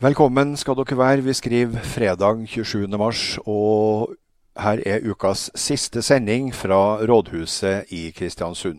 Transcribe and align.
Velkommen 0.00 0.54
skal 0.56 0.78
dere 0.78 0.96
være. 0.96 1.20
Vi 1.26 1.32
skriver 1.36 1.82
fredag 1.84 2.46
27. 2.48 2.86
mars, 2.96 3.34
og 3.44 4.14
her 4.56 4.80
er 4.88 5.04
ukas 5.04 5.50
siste 5.52 6.00
sending 6.00 6.54
fra 6.56 7.04
rådhuset 7.04 7.92
i 7.92 8.06
Kristiansund. 8.16 8.78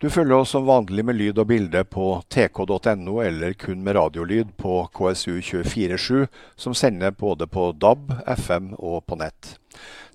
Du 0.00 0.08
følger 0.08 0.38
oss 0.38 0.54
som 0.56 0.64
vanlig 0.64 1.04
med 1.04 1.18
lyd 1.20 1.42
og 1.42 1.50
bilde 1.52 1.84
på 1.84 2.06
tk.no, 2.32 3.18
eller 3.20 3.52
kun 3.60 3.84
med 3.84 3.98
radiolyd 3.98 4.56
på 4.56 4.88
KSU247, 4.96 6.24
som 6.56 6.72
sender 6.72 7.12
både 7.12 7.44
på 7.44 7.74
DAB, 7.76 8.16
FM 8.24 8.72
og 8.78 9.04
på 9.04 9.20
nett. 9.20 9.58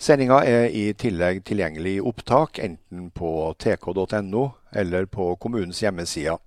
Sendinga 0.02 0.41
er 0.50 0.73
i 0.73 0.88
tillegg 0.97 1.45
tilgjengelig 1.45 2.00
i 2.00 2.02
opptak, 2.02 2.57
enten 2.57 3.11
på 3.13 3.54
tk.no 3.61 4.50
eller 4.73 5.05
på 5.05 5.36
kommunens 5.38 5.86
hjemmesider. 5.86 6.41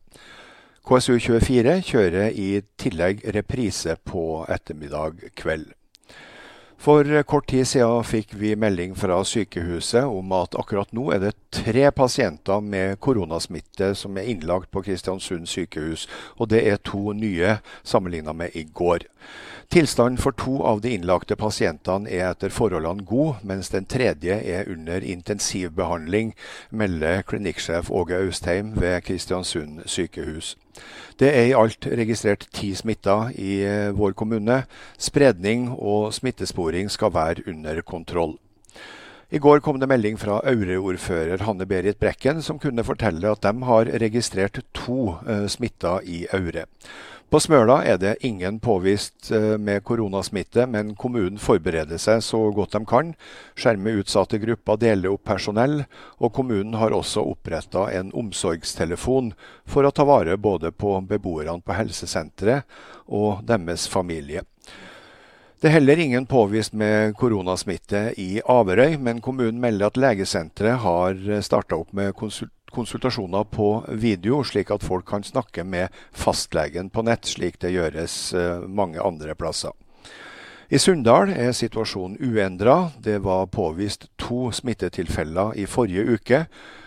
KSU24 0.82 1.76
kjører 1.86 2.32
i 2.34 2.48
tillegg 2.80 3.20
reprise 3.36 3.94
på 4.02 4.42
ettermiddag 4.50 5.20
kveld. 5.38 5.68
For 6.82 7.06
kort 7.30 7.46
tid 7.52 7.68
siden 7.70 8.02
fikk 8.02 8.32
vi 8.40 8.56
melding 8.58 8.96
fra 8.98 9.20
sykehuset 9.22 10.02
om 10.02 10.32
at 10.34 10.56
akkurat 10.58 10.90
nå 10.90 11.04
er 11.14 11.20
det 11.22 11.36
tre 11.54 11.84
pasienter 11.94 12.58
med 12.58 12.98
koronasmitte 12.98 13.92
som 13.94 14.18
er 14.18 14.26
innlagt 14.32 14.72
på 14.74 14.82
Kristiansund 14.82 15.46
sykehus, 15.46 16.08
og 16.42 16.50
det 16.50 16.64
er 16.66 16.82
to 16.82 17.14
nye 17.14 17.60
sammenlignet 17.86 18.34
med 18.34 18.58
i 18.58 18.66
går. 18.66 19.06
Tilstanden 19.72 20.18
for 20.20 20.34
to 20.36 20.58
av 20.68 20.82
de 20.84 20.90
innlagte 20.92 21.32
pasientene 21.40 22.10
er 22.12 22.26
etter 22.26 22.52
forholdene 22.52 23.06
god, 23.08 23.38
mens 23.40 23.70
den 23.72 23.86
tredje 23.88 24.34
er 24.36 24.66
under 24.68 25.00
intensivbehandling, 25.00 26.34
melder 26.68 27.22
klinikksjef 27.24 27.88
Åge 27.88 28.18
Austheim 28.18 28.74
ved 28.76 29.00
Kristiansund 29.06 29.86
sykehus. 29.88 30.58
Det 31.16 31.30
er 31.32 31.48
i 31.48 31.54
alt 31.56 31.88
registrert 31.88 32.44
ti 32.52 32.74
smitta 32.76 33.30
i 33.32 33.62
eh, 33.64 33.94
vår 33.96 34.12
kommune. 34.12 34.58
Spredning 35.00 35.70
og 35.72 36.12
smittesporing 36.12 36.92
skal 36.92 37.14
være 37.16 37.46
under 37.48 37.80
kontroll. 37.80 38.36
I 39.32 39.40
går 39.40 39.62
kom 39.64 39.78
det 39.80 39.88
melding 39.88 40.18
fra 40.20 40.42
Aure-ordfører 40.44 41.46
Hanne-Berit 41.46 41.96
Brekken, 41.96 42.44
som 42.44 42.60
kunne 42.60 42.84
fortelle 42.84 43.32
at 43.32 43.40
de 43.40 43.64
har 43.64 43.88
registrert 44.04 44.60
to 44.76 45.14
uh, 45.24 45.46
smitta 45.48 46.02
i 46.04 46.26
Aure. 46.36 46.66
På 47.32 47.40
Smøla 47.40 47.78
er 47.88 47.96
det 47.96 48.18
ingen 48.28 48.58
påvist 48.60 49.30
eh, 49.32 49.54
med 49.56 49.80
koronasmitte, 49.88 50.66
men 50.68 50.90
kommunen 51.00 51.38
forbereder 51.40 51.96
seg 51.96 52.20
så 52.20 52.42
godt 52.52 52.74
de 52.76 52.82
kan. 52.84 53.14
Skjerme 53.56 53.94
utsatte 54.02 54.36
grupper, 54.42 54.76
dele 54.76 55.08
opp 55.08 55.24
personell, 55.30 55.86
og 56.20 56.34
kommunen 56.36 56.76
har 56.76 56.92
også 56.92 57.24
oppretta 57.24 57.86
en 57.96 58.12
omsorgstelefon 58.12 59.32
for 59.64 59.88
å 59.88 59.94
ta 59.96 60.04
vare 60.04 60.36
både 60.36 60.74
på 60.76 60.98
beboerne 61.08 61.64
på 61.64 61.72
helsesenteret 61.72 62.68
og 63.08 63.40
deres 63.48 63.88
familie. 63.88 64.44
Det 65.56 65.70
er 65.70 65.78
heller 65.78 66.04
ingen 66.04 66.28
påvist 66.28 66.76
med 66.76 67.16
koronasmitte 67.16 68.10
i 68.20 68.42
Averøy, 68.44 68.98
men 69.00 69.24
kommunen 69.24 69.62
melder 69.62 69.88
at 69.88 70.04
legesenteret 70.04 70.84
har 70.84 71.16
starta 71.40 71.80
opp 71.80 71.96
med 71.96 72.12
konsultasjon 72.12 72.58
konsultasjoner 72.72 73.44
på 73.52 73.68
video, 73.88 74.42
slik 74.44 74.72
at 74.74 74.84
folk 74.84 75.06
kan 75.08 75.24
snakke 75.24 75.64
med 75.64 75.92
fastlegen 76.10 76.90
på 76.90 77.04
nett, 77.06 77.28
slik 77.28 77.60
det 77.62 77.74
gjøres 77.74 78.16
eh, 78.34 78.66
mange 78.68 79.00
andre 79.00 79.36
plasser. 79.38 79.72
I 80.72 80.78
Sunndal 80.80 81.28
er 81.36 81.52
situasjonen 81.52 82.16
uendra. 82.20 82.90
Det 83.04 83.18
var 83.20 83.50
påvist 83.52 84.06
to 84.16 84.46
smittetilfeller 84.56 85.52
i 85.60 85.66
forrige 85.68 86.16
uke. 86.16 86.46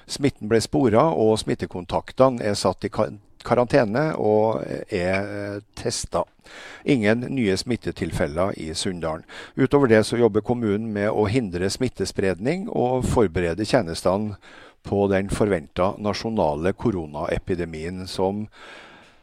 Smitten 0.10 0.50
ble 0.50 0.58
spora, 0.62 1.12
og 1.14 1.38
smittekontaktene 1.38 2.42
er 2.42 2.58
satt 2.58 2.88
i 2.88 2.92
karantene 3.46 4.08
og 4.18 4.64
er 4.90 5.20
eh, 5.22 5.60
testa. 5.78 6.26
Ingen 6.86 7.28
nye 7.34 7.58
smittetilfeller 7.58 8.58
i 8.58 8.72
Sunndalen. 8.74 9.26
Utover 9.56 9.90
det 9.94 10.04
så 10.06 10.18
jobber 10.18 10.42
kommunen 10.42 10.90
med 10.94 11.10
å 11.10 11.28
hindre 11.30 11.70
smittespredning 11.70 12.66
og 12.70 13.06
forberede 13.10 13.66
tjenestene 13.66 14.40
på 14.86 15.08
den 15.12 15.30
forventa 15.34 15.94
nasjonale 16.02 16.74
koronaepidemien 16.78 18.06
som 18.08 18.46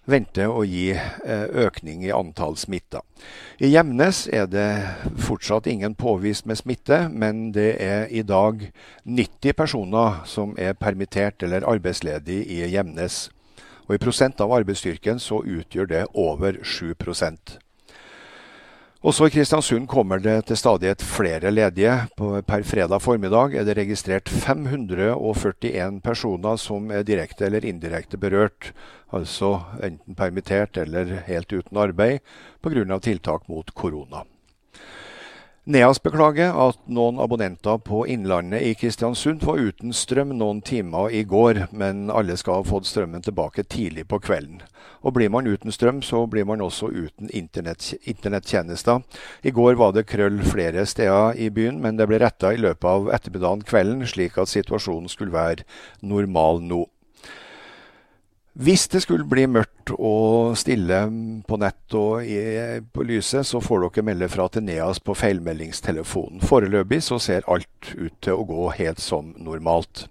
venter 0.04 0.50
å 0.50 0.64
gi 0.66 0.90
eh, 0.90 1.44
økning 1.62 2.02
i 2.02 2.10
antall 2.14 2.56
smitta. 2.58 3.02
I 3.62 3.70
Gjemnes 3.70 4.24
er 4.34 4.48
det 4.50 4.66
fortsatt 5.22 5.68
ingen 5.70 5.94
påvist 5.94 6.48
med 6.50 6.58
smitte, 6.58 7.04
men 7.08 7.52
det 7.54 7.76
er 7.78 8.10
i 8.10 8.24
dag 8.26 8.64
90 9.06 9.54
personer 9.54 10.24
som 10.26 10.56
er 10.58 10.74
permittert 10.74 11.46
eller 11.46 11.68
arbeidsledig 11.68 12.42
i 12.50 12.64
Gjemnes. 12.74 13.28
Og 13.86 13.96
I 13.96 14.02
prosent 14.02 14.40
av 14.42 14.54
arbeidsstyrken 14.54 15.22
så 15.22 15.42
utgjør 15.42 15.90
det 15.90 16.04
over 16.18 16.58
7 16.62 16.94
også 19.02 19.26
i 19.26 19.32
Kristiansund 19.34 19.88
kommer 19.90 20.20
det 20.22 20.36
til 20.46 20.58
stadighet 20.58 21.02
flere 21.02 21.50
ledige. 21.50 21.94
Per 22.16 22.62
fredag 22.66 23.02
formiddag 23.02 23.56
er 23.58 23.66
det 23.66 23.76
registrert 23.80 24.30
541 24.30 26.00
personer 26.04 26.60
som 26.60 26.90
er 26.94 27.02
direkte 27.06 27.48
eller 27.48 27.66
indirekte 27.66 28.20
berørt, 28.20 28.70
altså 29.10 29.56
enten 29.82 30.14
permittert 30.14 30.78
eller 30.78 31.18
helt 31.26 31.52
uten 31.52 31.82
arbeid 31.82 32.20
pga. 32.62 32.98
tiltak 32.98 33.48
mot 33.48 33.74
korona. 33.74 34.22
Neas 35.62 36.00
beklager 36.02 36.56
at 36.58 36.78
noen 36.90 37.20
abonnenter 37.22 37.76
på 37.86 38.00
Innlandet 38.10 38.64
i 38.66 38.72
Kristiansund 38.74 39.44
var 39.46 39.60
uten 39.62 39.92
strøm 39.94 40.32
noen 40.34 40.58
timer 40.58 41.12
i 41.14 41.20
går, 41.22 41.68
men 41.70 42.08
alle 42.10 42.34
skal 42.40 42.56
ha 42.58 42.64
fått 42.66 42.88
strømmen 42.90 43.22
tilbake 43.22 43.62
tidlig 43.70 44.08
på 44.10 44.18
kvelden. 44.24 44.58
Og 45.06 45.14
blir 45.14 45.30
man 45.30 45.46
uten 45.46 45.70
strøm, 45.70 46.00
så 46.02 46.24
blir 46.26 46.48
man 46.50 46.64
også 46.66 46.90
uten 46.90 47.30
internett, 47.30 47.92
internettjenester. 48.02 49.04
I 49.46 49.54
går 49.54 49.78
var 49.78 49.94
det 49.94 50.08
krøll 50.10 50.40
flere 50.42 50.82
steder 50.82 51.38
i 51.38 51.46
byen, 51.54 51.78
men 51.78 51.94
det 51.94 52.08
ble 52.10 52.18
retta 52.18 52.50
i 52.50 52.58
løpet 52.58 52.88
av 52.90 53.12
ettermiddagen 53.14 53.62
kvelden, 53.62 54.02
slik 54.02 54.42
at 54.42 54.50
situasjonen 54.50 55.06
skulle 55.14 55.36
være 55.36 55.62
normal 56.02 56.58
nå. 56.66 56.88
Hvis 58.52 58.84
det 58.92 59.00
skulle 59.00 59.24
bli 59.24 59.46
mørkt 59.48 59.94
og 59.96 60.58
stille 60.60 60.98
på 61.48 61.56
nett 61.56 61.94
og 61.96 62.26
på 62.92 63.04
lyset, 63.08 63.48
så 63.48 63.62
får 63.64 63.86
dere 63.86 64.04
melde 64.10 64.28
fra 64.28 64.44
til 64.52 64.66
Neas 64.66 65.00
på 65.00 65.16
feilmeldingstelefonen. 65.16 66.44
Foreløpig 66.44 67.00
så 67.00 67.16
ser 67.16 67.48
alt 67.48 67.94
ut 67.96 68.12
til 68.20 68.36
å 68.36 68.44
gå 68.44 68.68
helt 68.76 69.00
som 69.00 69.32
normalt. 69.40 70.04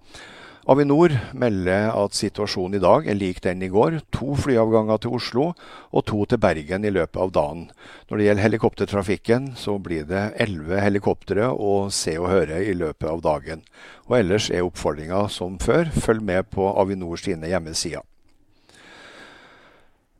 Avinor 0.69 1.13
melder 1.37 1.89
at 1.93 2.17
situasjonen 2.17 2.79
i 2.79 2.81
dag 2.81 3.05
er 3.09 3.17
lik 3.17 3.43
den 3.45 3.61
i 3.61 3.69
går. 3.69 3.99
To 4.17 4.33
flyavganger 4.33 5.01
til 5.01 5.15
Oslo 5.17 5.47
og 5.53 6.05
to 6.09 6.25
til 6.25 6.41
Bergen 6.41 6.85
i 6.85 6.93
løpet 6.93 7.21
av 7.21 7.33
dagen. 7.37 7.67
Når 8.09 8.17
det 8.17 8.27
gjelder 8.27 8.45
helikoptertrafikken, 8.47 9.49
så 9.53 9.77
blir 9.77 10.05
det 10.09 10.31
elleve 10.41 10.81
helikoptre 10.81 11.49
å 11.53 11.91
se 11.93 12.17
og 12.17 12.31
høre 12.33 12.61
i 12.65 12.73
løpet 12.73 13.09
av 13.09 13.21
dagen. 13.21 13.65
Og 14.09 14.17
ellers 14.21 14.49
er 14.49 14.65
oppfordringa 14.65 15.27
som 15.29 15.61
før, 15.61 15.93
følg 15.93 16.25
med 16.25 16.49
på 16.53 16.73
Avinor 16.73 17.21
sine 17.21 17.49
hjemmesider. 17.49 18.05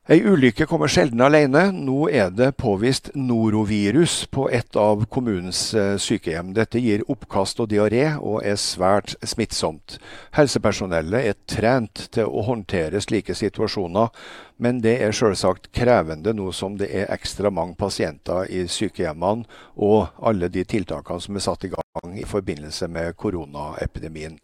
Ei 0.09 0.23
ulykke 0.25 0.66
kommer 0.66 0.89
sjelden 0.89 1.22
alene. 1.22 1.67
Nå 1.78 2.07
er 2.09 2.31
det 2.34 2.56
påvist 2.57 3.12
norovirus 3.13 4.23
på 4.34 4.47
et 4.50 4.73
av 4.73 5.03
kommunens 5.13 5.59
eh, 5.78 5.94
sykehjem. 6.01 6.56
Dette 6.57 6.81
gir 6.81 7.03
oppkast 7.06 7.62
og 7.62 7.69
diaré, 7.69 8.07
og 8.17 8.41
er 8.41 8.57
svært 8.57 9.13
smittsomt. 9.22 10.00
Helsepersonellet 10.34 11.29
er 11.29 11.38
trent 11.45 12.07
til 12.17 12.25
å 12.25 12.41
håndtere 12.50 13.03
slike 13.06 13.38
situasjoner, 13.38 14.09
men 14.57 14.81
det 14.81 14.97
er 15.06 15.13
selvsagt 15.13 15.69
krevende 15.69 16.34
nå 16.34 16.50
som 16.50 16.81
det 16.81 16.90
er 16.90 17.13
ekstra 17.13 17.53
mange 17.53 17.78
pasienter 17.78 18.50
i 18.50 18.66
sykehjemmene, 18.66 19.45
og 19.78 20.17
alle 20.17 20.50
de 20.50 20.66
tiltakene 20.66 21.22
som 21.22 21.38
er 21.38 21.45
satt 21.45 21.69
i 21.69 21.75
gang 21.78 22.17
i 22.17 22.25
forbindelse 22.25 22.90
med 22.90 23.13
koronaepidemien. 23.22 24.41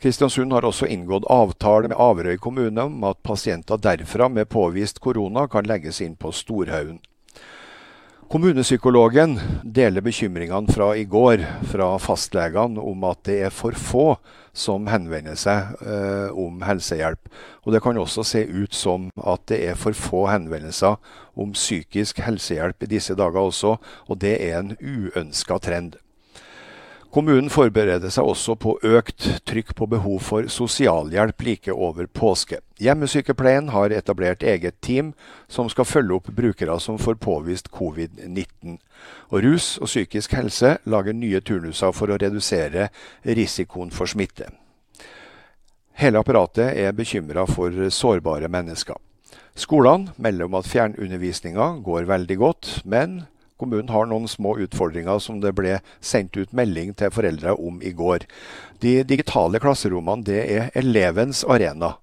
Kristiansund 0.00 0.52
har 0.52 0.64
også 0.64 0.86
inngått 0.88 1.26
avtale 1.28 1.90
med 1.90 1.98
Averøy 2.00 2.38
kommune 2.40 2.86
om 2.88 3.02
at 3.04 3.18
pasienter 3.20 3.76
derfra 3.76 4.30
med 4.32 4.48
påvist 4.48 4.96
korona 5.04 5.44
kan 5.52 5.68
legges 5.68 6.00
inn 6.00 6.14
på 6.16 6.32
Storhaugen. 6.32 7.02
Kommunepsykologen 8.30 9.34
deler 9.76 10.00
bekymringene 10.06 10.72
fra 10.72 10.92
i 10.96 11.04
går 11.04 11.44
fra 11.68 11.90
fastlegene 12.00 12.80
om 12.80 13.04
at 13.10 13.24
det 13.28 13.40
er 13.48 13.52
for 13.52 13.76
få 13.76 14.04
som 14.56 14.88
henvender 14.88 15.36
seg 15.36 15.76
eh, 15.84 16.28
om 16.32 16.62
helsehjelp. 16.64 17.28
Og 17.66 17.74
det 17.74 17.84
kan 17.84 18.00
også 18.00 18.24
se 18.24 18.46
ut 18.46 18.72
som 18.72 19.10
at 19.20 19.50
det 19.52 19.64
er 19.68 19.76
for 19.76 19.92
få 19.92 20.28
henvendelser 20.30 20.96
om 21.36 21.52
psykisk 21.52 22.22
helsehjelp 22.24 22.86
i 22.86 22.94
disse 22.96 23.18
dager 23.18 23.50
også, 23.50 23.76
og 24.08 24.22
det 24.22 24.38
er 24.48 24.62
en 24.62 24.78
uønska 24.80 25.60
trend. 25.60 26.00
Kommunen 27.10 27.50
forbereder 27.50 28.12
seg 28.14 28.28
også 28.30 28.54
på 28.62 28.76
økt 28.86 29.24
trykk 29.48 29.72
på 29.74 29.88
behov 29.90 30.20
for 30.22 30.46
sosialhjelp 30.46 31.42
like 31.42 31.74
over 31.74 32.06
påske. 32.06 32.60
Hjemmesykepleien 32.78 33.72
har 33.74 33.90
etablert 33.90 34.44
eget 34.46 34.78
team 34.78 35.10
som 35.50 35.66
skal 35.72 35.88
følge 35.90 36.20
opp 36.20 36.30
brukere 36.30 36.76
som 36.78 37.00
får 37.02 37.18
påvist 37.18 37.72
covid-19. 37.74 38.78
Og 39.34 39.42
Rus 39.42 39.72
og 39.82 39.90
psykisk 39.90 40.36
helse 40.38 40.76
lager 40.86 41.18
nye 41.18 41.42
turnuser 41.42 41.90
for 41.90 42.14
å 42.14 42.20
redusere 42.22 42.92
risikoen 43.26 43.90
for 43.90 44.06
smitte. 44.06 44.46
Hele 45.98 46.22
apparatet 46.22 46.78
er 46.78 46.94
bekymra 46.94 47.42
for 47.50 47.74
sårbare 47.90 48.46
mennesker. 48.48 49.02
Skolene 49.58 50.14
melder 50.14 50.46
om 50.46 50.54
at 50.62 50.70
fjernundervisninga 50.70 51.72
går 51.82 52.06
veldig 52.06 52.38
godt, 52.38 52.72
men 52.86 53.24
kommunen 53.60 53.92
har 53.92 54.08
noen 54.08 54.28
små 54.30 54.56
utfordringer 54.64 55.20
som 55.22 55.42
det 55.44 55.52
ble 55.58 55.78
sendt 56.00 56.38
ut 56.40 56.56
melding 56.56 56.94
til 56.98 57.12
foreldre 57.14 57.54
om 57.60 57.78
i 57.84 57.92
går. 57.96 58.26
De 58.80 59.00
digitale 59.04 59.60
klasserommene 59.62 60.26
det 60.26 60.40
er 60.48 60.74
elevens 60.80 61.44
arena. 61.44 61.94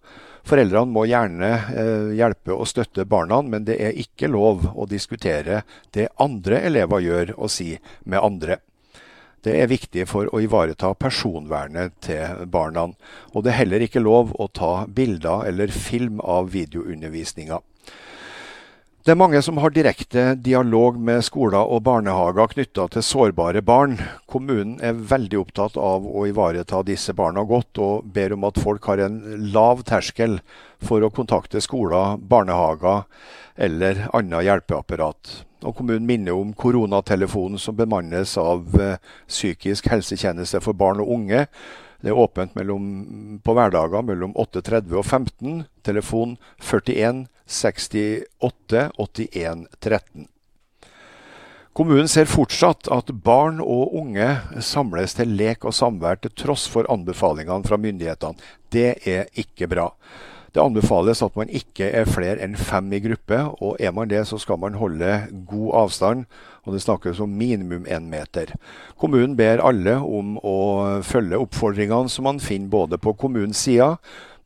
Foreldrene 0.48 0.94
må 0.94 1.04
gjerne 1.10 1.50
eh, 1.76 2.14
hjelpe 2.16 2.56
og 2.56 2.70
støtte 2.70 3.04
barna, 3.10 3.42
men 3.44 3.66
det 3.68 3.76
er 3.84 3.98
ikke 4.00 4.30
lov 4.32 4.64
å 4.72 4.88
diskutere 4.88 5.64
det 5.98 6.08
andre 6.24 6.62
elever 6.70 7.04
gjør 7.04 7.34
og 7.36 7.52
sier 7.52 7.84
med 8.06 8.24
andre. 8.24 8.62
Det 9.44 9.54
er 9.62 9.70
viktig 9.70 10.08
for 10.10 10.28
å 10.34 10.40
ivareta 10.44 10.94
personvernet 10.98 11.94
til 12.04 12.46
barna. 12.52 12.88
Og 13.34 13.44
det 13.44 13.54
er 13.54 13.62
heller 13.62 13.84
ikke 13.86 14.04
lov 14.04 14.34
å 14.40 14.48
ta 14.48 14.88
bilder 14.88 15.46
eller 15.52 15.72
film 15.72 16.22
av 16.24 16.50
videoundervisninga. 16.56 17.60
Det 19.08 19.14
er 19.14 19.20
mange 19.22 19.40
som 19.40 19.56
har 19.64 19.72
direkte 19.72 20.34
dialog 20.44 20.98
med 21.00 21.22
skoler 21.24 21.70
og 21.72 21.86
barnehager 21.86 22.50
knytta 22.52 22.90
til 22.92 23.06
sårbare 23.08 23.62
barn. 23.64 23.94
Kommunen 24.28 24.74
er 24.84 24.98
veldig 25.00 25.38
opptatt 25.46 25.78
av 25.80 26.04
å 26.04 26.26
ivareta 26.28 26.82
disse 26.84 27.16
barna 27.16 27.46
godt, 27.48 27.80
og 27.80 28.10
ber 28.18 28.36
om 28.36 28.44
at 28.50 28.60
folk 28.60 28.90
har 28.92 29.00
en 29.06 29.22
lav 29.54 29.86
terskel 29.88 30.42
for 30.84 31.08
å 31.08 31.12
kontakte 31.16 31.64
skoler, 31.64 32.18
barnehager 32.20 33.06
eller 33.56 34.04
annet 34.12 34.44
hjelpeapparat. 34.50 35.32
Og 35.64 35.78
kommunen 35.80 36.04
minner 36.12 36.36
om 36.36 36.52
koronatelefonen 36.52 37.64
som 37.64 37.80
bemannes 37.80 38.36
av 38.44 38.76
eh, 38.76 39.00
psykisk 39.32 39.88
helsetjeneste 39.88 40.60
for 40.68 40.76
barn 40.76 41.00
og 41.00 41.16
unge, 41.16 41.46
det 42.04 42.12
er 42.12 42.20
åpent 42.28 42.60
mellom, 42.60 43.40
på 43.40 43.56
hverdager 43.56 44.04
mellom 44.04 44.36
8.30 44.36 45.00
og 45.00 45.08
15. 45.08 45.64
Telefon 45.88 46.36
41 46.60 47.24
68 47.48 48.90
81 48.98 49.68
13. 49.80 50.28
Kommunen 51.78 52.08
ser 52.10 52.26
fortsatt 52.26 52.88
at 52.90 53.12
barn 53.22 53.60
og 53.62 53.94
unge 54.00 54.26
samles 54.66 55.14
til 55.14 55.36
lek 55.38 55.66
og 55.68 55.76
samvær 55.78 56.18
til 56.24 56.34
tross 56.34 56.66
for 56.74 56.90
anbefalingene 56.90 57.68
fra 57.70 57.78
myndighetene. 57.78 58.42
Det 58.74 58.96
er 59.06 59.30
ikke 59.38 59.70
bra. 59.70 59.92
Det 60.58 60.64
anbefales 60.64 61.22
at 61.22 61.36
man 61.38 61.52
ikke 61.54 61.92
er 61.94 62.10
flere 62.10 62.42
enn 62.42 62.56
fem 62.58 62.88
i 62.98 63.02
gruppe, 63.04 63.38
og 63.62 63.78
er 63.78 63.92
man 63.94 64.10
det, 64.10 64.24
så 64.26 64.40
skal 64.42 64.58
man 64.58 64.80
holde 64.82 65.28
god 65.46 65.76
avstand. 65.84 66.26
Og 66.66 66.74
det 66.74 66.82
snakkes 66.82 67.22
om 67.22 67.38
minimum 67.38 67.86
én 67.86 68.10
meter. 68.10 68.56
Kommunen 68.98 69.38
ber 69.38 69.62
alle 69.62 70.00
om 70.02 70.40
å 70.42 70.58
følge 71.06 71.38
oppfordringene 71.46 72.10
som 72.10 72.26
man 72.26 72.42
finner 72.42 72.74
både 72.74 72.98
på 72.98 73.14
kommunens 73.22 73.62
side, 73.68 73.94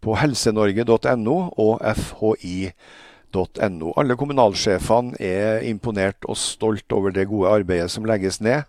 på 0.02 0.16
helsenorge.no 0.20 1.38
og 1.62 1.84
fhi.no. 1.98 3.92
Alle 3.98 4.18
kommunalsjefene 4.20 5.20
er 5.22 5.68
imponert 5.70 6.26
og 6.28 6.40
stolt 6.40 6.92
over 6.92 7.14
det 7.16 7.30
gode 7.30 7.54
arbeidet 7.62 7.92
som 7.94 8.08
legges 8.10 8.42
ned. 8.42 8.66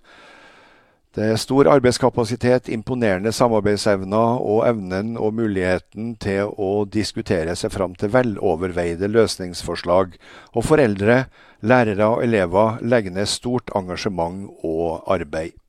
Det 1.12 1.26
er 1.28 1.36
stor 1.36 1.68
arbeidskapasitet, 1.68 2.70
imponerende 2.72 3.34
samarbeidsevner 3.36 4.38
og 4.40 4.62
evnen 4.64 5.18
og 5.20 5.34
muligheten 5.36 6.14
til 6.16 6.48
å 6.56 6.86
diskutere 6.88 7.52
seg 7.52 7.74
fram 7.74 7.92
til 8.00 8.14
veloverveide 8.14 9.10
løsningsforslag. 9.12 10.16
Og 10.56 10.64
foreldre, 10.64 11.26
lærere 11.60 12.08
og 12.14 12.24
elever 12.24 12.80
legger 12.80 13.12
ned 13.12 13.28
stort 13.28 13.68
engasjement 13.76 14.48
og 14.64 15.04
arbeid. 15.12 15.61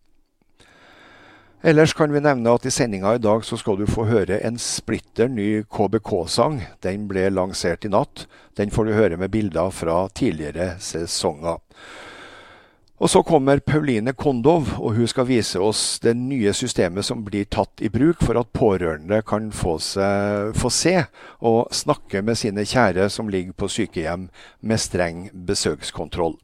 Ellers 1.66 1.94
kan 1.94 2.12
vi 2.12 2.20
nevne 2.20 2.52
at 2.52 2.66
i 2.68 2.72
sendinga 2.76 3.14
i 3.16 3.20
dag 3.24 3.46
så 3.48 3.56
skal 3.56 3.78
du 3.80 3.86
få 3.88 4.04
høre 4.10 4.42
en 4.44 4.58
splitter 4.60 5.30
ny 5.32 5.62
KBK-sang. 5.72 6.58
Den 6.84 7.06
ble 7.08 7.30
lansert 7.32 7.88
i 7.88 7.92
natt. 7.94 8.26
Den 8.60 8.68
får 8.74 8.90
du 8.90 8.92
høre 8.98 9.20
med 9.22 9.32
bilder 9.32 9.72
fra 9.72 10.02
tidligere 10.12 10.74
sesonger. 10.84 11.62
Og 13.00 13.10
så 13.10 13.24
kommer 13.24 13.64
Pauline 13.64 14.12
Kondov, 14.12 14.76
og 14.76 15.00
hun 15.00 15.08
skal 15.08 15.30
vise 15.32 15.64
oss 15.64 16.02
det 16.04 16.18
nye 16.20 16.52
systemet 16.52 17.08
som 17.08 17.24
blir 17.24 17.48
tatt 17.48 17.80
i 17.80 17.88
bruk 17.88 18.20
for 18.20 18.44
at 18.44 18.52
pårørende 18.52 19.24
kan 19.24 19.48
få, 19.56 19.80
seg, 19.80 20.52
få 20.60 20.68
se 20.68 20.98
og 21.48 21.72
snakke 21.72 22.28
med 22.28 22.44
sine 22.44 22.68
kjære 22.68 23.08
som 23.08 23.32
ligger 23.32 23.56
på 23.56 23.72
sykehjem 23.72 24.28
med 24.60 24.84
streng 24.84 25.30
besøkskontroll. 25.32 26.36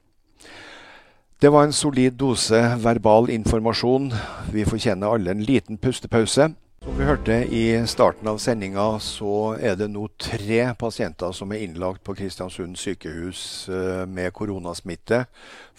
Det 1.41 1.49
var 1.49 1.63
en 1.63 1.73
solid 1.73 2.17
dose 2.19 2.57
verbal 2.83 3.29
informasjon. 3.31 4.09
Vi 4.51 4.65
fortjener 4.67 5.07
alle 5.07 5.31
en 5.31 5.43
liten 5.47 5.77
pustepause. 5.79 6.49
Som 6.83 6.97
vi 6.99 7.05
hørte 7.07 7.37
i 7.55 7.61
starten 7.87 8.27
av 8.27 8.41
sendinga, 8.43 8.87
så 8.99 9.53
er 9.55 9.77
det 9.79 9.87
nå 9.93 10.09
tre 10.19 10.73
pasienter 10.75 11.31
som 11.31 11.53
er 11.55 11.63
innlagt 11.63 12.03
på 12.03 12.17
Kristiansund 12.19 12.75
sykehus 12.75 13.69
eh, 13.71 14.03
med 14.03 14.33
koronasmitte. 14.35 15.21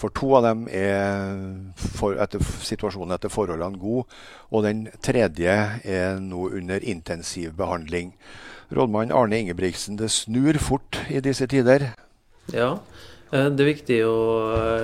For 0.01 0.09
to 0.17 0.33
av 0.39 0.49
dem 0.49 0.65
er 0.73 1.37
for, 1.77 2.17
etter 2.17 2.41
situasjonen 2.65 3.13
etter 3.19 3.29
forholdene 3.29 3.81
god, 3.85 4.17
og 4.49 4.65
den 4.65 4.87
tredje 5.05 5.59
er 5.85 6.25
nå 6.25 6.49
under 6.57 6.81
intensiv 6.81 7.53
behandling. 7.61 8.15
Rådmann 8.73 9.13
Arne 9.13 9.45
Ingebrigtsen, 9.45 10.01
det 10.01 10.09
snur 10.09 10.57
fort 10.57 11.03
i 11.13 11.21
disse 11.21 11.53
tider? 11.53 11.91
Ja, 12.49 12.79
det 13.31 13.63
er 13.63 13.69
viktig 13.69 13.99
å 14.07 14.17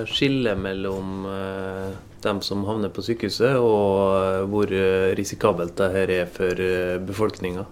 skille 0.06 0.52
mellom 0.58 1.24
eh, 1.30 1.96
dem 2.26 2.42
som 2.42 2.64
havner 2.66 2.92
på 2.92 3.04
sykehuset, 3.06 3.56
og 3.60 4.16
eh, 4.18 4.42
hvor 4.50 4.72
eh, 4.72 5.12
risikabelt 5.18 5.76
det 5.78 5.90
her 5.94 6.12
er 6.22 6.32
for 6.32 6.62
eh, 6.62 6.98
befolkninga. 7.02 7.66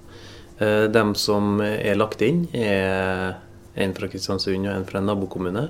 Dem 0.94 1.16
som 1.18 1.58
er 1.58 1.96
lagt 1.98 2.20
inn, 2.22 2.44
er 2.54 3.40
en 3.74 3.94
fra 3.96 4.06
Kristiansund 4.06 4.68
og 4.68 4.70
en 4.70 4.84
fra 4.86 5.00
en 5.00 5.08
nabokommune. 5.10 5.64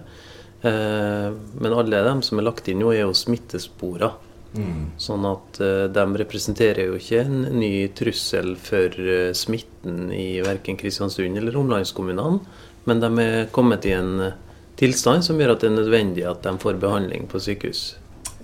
Men 0.60 1.76
alle 1.78 2.02
dem 2.04 2.20
som 2.20 2.36
er 2.36 2.44
lagt 2.44 2.68
inn 2.68 2.82
nå, 2.82 2.90
er 2.92 3.06
jo 3.06 3.14
smittespora. 3.16 4.10
Mm. 4.52 4.92
Sånn 5.00 5.24
at 5.24 5.56
de 5.96 6.04
representerer 6.20 6.90
jo 6.90 7.00
ikke 7.00 7.22
en 7.24 7.46
ny 7.56 7.72
trussel 7.96 8.52
for 8.60 9.00
smitten 9.32 10.12
i 10.12 10.44
verken 10.44 10.76
Kristiansund 10.76 11.40
eller 11.40 11.56
omlandskommunene, 11.64 12.44
men 12.84 13.00
de 13.00 13.12
er 13.24 13.48
kommet 13.56 13.88
i 13.88 13.96
en 13.96 14.12
tilstand 14.80 15.26
som 15.26 15.40
gjør 15.40 15.54
at 15.54 15.64
det 15.64 15.70
er 15.70 15.76
nødvendig 15.78 16.24
at 16.28 16.42
de 16.46 16.54
får 16.60 16.80
behandling 16.82 17.28
på 17.30 17.40
sykehus. 17.42 17.84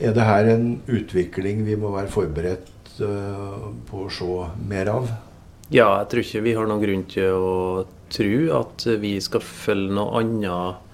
Er 0.00 0.15
det 0.17 0.25
her 0.25 0.49
en 0.49 0.69
utvikling 0.88 1.65
vi 1.67 1.77
må 1.77 1.91
være 1.93 2.12
forberedt 2.12 3.00
uh, 3.03 3.69
på 3.88 4.06
å 4.06 4.12
se 4.12 4.47
mer 4.71 4.93
av? 4.93 5.11
Ja, 5.71 5.91
jeg 6.00 6.09
tror 6.11 6.25
ikke 6.25 6.44
vi 6.47 6.55
har 6.56 6.67
noen 6.67 6.82
grunn 6.82 7.03
til 7.11 7.37
å 7.37 7.59
tro 8.11 8.38
at 8.59 8.87
vi 9.03 9.12
skal 9.23 9.44
følge 9.44 9.94
noe 9.94 10.19
annet 10.19 10.88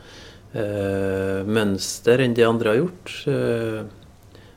eh, 0.52 1.46
mønster 1.48 2.20
enn 2.20 2.34
de 2.36 2.44
andre 2.44 2.74
har 2.74 2.80
gjort. 2.82 3.14
Eh, 3.32 3.78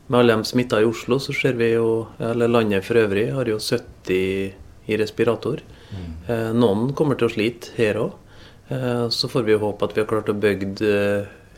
med 0.09 0.17
alle 0.19 0.35
de 0.35 0.49
smitta 0.49 0.81
i 0.83 0.89
Oslo, 0.89 1.21
så 1.23 1.31
ser 1.37 1.55
vi 1.55 1.69
jo 1.71 2.09
Eller 2.19 2.51
landet 2.51 2.83
for 2.83 2.99
øvrig 2.99 3.29
har 3.31 3.47
jo 3.47 3.61
70 3.63 4.89
i 4.89 4.97
respirator. 4.99 5.61
Mm. 5.89 6.57
noen 6.59 6.91
kommer 6.93 7.17
til 7.17 7.29
å 7.29 7.33
slite 7.33 7.71
her 7.77 7.97
òg. 7.97 8.11
Så 9.09 9.29
får 9.31 9.47
vi 9.47 9.57
håpe 9.57 9.85
at 9.85 9.95
vi 9.95 10.01
har 10.03 10.09
klart 10.09 10.29
å 10.29 10.37
bygge 10.37 10.89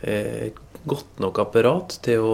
et 0.08 0.60
godt 0.88 1.20
nok 1.20 1.44
apparat 1.44 1.98
til 2.06 2.25
å 2.25 2.34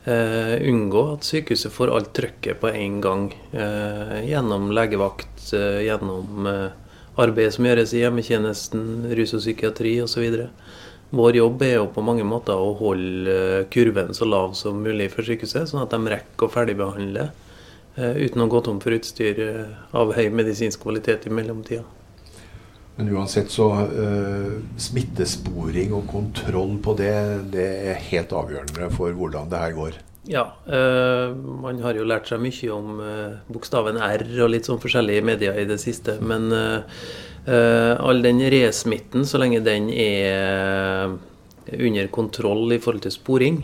Uh, 0.00 0.56
unngå 0.64 1.00
at 1.12 1.26
sykehuset 1.28 1.74
får 1.74 1.90
alt 1.92 2.14
trøkket 2.16 2.56
på 2.62 2.70
en 2.72 2.94
gang 3.04 3.26
gjennom 4.24 4.70
legevakt, 4.72 5.50
gjennom 5.52 6.48
arbeidet 7.20 7.52
som 7.58 7.68
gjøres 7.68 7.92
i 7.92 8.00
hjemmetjenesten, 8.00 9.10
rus 9.18 9.34
og 9.36 9.44
psykiatri 9.44 9.92
osv. 10.00 10.38
Vår 11.12 11.36
jobb 11.42 11.66
er 11.66 11.74
jo 11.74 11.90
på 11.92 12.04
mange 12.06 12.24
måter 12.24 12.56
å 12.56 12.72
holde 12.80 13.66
kurven 13.74 14.16
så 14.16 14.24
lav 14.24 14.56
som 14.56 14.80
mulig 14.80 15.10
for 15.12 15.26
sykehuset, 15.26 15.68
sånn 15.68 15.84
at 15.84 15.92
de 15.92 16.14
rekker 16.14 16.48
å 16.48 16.54
ferdigbehandle 16.56 17.28
uten 17.98 18.40
å 18.40 18.48
gå 18.48 18.64
tom 18.64 18.80
for 18.80 18.96
utstyr 18.96 19.44
av 19.92 20.14
høy 20.16 20.30
medisinsk 20.32 20.80
kvalitet 20.80 21.28
i 21.28 21.34
mellomtida. 21.34 21.84
Men 23.00 23.16
uansett 23.16 23.48
så 23.50 23.70
uh, 23.72 24.58
smittesporing 24.76 25.94
og 25.96 26.04
kontroll 26.10 26.74
på 26.84 26.92
det, 26.98 27.14
det 27.54 27.68
er 27.88 28.02
helt 28.10 28.34
avgjørende 28.36 28.90
for 28.92 29.16
hvordan 29.16 29.48
det 29.48 29.60
her 29.62 29.72
går. 29.72 29.96
Ja, 30.28 30.42
uh, 30.68 31.32
man 31.64 31.80
har 31.80 31.96
jo 31.96 32.04
lært 32.04 32.28
seg 32.28 32.42
mye 32.44 32.74
om 32.74 33.00
uh, 33.00 33.40
bokstaven 33.48 33.96
R 34.04 34.26
og 34.44 34.52
litt 34.52 34.68
sånn 34.68 34.82
forskjellige 34.84 35.24
medier 35.24 35.56
i 35.62 35.64
det 35.70 35.80
siste. 35.80 36.18
Men 36.20 36.52
all 37.40 38.20
den 38.20 38.42
resmitten, 38.52 39.24
så 39.24 39.40
lenge 39.40 39.62
den 39.64 39.88
er 39.88 41.14
under 41.72 42.10
kontroll 42.12 42.76
i 42.76 42.78
forhold 42.84 43.06
til 43.06 43.14
sporing, 43.14 43.62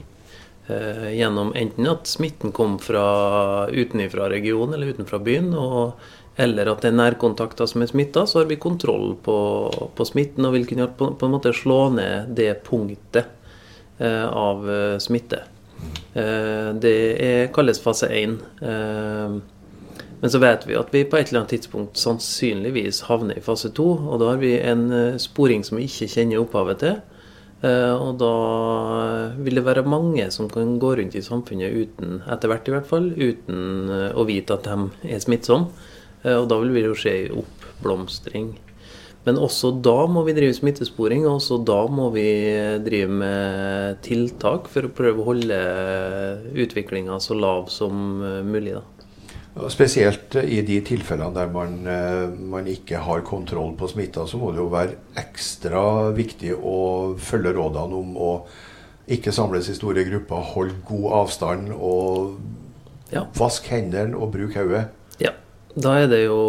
gjennom 0.67 1.53
enten 1.55 1.87
at 1.93 2.09
smitten 2.09 2.55
kom 2.57 2.79
fra 2.83 3.05
utenfra 3.69 4.31
regionen 4.33 4.75
eller 4.75 4.97
utenfra 4.97 5.21
byen, 5.23 5.53
og 5.61 6.01
eller 6.37 6.69
at 6.69 6.85
det 6.85 6.91
er 6.91 6.99
nærkontakter 6.99 7.69
som 7.69 7.83
er 7.83 7.91
smitta, 7.91 8.27
så 8.29 8.43
har 8.43 8.51
vi 8.51 8.59
kontroll 8.61 9.15
på, 9.25 9.37
på, 9.97 10.07
smitten 10.09 10.45
og 10.45 10.53
vil 10.57 10.67
kunne 10.69 10.89
på, 10.93 11.11
på, 11.17 11.29
en 11.29 11.33
måte 11.33 11.55
slå 11.57 11.79
ned 11.97 12.35
det 12.37 12.51
punktet 12.67 13.31
eh, 13.99 14.27
av 14.29 14.69
eh, 14.69 14.97
smitte. 15.01 15.41
Eh, 16.13 16.75
det 16.77 16.97
er, 17.25 17.47
kalles 17.57 17.81
fase 17.81 18.11
1. 18.13 18.37
Eh, 18.61 19.39
Men 20.21 20.33
så 20.33 20.41
vet 20.41 20.63
vi 20.69 20.77
at 20.77 20.93
vi 20.93 21.05
på 21.05 21.19
et 21.19 21.29
eller 21.29 21.43
annet 21.43 21.57
tidspunkt 21.57 22.01
sannsynligvis 22.01 23.03
havner 23.09 23.37
i 23.37 23.45
fase 23.45 23.73
to. 23.77 23.91
Og 23.97 24.21
da 24.21 24.33
har 24.33 24.41
vi 24.41 24.55
en 24.61 24.89
eh, 24.93 25.21
sporing 25.21 25.65
som 25.65 25.81
vi 25.81 25.89
ikke 25.89 26.09
kjenner 26.19 26.41
opphavet 26.41 26.81
til. 26.85 26.97
Eh, 27.65 27.93
og 27.97 28.17
da 28.21 28.33
vil 29.41 29.61
det 29.61 29.65
være 29.65 29.89
mange 29.89 30.29
som 30.33 30.49
kan 30.53 30.77
gå 30.81 30.95
rundt 31.01 31.17
i 31.17 31.25
samfunnet 31.25 31.73
uten, 31.73 32.21
etter 32.29 32.53
hvert 32.53 32.69
i 32.69 32.77
hvert 32.77 32.89
fall, 32.89 33.13
uten 33.17 33.93
å 34.13 34.29
vite 34.29 34.57
at 34.57 34.69
de 34.69 35.13
er 35.17 35.23
smittsomme. 35.25 35.93
Og 36.27 36.49
da 36.51 36.61
vil 36.63 36.75
det 36.75 36.89
jo 36.89 36.97
skje 36.99 37.17
oppblomstring. 37.43 38.55
Men 39.27 39.41
også 39.43 39.73
da 39.83 40.05
må 40.11 40.23
vi 40.27 40.37
drive 40.37 40.55
smittesporing, 40.55 41.25
og 41.27 41.41
også 41.41 41.59
da 41.67 41.81
må 41.91 42.13
vi 42.15 42.27
drive 42.87 43.11
med 43.11 44.03
tiltak 44.07 44.69
for 44.71 44.87
å 44.87 44.93
prøve 44.95 45.23
å 45.23 45.31
holde 45.33 45.59
utviklinga 46.55 47.19
så 47.23 47.35
lav 47.35 47.67
som 47.75 48.21
mulig. 48.47 48.77
da. 48.79 48.85
Spesielt 49.73 50.35
i 50.37 50.61
de 50.61 50.77
tilfellene 50.85 51.33
der 51.33 51.49
man, 51.49 51.79
eh, 51.89 52.29
man, 52.29 52.67
ikke 52.69 53.01
har 53.01 53.25
kontroll 53.25 53.73
på 53.79 53.89
smitta, 53.89 54.27
så 54.29 54.37
må 54.37 54.51
det 54.53 54.61
jo 54.61 54.69
være 54.69 54.99
ekstra 55.17 56.13
viktig 56.13 56.53
å 56.61 57.17
følge 57.17 57.55
rådene 57.57 57.97
om 57.97 58.11
å 58.21 58.33
ikke 59.09 59.33
samles 59.33 59.71
i 59.73 59.77
store 59.79 60.05
grupper, 60.05 60.45
holde 60.53 60.77
god 60.85 61.07
avstand 61.23 61.73
og 61.73 62.37
ja. 63.15 63.25
vask 63.39 63.65
hendene 63.73 64.19
og 64.19 64.35
bruke 64.35 64.61
hodet. 64.61 64.91
Ja. 65.77 65.83
Da 65.83 65.91
er 66.01 66.07
det 66.09 66.23
jo 66.23 66.41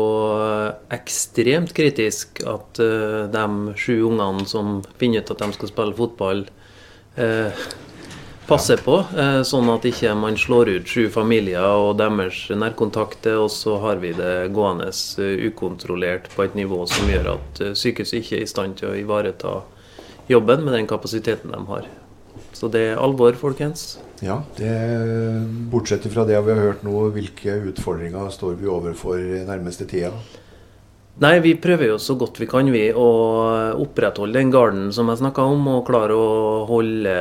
ekstremt 0.96 1.74
kritisk 1.76 2.40
at 2.48 2.80
uh, 2.80 3.26
de 3.28 3.74
sju 3.76 4.06
ungene 4.08 4.46
som 4.48 4.80
finner 5.02 5.20
ut 5.20 5.34
at 5.34 5.44
de 5.44 5.50
skal 5.58 5.72
spille 5.74 5.98
fotball, 5.98 6.46
uh, 7.20 7.66
passer 8.48 8.80
på, 8.80 9.02
uh, 9.04 9.42
sånn 9.44 9.68
at 9.74 9.84
ikke 9.90 10.16
man 10.16 10.40
slår 10.40 10.72
ut 10.78 10.88
sju 10.88 11.10
familier 11.12 11.68
og 11.68 11.98
deres 12.00 12.46
nærkontakter, 12.56 13.36
og 13.44 13.52
så 13.52 13.76
har 13.84 14.00
vi 14.00 14.14
det 14.16 14.48
gående 14.56 14.94
ukontrollert 15.52 16.32
på 16.32 16.48
et 16.48 16.56
nivå 16.56 16.86
som 16.88 17.12
gjør 17.12 17.34
at 17.36 17.64
sykehuset 17.76 18.22
ikke 18.22 18.40
er 18.40 18.48
i 18.48 18.52
stand 18.56 18.80
til 18.80 18.94
å 18.94 18.98
ivareta 19.04 19.60
jobben 20.32 20.64
med 20.64 20.80
den 20.80 20.88
kapasiteten 20.88 21.52
de 21.52 21.66
har. 21.68 21.92
Så 22.56 22.72
det 22.72 22.94
er 22.94 23.04
alvor, 23.04 23.36
folkens. 23.36 23.98
Ja, 24.26 24.42
det, 24.58 24.74
Bortsett 25.72 26.08
fra 26.14 26.26
det 26.26 26.40
vi 26.42 26.54
har 26.56 26.64
hørt 26.72 26.84
nå, 26.86 26.96
hvilke 27.14 27.60
utfordringer 27.70 28.32
står 28.34 28.58
vi 28.58 28.70
overfor 28.72 29.22
nærmeste 29.46 29.86
tida? 29.90 30.14
Nei, 31.18 31.40
Vi 31.42 31.56
prøver 31.58 31.88
jo 31.90 31.96
så 31.98 32.14
godt 32.14 32.38
vi 32.38 32.46
kan 32.46 32.68
vi 32.70 32.92
å 32.94 33.06
opprettholde 33.82 34.38
den 34.38 34.52
garden 34.54 34.92
som 34.94 35.10
jeg 35.10 35.18
snakka 35.18 35.48
om, 35.50 35.64
og 35.72 35.88
klare 35.88 36.14
å 36.14 36.66
holde 36.70 37.14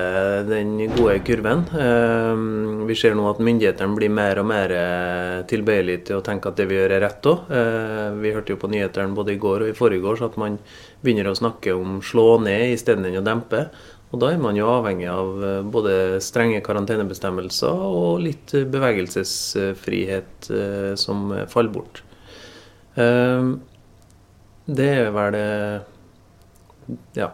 den 0.51 0.75
gode 0.93 1.15
kurven. 1.25 1.63
Ehm, 1.81 2.85
vi 2.85 2.93
ser 2.93 3.17
nå 3.17 3.25
at 3.31 3.41
myndighetene 3.41 3.97
blir 3.97 4.13
mer 4.13 4.43
og 4.43 4.51
mer 4.51 4.75
tilbøyelige 5.49 6.11
til 6.11 6.19
å 6.19 6.27
tenke 6.27 6.53
at 6.53 6.61
det 6.61 6.69
vi 6.69 6.77
gjør 6.77 6.99
er 6.99 7.05
rett 7.07 7.31
òg. 7.33 7.49
Ehm, 7.49 8.21
vi 8.21 8.35
hørte 8.37 8.53
jo 8.53 8.61
på 8.61 8.69
nyhetene 8.69 9.17
både 9.17 9.33
i 9.33 9.41
går 9.41 9.65
og 9.65 9.73
i 9.73 9.79
forrige 9.81 10.13
at 10.29 10.37
man 10.37 10.61
begynner 11.01 11.33
å 11.33 11.41
snakke 11.41 11.73
om 11.73 12.03
slå 12.05 12.37
ned 12.45 12.77
istedenfor 12.77 13.23
å 13.23 13.25
dempe. 13.25 13.65
Og 14.15 14.21
da 14.23 14.31
er 14.33 14.43
man 14.43 14.57
jo 14.59 14.69
avhengig 14.71 15.09
av 15.11 15.45
eh, 15.45 15.63
både 15.67 16.21
strenge 16.25 16.63
karantenebestemmelser 16.65 17.87
og 17.87 18.21
litt 18.23 18.55
bevegelsesfrihet 18.73 20.51
eh, 20.55 20.93
som 21.01 21.33
faller 21.51 21.75
bort. 21.75 22.03
Ehm, 22.97 23.59
det 24.67 24.93
er 25.01 25.11
vel 25.15 25.37
det 25.37 25.49
Ja. 27.19 27.33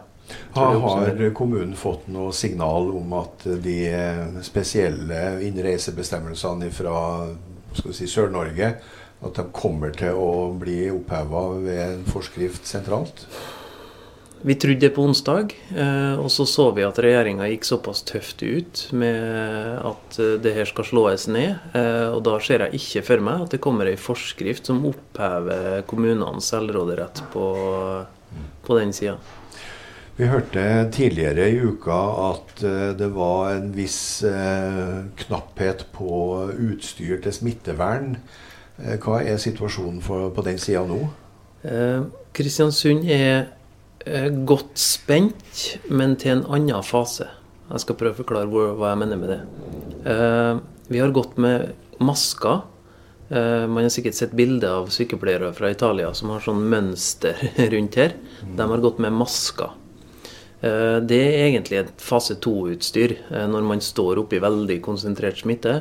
Har 0.55 1.29
kommunen 1.35 1.75
fått 1.77 2.07
noe 2.09 2.31
signal 2.33 2.89
om 2.95 3.11
at 3.19 3.43
de 3.43 3.77
spesielle 4.41 5.19
innreisebestemmelsene 5.45 6.71
fra 6.73 6.95
si, 7.75 8.07
Sør-Norge 8.07 8.69
at 9.23 9.39
de 9.39 9.45
kommer 9.55 9.93
til 9.95 10.17
å 10.19 10.31
bli 10.59 10.87
oppheva 10.91 11.43
ved 11.63 11.81
en 11.83 12.07
forskrift 12.07 12.67
sentralt? 12.67 13.25
Vi 14.45 14.55
trodde 14.55 14.79
det 14.79 14.89
på 14.89 15.03
onsdag, 15.07 15.53
eh, 15.75 16.19
og 16.19 16.27
så 16.31 16.43
så 16.45 16.65
vi 16.75 16.83
at 16.83 16.97
regjeringa 16.99 17.45
gikk 17.47 17.63
såpass 17.63 18.01
tøft 18.03 18.41
ut 18.43 18.81
med 18.91 19.77
at 19.87 20.17
eh, 20.19 20.33
det 20.43 20.51
her 20.57 20.67
skal 20.67 20.87
slås 20.89 21.29
ned. 21.31 21.61
Eh, 21.71 22.09
og 22.11 22.25
da 22.27 22.33
ser 22.43 22.65
jeg 22.65 22.81
ikke 22.81 23.05
for 23.07 23.23
meg 23.23 23.45
at 23.45 23.55
det 23.55 23.61
kommer 23.63 23.87
ei 23.87 23.95
forskrift 23.95 24.67
som 24.67 24.83
opphever 24.89 25.85
kommunenes 25.87 26.51
selvråderett 26.51 27.23
på, 27.31 27.45
på 28.67 28.79
den 28.81 28.91
sida. 28.91 29.15
Vi 30.19 30.27
hørte 30.27 30.67
tidligere 30.91 31.47
i 31.47 31.63
uka 31.63 32.01
at 32.27 32.67
det 32.99 33.09
var 33.15 33.55
en 33.55 33.71
viss 33.73 34.21
knapphet 35.23 35.87
på 35.95 36.19
utstyr 36.51 37.23
til 37.23 37.33
smittevern. 37.33 38.17
Hva 38.75 39.23
er 39.23 39.41
situasjonen 39.41 40.03
for, 40.05 40.27
på 40.35 40.45
den 40.45 40.61
sida 40.61 40.83
nå? 40.85 40.99
Kristiansund 42.35 43.09
er 43.09 43.47
godt 44.47 44.77
spent, 44.79 45.79
men 45.87 46.17
til 46.19 46.37
en 46.37 46.45
annen 46.51 46.83
fase. 46.83 47.29
Jeg 47.69 47.83
skal 47.83 47.97
prøve 47.97 48.13
å 48.13 48.19
forklare 48.19 48.49
hva 48.77 48.91
jeg 48.91 48.99
mener 49.01 49.19
med 49.19 49.31
det. 49.31 49.39
Eh, 50.11 50.57
vi 50.91 50.99
har 51.01 51.13
gått 51.15 51.37
med 51.41 51.71
masker. 52.03 52.65
Eh, 53.29 53.63
man 53.65 53.85
har 53.85 53.93
sikkert 53.93 54.17
sett 54.17 54.35
bilder 54.35 54.81
av 54.81 54.91
sykepleiere 54.93 55.53
fra 55.55 55.71
Italia 55.71 56.11
som 56.13 56.33
har 56.33 56.43
sånn 56.43 56.61
mønster 56.69 57.39
rundt 57.73 57.97
her. 57.97 58.17
De 58.43 58.67
har 58.69 58.83
gått 58.83 59.01
med 59.03 59.15
masker. 59.15 59.79
Det 60.63 61.17
er 61.19 61.49
egentlig 61.49 61.75
et 61.75 61.89
fase 61.99 62.37
to-utstyr 62.39 63.17
når 63.51 63.65
man 63.67 63.81
står 63.83 64.21
oppe 64.21 64.37
i 64.37 64.39
veldig 64.39 64.77
konsentrert 64.85 65.41
smitte. 65.41 65.73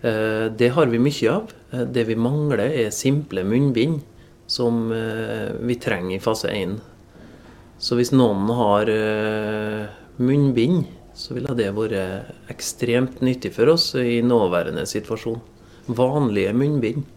Det 0.00 0.70
har 0.72 0.88
vi 0.88 1.00
mye 1.04 1.34
av. 1.34 1.52
Det 1.68 2.06
vi 2.08 2.16
mangler, 2.16 2.62
er 2.86 2.88
simple 2.88 3.44
munnbind, 3.44 3.98
som 4.48 4.86
vi 4.88 5.76
trenger 5.84 6.16
i 6.16 6.22
fase 6.24 6.54
én. 6.56 6.78
Så 7.80 7.96
hvis 7.96 8.12
noen 8.12 8.50
har 8.52 8.90
uh, 8.92 9.86
munnbind, 10.20 10.84
så 11.16 11.34
ville 11.36 11.54
det 11.56 11.70
vært 11.76 12.52
ekstremt 12.52 13.22
nyttig 13.24 13.54
for 13.56 13.72
oss 13.72 13.94
i 13.98 14.20
nåværende 14.24 14.84
situasjon. 14.88 15.40
Vanlige 15.88 16.52
munnbind. 16.56 17.08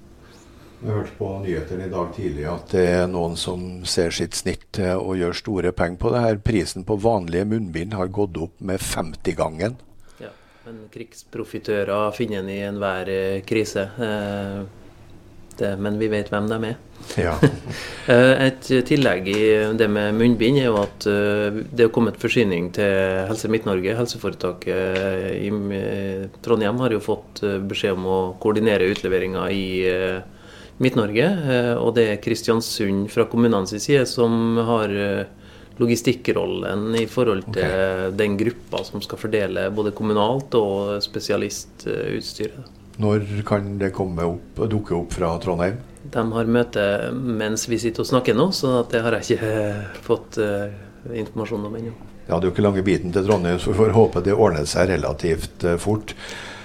Vi 0.84 0.92
hørte 0.92 1.14
på 1.16 1.30
nyhetene 1.40 1.86
i 1.88 1.92
dag 1.92 2.10
tidlig 2.12 2.44
at 2.52 2.74
det 2.76 2.84
er 2.92 3.06
noen 3.08 3.38
som 3.40 3.62
ser 3.88 4.12
sitt 4.12 4.36
snitt 4.36 4.82
og 4.84 5.16
gjør 5.16 5.38
store 5.40 5.72
penger 5.72 6.02
på 6.02 6.12
det 6.12 6.24
her. 6.26 6.40
Prisen 6.44 6.84
på 6.84 6.98
vanlige 7.00 7.48
munnbind 7.48 7.96
har 7.96 8.12
gått 8.12 8.36
opp 8.36 8.60
med 8.60 8.84
50-gangen. 8.84 9.78
Ja, 10.20 10.34
men 10.66 10.82
krigsprofitører 10.92 12.12
finner 12.18 12.44
en 12.44 12.52
i 12.52 12.60
enhver 12.68 13.12
eh, 13.14 13.40
krise. 13.48 13.86
Eh, 13.96 14.83
det, 15.60 15.76
men 15.82 16.00
vi 16.02 16.10
vet 16.12 16.32
hvem 16.32 16.50
de 16.52 16.60
er. 16.74 16.82
Ja. 17.20 17.38
Eh, 18.04 18.50
et 18.50 18.66
tillegg 18.84 19.30
i 19.32 19.44
det 19.80 19.86
med 19.88 20.18
munnbind 20.18 20.58
er 20.60 20.66
jo 20.66 20.74
at 20.82 21.06
eh, 21.08 21.62
det 21.72 21.86
har 21.86 21.92
kommet 21.96 22.18
forsyning 22.20 22.66
til 22.76 23.22
Helse 23.30 23.48
Midt-Norge. 23.48 23.94
Helseforetaket 23.96 25.38
i 25.40 25.48
Trondheim 26.44 26.82
har 26.84 26.92
jo 26.92 27.00
fått 27.00 27.40
eh, 27.48 27.62
beskjed 27.64 27.96
om 27.96 28.10
å 28.12 28.18
koordinere 28.44 28.90
utleveringa 28.92 29.46
i 29.56 29.64
Midt-Norge. 30.84 31.30
Og 31.80 31.96
det 31.96 32.08
er 32.10 32.22
Kristiansund 32.26 33.08
fra 33.14 33.24
kommunenes 33.32 33.72
side 33.80 34.04
som 34.12 34.60
har 34.68 34.92
logistikkrollen 35.80 36.90
i 37.00 37.08
forhold 37.08 37.48
til 37.54 37.64
okay. 37.64 38.14
den 38.20 38.36
gruppa 38.44 38.84
som 38.84 39.00
skal 39.06 39.24
fordele 39.24 39.70
både 39.72 39.96
kommunalt 39.96 40.60
og 40.60 41.00
spesialistutstyret. 41.08 42.83
Når 43.02 43.26
kan 43.48 43.74
det 43.82 43.90
komme 43.96 44.26
opp, 44.36 44.62
dukke 44.70 44.94
opp 45.00 45.16
fra 45.16 45.32
Trondheim? 45.42 45.80
De 46.14 46.24
har 46.36 46.50
møte 46.52 46.86
mens 47.14 47.66
vi 47.70 47.80
sitter 47.82 48.04
og 48.04 48.10
snakker 48.12 48.38
nå, 48.38 48.52
så 48.54 48.84
det 48.92 49.02
har 49.02 49.18
jeg 49.18 49.38
ikke 49.38 50.02
fått 50.06 50.38
uh, 50.44 50.70
informasjon 51.10 51.70
om 51.70 51.78
ennå. 51.80 51.94
Ja, 52.28 52.38
det 52.38 52.44
er 52.46 52.50
jo 52.52 52.54
ikke 52.54 52.66
lange 52.68 52.84
biten 52.86 53.14
til 53.16 53.26
Trondheim, 53.26 53.58
så 53.60 53.72
vi 53.72 53.80
får 53.80 53.96
håpe 53.98 54.24
det 54.26 54.36
ordner 54.36 54.68
seg 54.70 54.92
relativt 54.94 55.66
uh, 55.66 55.78
fort. 55.82 56.14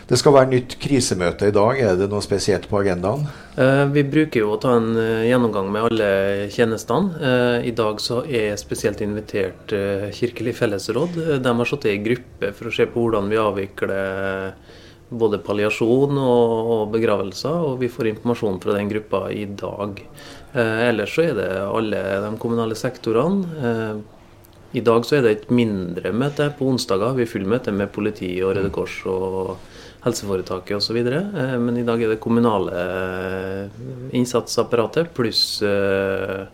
Det 0.09 0.17
skal 0.17 0.33
være 0.37 0.51
nytt 0.53 0.77
krisemøte 0.81 1.49
i 1.49 1.55
dag. 1.55 1.81
Er 1.85 1.97
det 2.01 2.07
noe 2.09 2.25
spesielt 2.25 2.65
på 2.71 2.79
agendaen? 2.79 3.27
Vi 3.93 4.05
bruker 4.09 4.41
jo 4.41 4.55
å 4.55 4.61
ta 4.63 4.71
en 4.79 4.95
gjennomgang 4.97 5.69
med 5.69 5.85
alle 5.85 6.09
tjenestene. 6.49 7.29
I 7.61 7.75
dag 7.77 8.01
så 8.01 8.23
er 8.25 8.57
spesielt 8.57 9.03
invitert 9.05 9.75
Kirkelig 10.17 10.55
fellesråd. 10.63 11.19
De 11.45 11.53
har 11.61 11.69
sittet 11.69 11.93
i 11.93 12.01
gruppe 12.07 12.55
for 12.57 12.71
å 12.71 12.73
se 12.73 12.89
på 12.89 13.05
hvordan 13.05 13.29
vi 13.29 13.43
avvikler 13.43 14.57
både 15.09 15.41
palliasjon 15.45 16.19
og, 16.21 16.91
begravelser, 16.93 17.65
og 17.71 17.81
vi 17.83 17.89
får 17.93 18.13
informasjon 18.13 18.61
fra 18.63 18.77
den 18.77 18.91
gruppa 18.91 19.25
i 19.33 19.47
dag. 19.49 20.03
Eh, 20.53 20.85
ellers 20.89 21.15
så 21.17 21.29
er 21.31 21.35
det 21.39 21.49
alle 21.65 22.03
de 22.25 22.33
kommunale 22.41 22.77
sektorene. 22.79 23.65
Eh, 23.71 23.97
I 24.79 24.85
dag 24.85 25.07
så 25.09 25.17
er 25.17 25.25
det 25.25 25.31
et 25.33 25.51
mindre 25.51 26.13
møte. 26.13 26.51
På 26.59 26.69
onsdager 26.69 27.13
har 27.13 27.17
vi 27.17 27.29
full 27.29 27.47
møte 27.49 27.73
med 27.73 27.93
politi 27.93 28.35
og 28.45 28.57
Røde 28.59 28.73
Kors 28.75 28.99
og 29.09 29.57
helseforetaket 30.05 30.77
osv. 30.77 31.01
Eh, 31.01 31.57
men 31.63 31.81
i 31.81 31.87
dag 31.89 32.03
er 32.05 32.13
det 32.13 32.21
kommunale 32.21 32.77
eh, 32.77 33.81
innsatsapparatet 34.19 35.15
pluss 35.17 35.63
eh, 35.65 36.45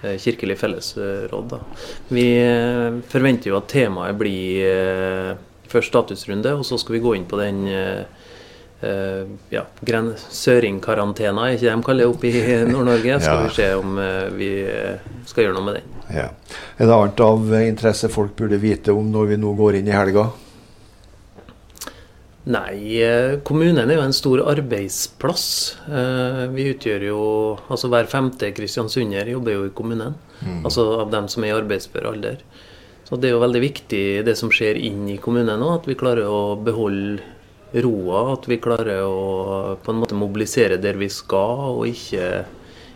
eh, 0.00 0.16
Kirkelig 0.16 0.56
fellesråd. 0.62 1.52
Da. 1.52 1.60
Vi 2.08 2.26
eh, 2.40 2.98
forventer 3.12 3.52
jo 3.52 3.60
at 3.60 3.68
temaet 3.76 4.16
blir 4.20 5.48
først 5.70 5.92
statusrunde, 5.92 6.56
og 6.58 6.66
så 6.66 6.78
skal 6.80 6.96
vi 6.96 7.04
gå 7.04 7.14
inn 7.16 7.28
på 7.30 7.38
den 7.40 7.62
uh, 7.70 8.02
ja, 9.52 9.64
søringkarantena, 10.40 11.46
er 11.46 11.56
ikke 11.56 11.66
det 11.66 11.72
de 11.74 11.86
kaller 11.86 12.06
det 12.06 12.12
oppe 12.14 12.30
i 12.30 12.44
Nord-Norge? 12.72 13.18
Skal 13.22 13.40
ja. 13.40 13.46
vi 13.46 13.56
se 13.56 13.70
om 13.78 13.98
uh, 14.00 14.28
vi 14.36 14.52
skal 15.30 15.46
gjøre 15.46 15.56
noe 15.58 15.66
med 15.68 15.80
den. 15.80 15.96
Ja. 16.10 16.28
Er 16.76 16.86
det 16.86 16.94
annet 16.96 17.24
av 17.26 17.58
interesse 17.62 18.12
folk 18.12 18.36
burde 18.38 18.60
vite 18.62 18.94
om 18.96 19.10
når 19.12 19.34
vi 19.34 19.42
nå 19.42 19.52
går 19.58 19.80
inn 19.80 19.90
i 19.90 19.96
helga? 19.96 20.30
Nei, 22.50 22.96
kommunen 23.46 23.84
er 23.84 23.98
jo 23.98 24.02
en 24.02 24.16
stor 24.16 24.40
arbeidsplass. 24.48 25.44
Vi 26.50 26.64
utgjør 26.72 27.04
jo 27.04 27.18
Altså 27.68 27.90
hver 27.92 28.08
femte 28.10 28.48
kristiansunder 28.56 29.28
jobber 29.28 29.58
jo 29.58 29.66
i 29.68 29.74
kommunen. 29.76 30.16
Mm. 30.40 30.62
Altså 30.64 30.86
av 31.02 31.12
dem 31.12 31.28
som 31.30 31.44
er 31.44 31.52
i 31.52 31.58
arbeidsfør 31.58 32.08
alder. 32.10 32.40
Så 33.10 33.16
det 33.18 33.26
er 33.26 33.32
jo 33.34 33.42
veldig 33.42 33.60
viktig 33.64 34.00
det 34.22 34.36
som 34.38 34.52
skjer 34.54 34.78
inn 34.78 35.02
i 35.10 35.16
kommunen 35.18 35.58
nå, 35.58 35.72
at 35.74 35.86
vi 35.90 35.96
klarer 35.98 36.30
å 36.30 36.54
beholde 36.62 37.18
roa. 37.82 38.36
At 38.36 38.46
vi 38.46 38.60
klarer 38.62 39.02
å 39.02 39.74
på 39.82 39.90
en 39.90 39.98
måte 39.98 40.18
mobilisere 40.18 40.78
der 40.78 40.94
vi 41.00 41.08
skal, 41.10 41.74
og 41.74 41.88
ikke, 41.90 42.44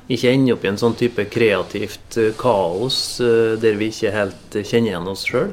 ikke 0.07 0.31
ende 0.31 0.55
opp 0.55 0.63
i 0.63 0.71
en 0.71 0.79
sånn 0.79 0.95
type 1.01 1.27
kreativt 1.35 2.21
eh, 2.23 2.31
kaos 2.39 3.19
eh, 3.27 3.59
der 3.59 3.75
vi 3.81 3.91
ikke 3.91 4.15
helt 4.15 4.59
kjenner 4.61 4.93
igjen 4.93 5.11
oss 5.11 5.27
sjøl. 5.27 5.51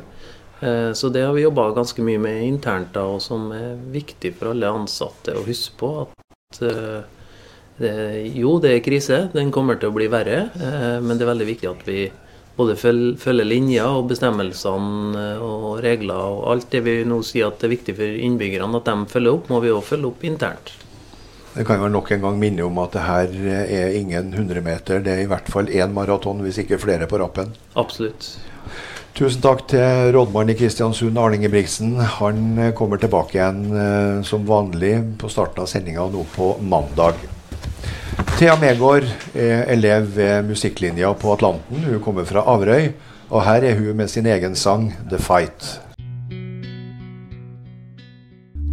Eh, 0.61 0.93
så 0.93 1.09
det 1.09 1.25
har 1.25 1.33
vi 1.33 1.47
jobba 1.47 1.71
ganske 1.81 2.05
mye 2.05 2.21
med 2.21 2.45
internt, 2.45 2.93
da, 2.93 3.09
og 3.15 3.25
som 3.25 3.49
er 3.57 3.81
viktig 3.97 4.35
for 4.37 4.53
alle 4.53 4.69
ansatte 4.69 5.39
å 5.41 5.45
huske 5.49 5.73
på. 5.81 5.95
At 6.05 6.61
det, 7.81 7.95
jo, 8.37 8.59
det 8.61 8.75
er 8.75 8.85
krise, 8.85 9.23
den 9.33 9.49
kommer 9.49 9.81
til 9.81 9.89
å 9.89 9.95
bli 9.95 10.05
verre, 10.11 10.51
men 11.01 11.15
det 11.15 11.23
er 11.25 11.29
veldig 11.31 11.47
viktig 11.47 11.69
at 11.71 11.87
vi 11.87 12.01
både 12.61 12.77
følge 12.77 13.47
linjer 13.47 13.89
og 13.89 14.11
bestemmelsene 14.11 15.25
og 15.41 15.81
regler 15.83 16.21
og 16.21 16.45
alt 16.53 16.69
det 16.73 16.83
vi 16.85 17.01
nå 17.07 17.21
sier 17.25 17.49
at 17.49 17.59
det 17.61 17.69
er 17.69 17.75
viktig 17.75 17.97
for 17.97 18.21
innbyggerne 18.29 18.79
at 18.79 18.87
de 18.87 19.11
følger 19.11 19.39
opp, 19.39 19.49
må 19.51 19.61
vi 19.63 19.73
òg 19.73 19.83
følge 19.87 20.11
opp 20.11 20.23
internt. 20.27 20.73
Det 21.51 21.65
kan 21.67 21.81
jo 21.83 21.89
nok 21.91 22.13
en 22.15 22.23
gang 22.23 22.37
minne 22.39 22.63
om 22.63 22.77
at 22.79 22.93
det 22.95 23.03
her 23.03 23.33
er 23.65 23.97
ingen 23.97 24.31
100 24.31 24.63
meter, 24.63 25.03
det 25.03 25.17
er 25.17 25.25
i 25.25 25.27
hvert 25.31 25.51
fall 25.51 25.67
én 25.67 25.91
maraton, 25.91 26.39
hvis 26.45 26.61
ikke 26.63 26.79
flere 26.79 27.09
på 27.11 27.19
rappen. 27.19 27.51
Absolutt. 27.75 28.29
Tusen 29.17 29.43
takk 29.43 29.65
til 29.67 30.13
rådmannen 30.15 30.53
i 30.53 30.55
Kristiansund, 30.55 31.19
Arne 31.19 31.35
Ingebrigtsen. 31.35 31.97
Han 32.21 32.71
kommer 32.77 33.01
tilbake 33.01 33.35
igjen 33.35 33.65
eh, 33.75 34.21
som 34.23 34.47
vanlig 34.47 34.93
på 35.19 35.27
starten 35.29 35.65
av 35.65 35.67
sendinga 35.67 36.07
nå 36.13 36.23
på 36.31 36.53
mandag. 36.63 37.19
Thea 38.11 38.55
Megård 38.59 39.05
er 39.37 39.67
elev 39.71 40.07
ved 40.15 40.47
musikklinja 40.49 41.13
på 41.15 41.31
Atlanten. 41.35 41.83
Hun 41.85 42.01
kommer 42.03 42.25
fra 42.27 42.43
Averøy, 42.49 42.89
og 43.29 43.45
her 43.45 43.63
er 43.69 43.77
hun 43.77 43.95
med 43.95 44.09
sin 44.11 44.25
egen 44.25 44.55
sang 44.55 44.89
'The 45.09 45.17
Fight'. 45.17 45.79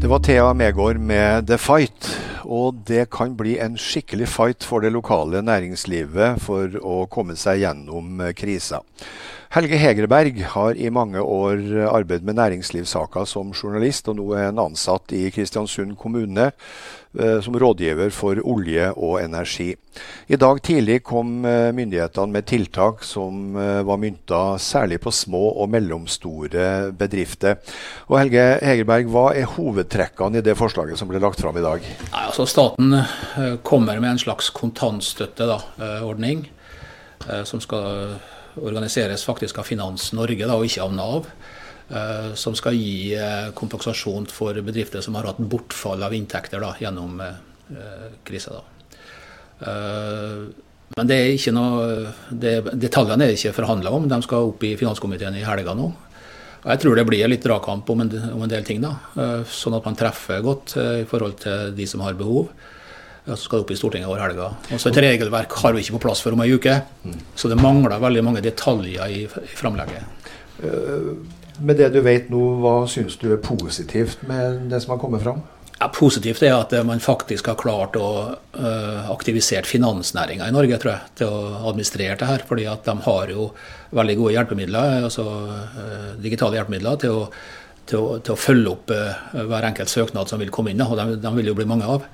Det 0.01 0.11
var 0.11 0.19
Thea 0.19 0.53
Megård 0.53 0.99
med 0.99 1.47
'The 1.47 1.59
Fight', 1.59 2.09
og 2.45 2.83
det 2.89 3.11
kan 3.11 3.37
bli 3.37 3.59
en 3.59 3.77
skikkelig 3.79 4.29
fight 4.29 4.65
for 4.65 4.81
det 4.81 4.93
lokale 4.93 5.43
næringslivet 5.43 6.41
for 6.43 6.75
å 6.83 7.07
komme 7.07 7.37
seg 7.37 7.61
gjennom 7.61 8.23
krisa. 8.35 8.81
Helge 9.49 9.79
Hegerberg 9.81 10.43
har 10.53 10.77
i 10.77 10.91
mange 10.93 11.23
år 11.25 11.63
arbeidet 11.89 12.27
med 12.29 12.37
næringslivssaker 12.37 13.25
som 13.25 13.55
journalist, 13.57 14.11
og 14.11 14.19
nå 14.19 14.27
er 14.37 14.51
han 14.51 14.61
ansatt 14.61 15.15
i 15.17 15.23
Kristiansund 15.33 15.95
kommune 15.97 16.51
eh, 16.51 17.39
som 17.41 17.57
rådgiver 17.57 18.13
for 18.13 18.43
olje 18.45 18.91
og 18.93 19.23
energi. 19.23 19.71
I 20.29 20.37
dag 20.37 20.61
tidlig 20.61 20.99
kom 21.09 21.49
eh, 21.49 21.71
myndighetene 21.73 22.37
med 22.37 22.49
tiltak 22.53 23.01
som 23.09 23.57
eh, 23.57 23.81
var 23.89 24.05
mynta 24.05 24.43
særlig 24.61 25.01
på 25.01 25.17
små 25.17 25.43
og 25.57 25.73
mellomstore 25.73 26.93
bedrifter. 26.93 27.57
Og 28.13 28.21
Helge 28.21 28.47
Hegerberg, 28.61 29.09
Hva 29.09 29.27
er 29.33 29.49
hovedtrekkene 29.57 30.43
i 30.43 30.45
det 30.45 30.61
forslaget 30.61 31.01
som 31.01 31.09
ble 31.09 31.25
lagt 31.25 31.41
fram 31.41 31.57
i 31.57 31.65
dag? 31.65 31.93
Nei, 32.13 32.27
altså 32.29 32.45
Staten 32.45 33.01
kommer 33.65 33.97
med 33.97 34.13
en 34.13 34.27
slags 34.29 34.53
kontantstøtteordning 34.53 36.51
som 37.49 37.61
skal 37.65 38.19
organiseres 38.59 39.25
faktisk 39.27 39.61
av 39.63 39.69
Finans 39.69 40.11
Norge, 40.17 40.47
da, 40.47 40.57
og 40.59 40.67
ikke 40.69 40.85
av 40.85 40.95
Nav. 40.97 41.31
Eh, 41.89 42.35
som 42.35 42.53
skal 42.57 42.77
gi 42.77 43.15
eh, 43.17 43.49
kompensasjon 43.57 44.27
for 44.29 44.59
bedrifter 44.61 45.01
som 45.01 45.15
har 45.17 45.25
hatt 45.31 45.39
bortfall 45.41 46.03
av 46.05 46.13
inntekter 46.13 46.61
da, 46.61 46.75
gjennom 46.77 47.21
eh, 47.25 48.11
krisa. 48.29 48.61
Men 49.59 51.09
det 51.09 51.17
er 51.17 51.31
ikke 51.33 51.55
noe, 51.57 52.13
det, 52.29 52.53
detaljene 52.77 53.25
er 53.25 53.33
ikke 53.35 53.57
forhandla 53.57 53.93
om. 53.97 54.05
De 54.09 54.21
skal 54.23 54.51
opp 54.51 54.63
i 54.69 54.75
finanskomiteen 54.79 55.41
i 55.41 55.47
helga 55.47 55.75
nå. 55.75 55.89
Og 56.59 56.69
jeg 56.69 56.83
tror 56.83 56.99
det 56.99 57.07
blir 57.09 57.31
litt 57.31 57.45
dragkamp 57.47 57.89
om, 57.91 58.05
om, 58.05 58.45
en 58.45 58.53
del 58.53 58.67
ting, 58.67 58.83
da, 58.85 58.93
sånn 59.49 59.77
at 59.79 59.89
man 59.89 59.97
treffer 59.99 60.43
godt 60.45 60.75
i 60.77 61.05
forhold 61.09 61.39
til 61.43 61.75
de 61.75 61.87
som 61.91 62.03
har 62.05 62.19
behov. 62.19 62.53
Så 63.29 63.45
skal 63.45 63.61
det 63.61 63.67
opp 63.67 63.73
i 63.75 63.79
Stortinget 63.79 64.09
over 64.09 64.23
helga. 64.25 64.53
Og 64.73 64.81
så 64.81 64.89
Et 64.93 65.03
regelverk 65.05 65.53
har 65.63 65.75
vi 65.77 65.85
ikke 65.85 65.99
på 65.99 66.05
plass 66.07 66.23
for 66.25 66.37
om 66.37 66.41
ei 66.45 66.53
uke. 66.55 66.79
Så 67.37 67.51
det 67.53 67.61
mangler 67.61 68.01
veldig 68.01 68.25
mange 68.25 68.45
detaljer 68.45 69.13
i, 69.13 69.27
i 69.27 69.57
framlegget. 69.59 70.33
Uh, 70.59 71.13
med 71.63 71.79
det 71.79 71.93
du 71.95 72.01
vet 72.03 72.31
nå, 72.31 72.41
hva 72.63 72.81
syns 72.91 73.19
du 73.21 73.31
er 73.35 73.41
positivt 73.43 74.25
med 74.29 74.69
det 74.71 74.81
som 74.83 74.95
har 74.95 75.01
kommet 75.03 75.23
fram? 75.25 75.43
Ja, 75.79 75.87
positivt 75.95 76.43
er 76.43 76.57
at 76.57 76.73
man 76.87 76.99
faktisk 76.99 77.47
har 77.53 77.59
klart 77.59 77.95
å 77.99 78.09
uh, 78.35 79.11
aktivisere 79.13 79.67
finansnæringa 79.67 80.49
i 80.49 80.55
Norge 80.55 80.79
tror 80.83 80.93
jeg, 80.97 81.13
til 81.21 81.31
å 81.31 81.69
administrere 81.71 82.17
det 82.19 82.27
her. 82.27 82.43
fordi 82.49 82.65
at 82.67 82.83
de 82.89 82.97
har 83.05 83.31
jo 83.31 83.53
veldig 83.95 84.17
gode 84.19 84.35
hjelpemidler, 84.35 85.05
altså 85.07 85.27
uh, 85.29 86.11
digitale 86.19 86.59
hjelpemidler 86.59 86.99
til 87.05 87.21
å, 87.21 87.23
til 87.87 88.03
å, 88.03 88.19
til 88.19 88.35
å 88.35 88.41
følge 88.43 88.73
opp 88.73 88.91
uh, 88.91 89.39
hver 89.39 89.69
enkelt 89.71 89.93
søknad 89.93 90.31
som 90.31 90.43
vil 90.43 90.51
komme 90.51 90.75
inn. 90.75 90.83
og 90.83 90.99
de, 90.99 91.21
de 91.23 91.35
vil 91.39 91.53
jo 91.53 91.57
bli 91.61 91.69
mange 91.71 91.87
av. 91.87 92.11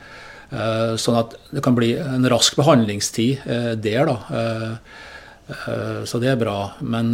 Eh, 0.55 0.95
sånn 1.01 1.19
at 1.19 1.35
det 1.51 1.63
kan 1.65 1.75
bli 1.75 1.95
en 1.99 2.29
rask 2.31 2.57
behandlingstid 2.59 3.47
eh, 3.51 3.73
der, 3.81 4.11
da. 4.11 4.17
Eh, 4.39 6.03
så 6.07 6.21
det 6.23 6.31
er 6.31 6.41
bra. 6.41 6.59
Men 6.81 7.11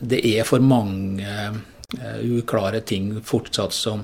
det 0.00 0.22
er 0.26 0.46
for 0.48 0.62
mange 0.64 1.52
uklare 2.24 2.80
ting 2.88 3.12
fortsatt 3.26 3.74
som, 3.76 4.00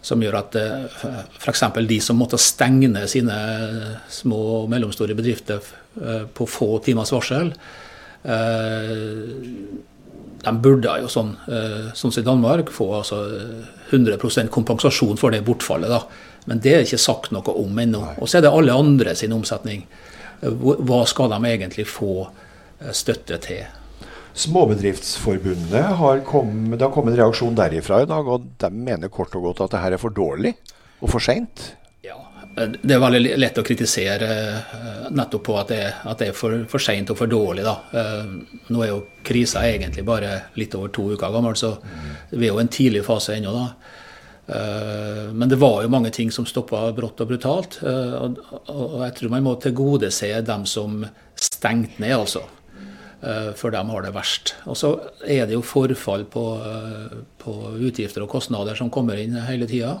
som 0.00 0.22
gjør 0.22 0.38
at 0.38 0.56
f.eks. 0.56 1.64
de 1.90 1.98
som 2.00 2.16
måtte 2.16 2.38
stenge 2.40 3.02
sine 3.10 3.36
små 4.08 4.38
og 4.62 4.70
mellomstore 4.72 5.16
bedrifter 5.18 5.60
på 6.32 6.46
få 6.48 6.78
timers 6.86 7.12
varsel, 7.12 7.50
de 10.38 10.54
burde 10.64 10.96
jo 11.02 11.12
sånn, 11.12 11.34
sånn 11.92 12.14
som 12.14 12.22
i 12.22 12.28
Danmark 12.30 12.72
få 12.72 12.88
altså 13.02 13.20
100% 13.90 14.48
kompensasjon 14.54 15.20
for 15.20 15.34
det 15.34 15.44
bortfallet. 15.44 15.92
da. 15.92 16.27
Men 16.48 16.62
det 16.64 16.74
er 16.74 16.86
ikke 16.86 17.00
sagt 17.00 17.32
noe 17.34 17.54
om 17.60 17.80
ennå. 17.82 18.00
Og 18.18 18.28
så 18.28 18.38
er 18.38 18.46
det 18.46 18.52
alle 18.54 18.76
andre 18.76 19.14
sin 19.18 19.34
omsetning. 19.36 19.84
Hva 20.40 21.02
skal 21.10 21.32
de 21.34 21.40
egentlig 21.50 21.84
få 21.90 22.12
eh, 22.24 22.94
støtte 22.96 23.40
til? 23.44 23.66
Småbedriftsforbundet 24.38 25.84
har 25.98 26.20
kommet, 26.26 26.78
det 26.78 26.86
har 26.86 26.94
kommet 26.94 27.16
en 27.16 27.20
reaksjon 27.24 27.56
derifra 27.58 28.04
i 28.04 28.08
dag, 28.08 28.28
og 28.28 28.46
de 28.62 28.70
mener 28.70 29.10
kort 29.10 29.34
og 29.34 29.48
godt 29.48 29.64
at 29.66 29.74
det 29.74 29.82
her 29.82 29.96
er 29.96 30.02
for 30.02 30.14
dårlig 30.14 30.54
og 31.02 31.10
for 31.10 31.22
seint? 31.22 31.64
Ja, 32.06 32.16
det 32.54 32.94
er 32.94 33.02
veldig 33.02 33.34
lett 33.38 33.58
å 33.58 33.66
kritisere 33.66 34.30
eh, 34.62 35.08
nettopp 35.10 35.44
på 35.50 35.58
at 35.58 35.72
det, 35.74 35.82
at 36.10 36.22
det 36.22 36.30
er 36.30 36.38
for, 36.38 36.54
for 36.70 36.82
seint 36.82 37.10
og 37.12 37.18
for 37.18 37.30
dårlig. 37.30 37.66
Da. 37.66 37.76
Eh, 37.92 38.62
nå 38.70 38.84
er 38.84 38.92
jo 38.92 39.02
krisa 39.26 39.66
egentlig 39.66 40.06
bare 40.06 40.36
litt 40.58 40.76
over 40.78 40.94
to 40.94 41.10
uker 41.12 41.34
gammel, 41.34 41.58
så 41.58 41.74
vi 42.30 42.46
er 42.46 42.52
jo 42.52 42.60
i 42.60 42.64
en 42.64 42.76
tidlig 42.78 43.04
fase 43.06 43.36
ennå. 43.36 43.52
da. 43.58 43.98
Eh, 44.48 45.32
men 45.32 45.48
det 45.48 45.56
var 45.56 45.82
jo 45.82 45.90
mange 45.92 46.10
ting 46.10 46.30
som 46.32 46.46
stoppa 46.48 46.86
brått 46.96 47.20
og 47.20 47.32
brutalt. 47.32 47.80
Eh, 47.84 48.14
og 48.72 49.02
jeg 49.04 49.16
tror 49.18 49.34
man 49.34 49.44
må 49.44 49.56
tilgodese 49.60 50.30
dem 50.44 50.64
som 50.68 51.02
stengte 51.38 52.00
ned, 52.00 52.16
altså. 52.16 52.46
Eh, 53.20 53.52
for 53.58 53.74
dem 53.74 53.92
har 53.92 54.06
det 54.06 54.14
verst. 54.16 54.54
Og 54.64 54.78
så 54.78 54.94
er 55.26 55.46
det 55.46 55.58
jo 55.58 55.66
forfall 55.66 56.24
på, 56.32 56.46
på 57.42 57.58
utgifter 57.76 58.24
og 58.24 58.32
kostnader 58.32 58.78
som 58.78 58.92
kommer 58.94 59.20
inn 59.20 59.36
hele 59.48 59.68
tida. 59.68 59.98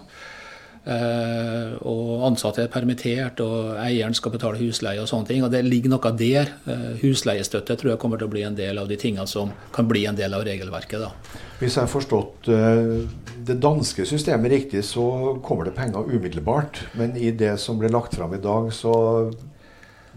Eh, 0.88 1.74
og 1.84 2.24
ansatte 2.28 2.62
er 2.64 2.70
permittert, 2.72 3.42
og 3.44 3.76
eieren 3.82 4.14
skal 4.16 4.32
betale 4.32 4.60
husleie 4.60 5.02
og 5.02 5.08
sånne 5.10 5.28
ting. 5.28 5.42
Og 5.44 5.52
det 5.52 5.64
ligger 5.66 5.92
noe 5.92 6.12
der. 6.16 6.54
Eh, 6.68 6.88
husleiestøtte 7.02 7.76
tror 7.76 7.92
jeg 7.92 8.00
kommer 8.02 8.20
til 8.20 8.28
å 8.28 8.32
bli 8.32 8.44
en 8.46 8.56
del 8.58 8.80
av 8.80 8.88
de 8.88 8.96
tingene 9.00 9.28
som 9.28 9.52
kan 9.74 9.88
bli 9.90 10.06
en 10.08 10.18
del 10.18 10.34
av 10.34 10.46
regelverket. 10.48 11.00
da. 11.02 11.12
Hvis 11.58 11.76
jeg 11.76 11.84
har 11.84 11.92
forstått 11.92 12.48
eh, 12.54 12.96
det 13.48 13.58
danske 13.60 14.06
systemet 14.08 14.54
riktig, 14.54 14.84
så 14.86 15.38
kommer 15.44 15.68
det 15.68 15.76
penger 15.76 16.08
umiddelbart. 16.08 16.84
Men 16.94 17.16
i 17.16 17.30
det 17.30 17.58
som 17.60 17.78
ble 17.80 17.92
lagt 17.92 18.16
fram 18.16 18.34
i 18.34 18.42
dag, 18.42 18.72
så 18.72 19.30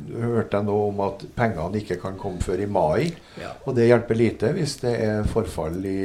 hørte 0.02 0.58
jeg 0.58 0.66
nå 0.66 0.76
om 0.88 1.02
at 1.06 1.24
pengene 1.38 1.82
ikke 1.82 2.00
kan 2.02 2.16
komme 2.18 2.42
før 2.42 2.64
i 2.64 2.70
mai. 2.70 3.12
Ja. 3.42 3.54
Og 3.66 3.76
det 3.78 3.90
hjelper 3.90 4.18
lite 4.18 4.54
hvis 4.56 4.80
det 4.82 4.94
er 5.04 5.28
forfall 5.30 5.78
i 5.86 6.04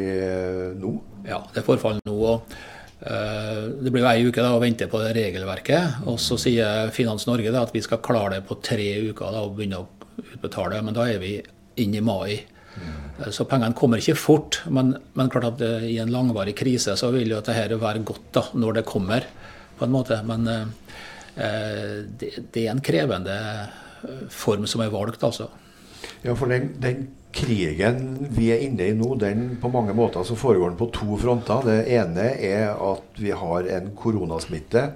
nå? 0.76 0.96
Ja, 1.26 1.40
det 1.52 1.62
er 1.62 1.66
forfall 1.66 2.02
nå. 2.04 2.16
og 2.34 2.58
det 2.96 3.92
blir 3.92 4.00
jo 4.00 4.08
ei 4.08 4.24
uke 4.24 4.40
da, 4.40 4.54
å 4.56 4.62
vente 4.62 4.88
på 4.88 5.00
det 5.02 5.12
regelverket. 5.18 6.02
Og 6.08 6.18
så 6.22 6.38
sier 6.40 6.92
Finans 6.96 7.26
Norge 7.28 7.52
da, 7.52 7.66
at 7.66 7.74
vi 7.74 7.84
skal 7.84 8.02
klare 8.04 8.38
det 8.38 8.46
på 8.48 8.58
tre 8.64 8.88
uker 9.10 9.34
da, 9.34 9.44
og 9.44 9.56
begynne 9.58 9.82
å 9.82 9.88
utbetale. 10.22 10.80
Men 10.84 10.96
da 10.96 11.08
er 11.10 11.20
vi 11.22 11.34
inn 11.82 11.96
i 11.96 12.04
mai. 12.04 12.38
Mm. 12.76 13.28
Så 13.32 13.46
pengene 13.48 13.76
kommer 13.76 14.00
ikke 14.00 14.16
fort. 14.18 14.62
Men, 14.72 14.94
men 15.18 15.32
klart 15.32 15.50
at 15.52 15.66
i 15.84 15.98
en 16.02 16.12
langvarig 16.14 16.56
krise 16.56 16.96
så 16.96 17.12
vil 17.14 17.34
jo 17.34 17.42
dette 17.44 17.80
være 17.80 18.04
godt 18.06 18.32
da, 18.38 18.46
når 18.56 18.80
det 18.80 18.88
kommer. 18.88 19.28
på 19.76 19.84
en 19.84 19.92
måte. 19.92 20.22
Men 20.24 20.48
det, 21.36 22.30
det, 22.52 22.64
er 22.64 22.72
en 22.72 22.80
krevende 22.80 23.36
form 24.32 24.66
som 24.66 24.80
er 24.80 24.92
valgt, 24.92 25.24
altså. 25.26 25.50
Ja, 26.24 26.34
for 26.36 26.48
den, 26.48 26.72
den 26.80 27.08
krigen 27.36 28.02
vi 28.36 28.50
er 28.54 28.62
inne 28.66 28.88
i 28.90 28.94
nå, 28.96 29.12
den 29.20 29.48
på 29.60 29.70
mange 29.72 29.94
måter 29.96 30.24
så 30.26 30.36
foregår 30.38 30.72
den 30.72 30.78
på 30.80 30.88
to 30.94 31.18
fronter. 31.20 31.64
Det 31.66 31.80
ene 31.96 32.30
er 32.34 32.70
at 32.72 33.20
vi 33.20 33.32
har 33.36 33.68
en 33.76 33.90
koronasmitte 33.96 34.86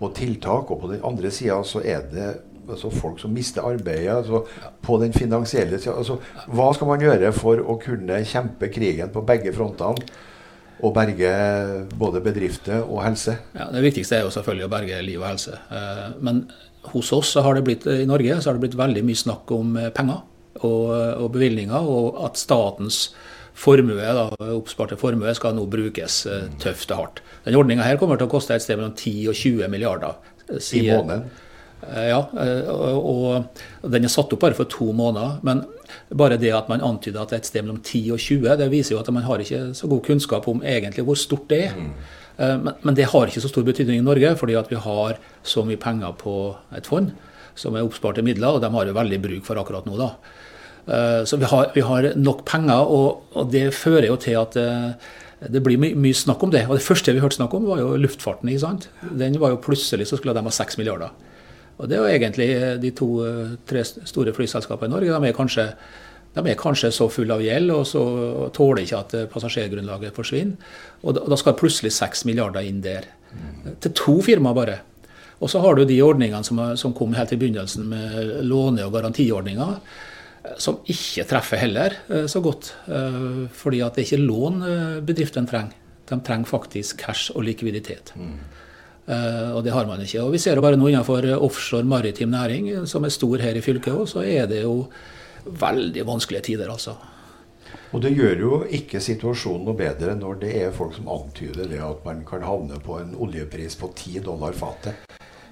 og 0.00 0.14
tiltak, 0.16 0.70
og 0.70 0.80
på 0.82 0.94
den 0.94 1.04
andre 1.06 1.32
sida 1.34 1.60
så 1.66 1.82
er 1.84 2.06
det 2.12 2.30
altså 2.70 2.90
folk 2.94 3.20
som 3.20 3.34
mister 3.34 3.66
arbeidet. 3.66 4.14
altså 4.14 4.44
På 4.82 4.98
den 5.02 5.12
finansielle 5.12 5.78
sida. 5.78 5.96
Altså, 5.98 6.18
hva 6.48 6.70
skal 6.74 6.90
man 6.90 7.04
gjøre 7.04 7.32
for 7.36 7.60
å 7.60 7.76
kunne 7.82 8.22
kjempe 8.24 8.70
krigen 8.72 9.12
på 9.12 9.24
begge 9.26 9.54
frontene? 9.56 10.10
Og 10.80 10.94
berge 10.96 11.30
både 12.00 12.22
bedrifter 12.24 12.86
og 12.86 13.02
helse? 13.04 13.34
Ja, 13.52 13.66
Det 13.68 13.82
viktigste 13.84 14.16
er 14.16 14.22
jo 14.24 14.32
selvfølgelig 14.32 14.64
å 14.64 14.72
berge 14.72 15.02
liv 15.04 15.20
og 15.20 15.26
helse. 15.28 15.58
Eh, 15.68 16.06
men 16.24 16.46
hos 16.94 17.10
oss 17.12 17.34
har 17.36 17.58
det 17.58 17.66
blitt, 17.66 17.84
i 17.84 18.06
Norge 18.08 18.38
så 18.40 18.48
har 18.48 18.56
det 18.56 18.64
blitt 18.64 18.78
veldig 18.80 19.02
mye 19.04 19.20
snakk 19.20 19.52
om 19.52 19.76
eh, 19.76 19.90
penger 19.92 20.22
og, 20.66 20.86
og 21.24 21.28
bevilgninger, 21.34 21.90
og 21.90 22.22
at 22.26 22.40
statens 22.40 23.08
formue, 23.60 23.98
da, 24.00 24.28
oppsparte 24.54 24.98
formue 25.00 25.34
skal 25.36 25.56
nå 25.56 25.66
brukes 25.70 26.22
eh, 26.30 26.48
tøft 26.62 26.92
og 26.94 27.02
hardt. 27.02 27.22
Den 27.44 27.58
ordninga 27.58 27.86
her 27.86 28.00
kommer 28.00 28.20
til 28.20 28.28
å 28.28 28.32
koste 28.32 28.56
et 28.56 28.64
sted 28.64 28.78
mellom 28.80 28.94
10 28.96 29.30
og 29.32 29.36
20 29.36 29.72
milliarder. 29.72 30.18
I 30.50 30.84
måneden? 30.88 31.26
Eh, 31.88 32.06
ja, 32.10 32.20
og, 32.72 33.50
og 33.82 33.90
den 33.92 34.06
er 34.06 34.12
satt 34.12 34.32
opp 34.34 34.42
bare 34.42 34.56
for 34.56 34.68
to 34.70 34.90
måneder. 34.96 35.38
Men 35.46 35.64
bare 36.14 36.38
det 36.40 36.52
at 36.56 36.70
man 36.72 36.84
antyder 36.84 37.22
at 37.22 37.32
det 37.32 37.38
er 37.38 37.44
et 37.44 37.50
sted 37.50 37.66
mellom 37.66 37.82
10 37.82 38.16
og 38.16 38.22
20, 38.22 38.56
det 38.60 38.70
viser 38.72 38.96
jo 38.96 39.02
at 39.02 39.12
man 39.14 39.26
har 39.26 39.42
ikke 39.42 39.70
så 39.76 39.90
god 39.90 40.04
kunnskap 40.06 40.48
om 40.50 40.64
egentlig 40.64 41.06
hvor 41.06 41.18
stort 41.18 41.48
det 41.52 41.62
er. 41.70 41.76
Mm. 41.76 41.90
Eh, 42.36 42.56
men, 42.66 42.76
men, 42.82 42.96
det 42.98 43.10
har 43.12 43.28
ikke 43.28 43.42
så 43.44 43.52
stor 43.52 43.66
betydning 43.66 44.00
i 44.00 44.06
Norge, 44.06 44.34
fordi 44.40 44.56
at 44.60 44.70
vi 44.72 44.80
har 44.80 45.18
så 45.42 45.64
mye 45.66 45.80
penger 45.80 46.14
på 46.20 46.36
et 46.76 46.88
fond 46.88 47.12
som 47.58 47.74
er 47.76 47.84
oppsparte 47.84 48.22
midler, 48.24 48.56
og 48.56 48.62
de 48.62 48.70
har 48.72 48.88
jo 48.88 48.96
veldig 48.96 49.18
bruk 49.20 49.44
for 49.44 49.60
akkurat 49.60 49.88
nå. 49.88 49.98
da. 49.98 50.14
Så 50.86 51.36
vi 51.38 51.46
har, 51.46 51.68
vi 51.74 51.82
har 51.84 52.06
nok 52.16 52.40
penger, 52.48 52.88
og, 52.88 53.22
og, 53.34 53.50
det 53.52 53.68
fører 53.76 54.08
jo 54.08 54.16
til 54.18 54.38
at 54.40 54.56
det 55.48 55.62
blir 55.64 55.78
my 55.80 55.92
mye 55.96 56.16
snakk 56.16 56.42
om 56.44 56.50
det. 56.52 56.64
Og 56.68 56.76
det 56.76 56.84
første 56.84 57.12
vi 57.14 57.22
hørte 57.22 57.38
snakk 57.38 57.54
om, 57.56 57.68
var 57.68 57.80
jo 57.80 57.96
luftfarten. 58.00 58.48
ikke 58.48 58.64
sant? 58.64 58.88
Den 59.00 59.38
var 59.40 59.54
jo 59.54 59.60
Plutselig 59.62 60.08
så 60.08 60.18
skulle 60.18 60.34
de 60.36 60.42
ha 60.44 60.52
6 60.52 60.78
milliarder. 60.80 61.12
Og 61.80 61.88
Det 61.88 61.96
er 61.96 62.02
jo 62.02 62.12
egentlig 62.12 62.48
eh, 62.52 62.76
de 62.80 62.92
to-tre 62.92 63.80
eh, 63.80 64.04
store 64.04 64.34
flyselskapene 64.36 64.90
i 64.90 64.94
Norge. 64.94 65.14
De 65.14 65.28
er, 65.30 65.36
kanskje, 65.36 65.66
de 66.36 66.44
er 66.44 66.60
kanskje 66.60 66.92
så 66.92 67.08
fulle 67.08 67.38
av 67.38 67.44
gjeld 67.44 67.72
og 67.72 67.86
så 67.88 68.02
tåler 68.56 68.84
ikke 68.84 69.00
at 69.00 69.16
eh, 69.16 69.26
passasjergrunnlaget 69.32 70.16
forsvinner. 70.16 70.76
Og 71.00 71.16
da, 71.16 71.40
skal 71.40 71.56
plutselig 71.56 71.94
6 71.96 72.26
milliarder 72.28 72.68
inn 72.68 72.84
der. 72.84 73.08
Til 73.80 73.96
to 73.96 74.18
firmaer 74.26 74.58
bare. 74.58 74.78
Og 75.40 75.48
så 75.48 75.62
har 75.64 75.78
du 75.78 75.86
de 75.88 76.02
ordningene 76.04 76.44
som, 76.44 76.60
som 76.76 76.92
kom 76.92 77.14
helt 77.16 77.32
i 77.32 77.40
begynnelsen 77.40 77.88
med 77.88 78.32
låne- 78.44 78.84
og 78.84 78.92
garantiordninger. 78.92 79.78
Som 80.60 80.78
ikke 80.88 81.26
treffer 81.28 81.60
heller 81.60 81.94
så 82.30 82.40
godt. 82.40 82.70
Fordi 83.52 83.82
at 83.84 83.96
det 83.96 84.04
er 84.04 84.08
ikke 84.08 84.24
lån 84.24 84.62
bedriftene 85.04 85.50
trenger. 85.50 85.76
De 86.08 86.16
trenger 86.26 86.48
faktisk 86.48 87.02
cash 87.04 87.34
og 87.34 87.44
likviditet. 87.44 88.14
Mm. 88.16 88.38
Og 89.54 89.60
det 89.66 89.74
har 89.74 89.86
man 89.86 90.00
ikke. 90.00 90.22
Og 90.24 90.32
Vi 90.32 90.40
ser 90.42 90.56
jo 90.56 90.64
bare 90.64 90.78
nå 90.80 90.88
innenfor 90.88 91.28
offshore 91.36 91.84
maritim 91.84 92.32
næring, 92.32 92.72
som 92.88 93.04
er 93.04 93.12
stor 93.14 93.38
her 93.42 93.58
i 93.58 93.62
fylket 93.64 93.92
òg, 93.92 94.08
så 94.08 94.24
er 94.24 94.48
det 94.50 94.62
jo 94.62 94.86
veldig 95.44 96.06
vanskelige 96.06 96.50
tider, 96.50 96.72
altså. 96.72 96.96
Og 97.90 98.02
det 98.02 98.12
gjør 98.14 98.42
jo 98.44 98.58
ikke 98.70 99.00
situasjonen 99.02 99.64
noe 99.66 99.78
bedre 99.78 100.14
når 100.18 100.36
det 100.44 100.50
er 100.62 100.74
folk 100.74 100.94
som 100.94 101.08
antyder 101.10 101.66
det 101.70 101.80
at 101.82 102.04
man 102.06 102.22
kan 102.26 102.44
havne 102.46 102.78
på 102.82 103.00
en 103.00 103.16
oljepris 103.18 103.74
på 103.80 103.90
10 103.96 104.22
dollar 104.28 104.54
fatet. 104.54 104.94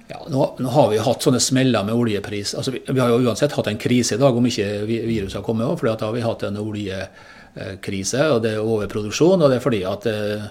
Ja, 0.09 0.23
nå, 0.25 0.55
nå, 0.57 0.69
har 0.73 0.87
vi 0.89 0.97
hatt 1.05 1.21
sånne 1.21 1.39
smeller 1.43 1.83
med 1.85 1.93
oljepris. 1.93 2.55
Altså, 2.57 2.73
vi, 2.73 2.79
vi, 2.87 2.97
har 2.97 3.11
jo 3.11 3.19
uansett 3.29 3.53
hatt 3.53 3.67
en 3.69 3.77
krise 3.77 4.15
i 4.15 4.21
dag, 4.21 4.37
om 4.37 4.47
ikke 4.49 4.69
viruset 4.87 5.37
har 5.37 5.45
kommet. 5.45 5.69
For 5.77 5.91
da 5.91 6.07
har 6.07 6.15
vi 6.15 6.23
hatt 6.25 6.47
en 6.47 6.57
oljekrise, 6.57 8.23
og 8.33 8.41
det 8.41 8.55
er 8.55 8.63
overproduksjon. 8.63 9.43
Og 9.45 9.51
det 9.51 9.59
er 9.59 9.65
fordi 9.67 9.83
at 9.85 10.07
eh, 10.09 10.47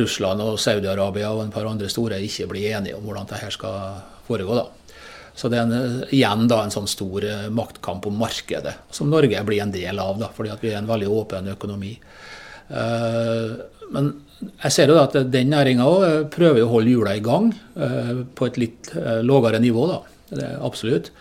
Russland 0.00 0.40
og 0.40 0.56
Saudi-Arabia 0.56 1.34
og 1.34 1.44
en 1.44 1.52
par 1.52 1.68
andre 1.68 1.90
store 1.92 2.22
ikke 2.24 2.48
blir 2.54 2.78
enige 2.78 2.96
om 2.96 3.04
hvordan 3.04 3.28
dette 3.28 3.52
skal 3.52 4.00
foregå. 4.24 4.56
da. 4.56 4.64
Så 5.36 5.52
det 5.52 5.60
er 5.60 5.68
en, 5.68 6.00
igjen 6.08 6.48
da 6.48 6.62
en 6.64 6.72
sånn 6.72 6.88
stor 6.88 7.28
eh, 7.28 7.46
maktkamp 7.52 8.08
om 8.08 8.16
markedet, 8.24 8.72
som 8.88 9.12
Norge 9.12 9.44
blir 9.44 9.66
en 9.66 9.74
del 9.74 10.00
av, 10.00 10.16
da, 10.22 10.32
fordi 10.32 10.56
vi 10.62 10.72
er 10.72 10.80
en 10.80 10.88
veldig 10.88 11.12
åpen 11.12 11.52
økonomi. 11.58 11.92
Uh, 12.64 13.60
men 13.92 14.14
jeg 14.62 14.74
ser 14.74 14.90
jo 14.92 14.98
at 15.00 15.16
den 15.32 15.52
næringa 15.52 15.86
òg 15.86 16.26
prøver 16.34 16.64
å 16.64 16.72
holde 16.72 16.92
hjula 16.92 17.14
i 17.16 17.22
gang 17.24 17.52
uh, 17.76 18.24
på 18.36 18.50
et 18.50 18.60
litt 18.60 18.92
uh, 18.96 19.20
lavere 19.24 19.62
nivå. 19.62 19.86
da, 19.90 20.02
det 20.34 20.44
er 20.50 20.60
Absolutt. 20.64 21.14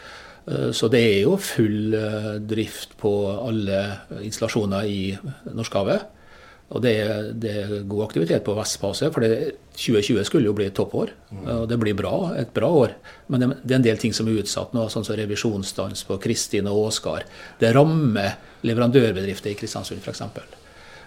Så 0.75 0.89
det 0.91 0.99
er 0.99 1.21
jo 1.21 1.37
full 1.39 1.93
drift 2.43 2.97
på 2.99 3.09
alle 3.31 3.77
installasjoner 4.27 4.89
i 4.91 4.97
Norskehavet. 5.55 6.03
Og 6.73 6.81
det 6.81 6.93
er, 6.99 7.29
det 7.37 7.53
er, 7.61 7.73
god 7.89 8.07
aktivitet 8.07 8.43
på 8.45 8.55
Vestpasset, 8.57 9.13
for 9.13 9.23
det, 9.23 9.53
2020 9.77 10.25
skulle 10.27 10.49
jo 10.49 10.55
bli 10.57 10.67
et 10.69 10.75
toppår. 10.77 11.13
Og 11.59 11.67
det 11.69 11.77
blir 11.81 11.95
bra, 11.97 12.33
et 12.39 12.51
bra 12.55 12.71
år. 12.81 12.95
Men 13.31 13.43
det, 13.43 13.49
det, 13.61 13.75
er 13.75 13.79
en 13.79 13.87
del 13.87 14.01
ting 14.01 14.15
som 14.15 14.27
er 14.27 14.41
utsatt 14.41 14.73
nå, 14.75 14.87
sånn 14.91 15.05
som 15.05 15.17
revisjonsstans 15.19 16.03
på 16.09 16.17
Kristin 16.23 16.67
og 16.71 16.87
Åsgard. 16.87 17.29
Det 17.61 17.71
rammer 17.75 18.35
leverandørbedrifter 18.65 19.53
i 19.53 19.57
Kristiansund 19.59 20.01
f.eks. 20.01 20.23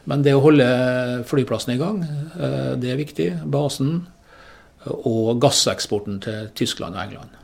Men 0.07 0.23
det 0.23 0.37
å 0.37 0.43
holde 0.45 0.67
flyplassen 1.27 1.75
i 1.75 1.81
gang, 1.81 2.03
eh, 2.39 2.75
det 2.79 2.93
er 2.93 3.01
viktig. 3.01 3.31
Basen 3.51 4.07
og 4.87 5.41
gasseksporten 5.43 6.21
til 6.23 6.51
Tyskland 6.55 6.95
og 6.95 7.03
England. 7.03 7.35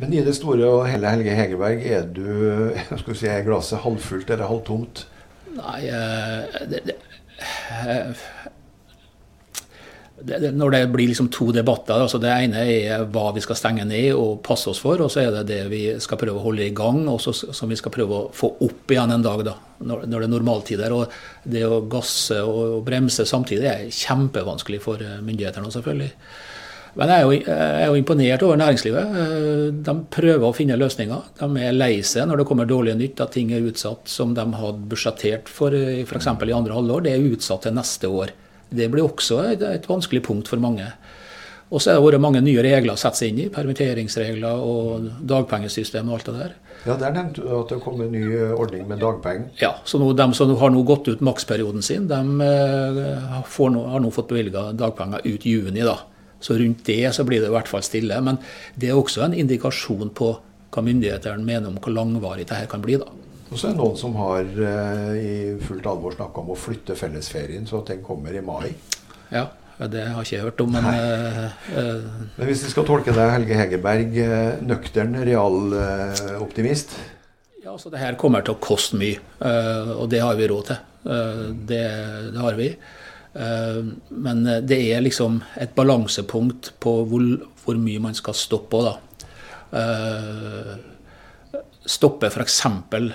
Men 0.00 0.14
i 0.16 0.22
det 0.24 0.32
store 0.38 0.64
og 0.64 0.86
hele 0.88 1.10
Helge 1.12 1.34
Hegerberg, 1.36 1.82
er 1.84 2.06
du 2.08 2.24
skal 3.02 3.18
si, 3.18 3.28
er 3.28 3.44
glasset 3.44 3.84
halvfullt 3.84 4.32
eller 4.32 4.48
halvtomt? 4.48 5.06
Nei 5.52 5.80
eh, 5.92 6.62
det, 6.70 6.80
det, 6.88 6.96
eh, 7.84 8.22
det, 10.24 10.52
når 10.54 10.74
det 10.74 10.80
blir 10.92 11.10
liksom 11.10 11.28
to 11.32 11.48
debatter 11.54 12.02
altså 12.04 12.20
Det 12.22 12.30
ene 12.30 12.62
er 12.68 13.04
hva 13.10 13.30
vi 13.34 13.42
skal 13.44 13.58
stenge 13.58 13.84
ned 13.88 14.12
og 14.14 14.40
passe 14.46 14.70
oss 14.70 14.80
for, 14.82 15.00
og 15.02 15.10
så 15.12 15.24
er 15.24 15.32
det 15.34 15.44
det 15.50 15.60
vi 15.72 15.82
skal 16.02 16.20
prøve 16.20 16.38
å 16.38 16.44
holde 16.46 16.66
i 16.66 16.74
gang, 16.76 17.04
og 17.10 17.20
så, 17.22 17.34
som 17.34 17.70
vi 17.70 17.78
skal 17.78 17.94
prøve 17.94 18.18
å 18.18 18.30
få 18.36 18.52
opp 18.66 18.92
igjen 18.92 19.14
en 19.14 19.24
dag, 19.24 19.44
da, 19.46 19.56
når, 19.82 20.06
når 20.06 20.24
det 20.24 20.28
er 20.28 20.32
normaltider. 20.34 20.94
Og 20.94 21.50
det 21.54 21.64
å 21.66 21.82
gasse 21.90 22.38
og 22.46 22.82
bremse 22.86 23.26
samtidig 23.28 23.68
er 23.70 23.86
kjempevanskelig 23.92 24.82
for 24.84 25.02
eh, 25.02 25.20
myndighetene, 25.24 25.72
selvfølgelig. 25.74 26.10
Men 27.00 27.08
jeg 27.08 27.22
er, 27.22 27.24
jo, 27.24 27.36
jeg 27.40 27.56
er, 27.56 27.86
jo, 27.88 27.96
imponert 27.96 28.42
over 28.44 28.60
næringslivet. 28.60 29.16
Eh, 29.22 29.66
de 29.88 29.96
prøver 30.12 30.46
å 30.48 30.54
finne 30.56 30.78
løsninger. 30.80 31.32
De 31.40 31.64
er 31.64 31.76
lei 31.76 31.94
seg 32.06 32.28
når 32.28 32.42
det 32.42 32.48
kommer 32.50 32.68
dårlige 32.68 32.98
nytt, 33.00 33.24
at 33.24 33.34
ting 33.36 33.54
er 33.54 33.64
utsatt 33.64 34.12
som 34.12 34.36
de 34.36 34.44
hadde 34.44 34.86
budsjettert 34.92 35.50
for 35.50 35.72
f.eks. 35.74 36.30
i 36.30 36.56
andre 36.56 36.76
halvår. 36.76 37.06
Det 37.06 37.16
er 37.16 37.32
utsatt 37.32 37.66
til 37.66 37.76
neste 37.78 38.12
år. 38.12 38.36
Det 38.72 38.90
blir 38.92 39.06
også 39.06 39.42
et, 39.52 39.62
et 39.62 39.88
vanskelig 39.88 40.22
punkt 40.26 40.50
for 40.50 40.62
mange. 40.62 40.86
Og 41.72 41.80
så 41.80 41.94
har 41.94 42.02
det 42.02 42.04
vært 42.04 42.20
mange 42.20 42.42
nye 42.44 42.62
regler 42.64 42.92
å 42.92 43.00
sette 43.00 43.22
seg 43.22 43.32
inn 43.32 43.46
i. 43.46 43.48
Permitteringsregler 43.52 44.60
og 44.60 45.06
dagpengesystem 45.24 46.10
og 46.10 46.18
alt 46.18 46.28
det 46.28 46.34
der. 46.36 46.52
Ja, 46.84 46.96
Der 47.00 47.14
nevnte 47.14 47.40
du 47.40 47.48
at 47.56 47.70
det 47.72 47.78
kom 47.80 48.00
en 48.02 48.12
ny 48.12 48.26
ordning 48.52 48.84
med 48.90 49.00
dagpenger. 49.00 49.48
Ja, 49.62 49.76
så 49.88 50.00
nå, 50.02 50.10
de 50.18 50.26
som 50.36 50.52
har 50.60 50.72
nå 50.74 50.82
gått 50.84 51.08
ut 51.08 51.24
maksperioden 51.24 51.84
sin, 51.86 52.08
de 52.10 52.18
eh, 52.44 53.00
nå, 53.72 53.84
har 53.94 54.04
nå 54.04 54.12
fått 54.12 54.28
bevilga 54.34 54.68
dagpenger 54.76 55.24
ut 55.24 55.46
juni. 55.48 55.80
da. 55.80 55.96
Så 56.42 56.58
rundt 56.60 56.84
det 56.84 57.14
så 57.14 57.24
blir 57.24 57.40
det 57.40 57.48
i 57.48 57.54
hvert 57.54 57.70
fall 57.70 57.84
stille. 57.86 58.20
Men 58.20 58.40
det 58.76 58.90
er 58.90 58.98
også 58.98 59.24
en 59.24 59.38
indikasjon 59.38 60.12
på 60.12 60.34
hva 60.72 60.84
myndighetene 60.84 61.44
mener 61.44 61.70
om 61.70 61.80
hvor 61.80 61.94
langvarig 61.94 62.44
dette 62.48 62.68
kan 62.68 62.84
bli. 62.84 62.98
da. 63.00 63.08
Og 63.52 63.58
så 63.60 63.68
er 63.68 63.74
det 63.74 63.82
noen 63.82 63.98
som 64.00 64.14
har 64.16 64.46
eh, 64.48 65.08
i 65.20 65.32
fullt 65.60 65.86
alvor 65.90 66.14
snakka 66.16 66.40
om 66.40 66.54
å 66.54 66.56
flytte 66.56 66.96
fellesferien, 66.96 67.66
så 67.68 67.82
at 67.82 67.90
den 67.92 68.00
kommer 68.04 68.32
i 68.32 68.40
mai. 68.44 68.70
Ja, 69.32 69.50
det 69.92 70.06
har 70.08 70.24
ikke 70.24 70.38
jeg 70.38 70.46
hørt 70.46 70.62
om, 70.64 70.72
men 70.72 70.86
uh, 70.86 71.50
Men 72.38 72.48
hvis 72.48 72.62
vi 72.64 72.70
skal 72.72 72.86
tolke 72.88 73.12
deg, 73.12 73.32
Helge 73.34 73.58
Hegerberg, 73.58 74.16
nøktern 74.64 75.18
realoptimist? 75.28 76.96
ja, 77.62 77.74
altså 77.74 77.92
det 77.92 78.00
her 78.00 78.16
kommer 78.20 78.44
til 78.44 78.56
å 78.56 78.62
koste 78.62 78.98
mye, 78.98 79.20
og 79.94 80.08
det 80.10 80.22
har 80.22 80.34
vi 80.38 80.48
råd 80.50 80.70
til. 80.70 80.80
Det, 81.68 81.82
det, 82.34 82.40
har 82.42 82.56
vi. 82.58 82.68
Men 84.26 84.42
det 84.66 84.78
er 84.94 85.04
liksom 85.04 85.40
et 85.62 85.74
balansepunkt 85.76 86.72
på 86.82 86.96
hvor, 87.10 87.26
hvor 87.62 87.78
mye 87.78 88.02
man 88.02 88.18
skal 88.18 88.34
stoppe 88.38 88.80
òg, 88.80 88.90
da. 88.90 88.96
Stoppe 91.82 92.28
f.eks. 92.30 92.60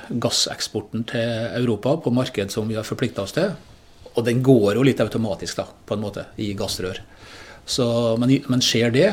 gasseksporten 0.10 1.06
til 1.08 1.48
Europa 1.62 1.96
på 2.04 2.12
marked 2.12 2.52
som 2.52 2.68
vi 2.68 2.76
har 2.76 2.88
forplikta 2.88 3.24
oss 3.24 3.36
til. 3.38 3.54
Og 4.18 4.26
den 4.26 4.42
går 4.44 4.76
jo 4.76 4.84
litt 4.84 5.02
automatisk, 5.04 5.60
da, 5.60 5.68
på 5.86 5.96
en 5.96 6.04
måte, 6.04 6.26
i 6.42 6.52
gassrør. 6.58 7.00
Så, 7.68 7.88
men, 8.20 8.34
men, 8.50 8.64
skjer 8.64 8.92
det, 8.96 9.10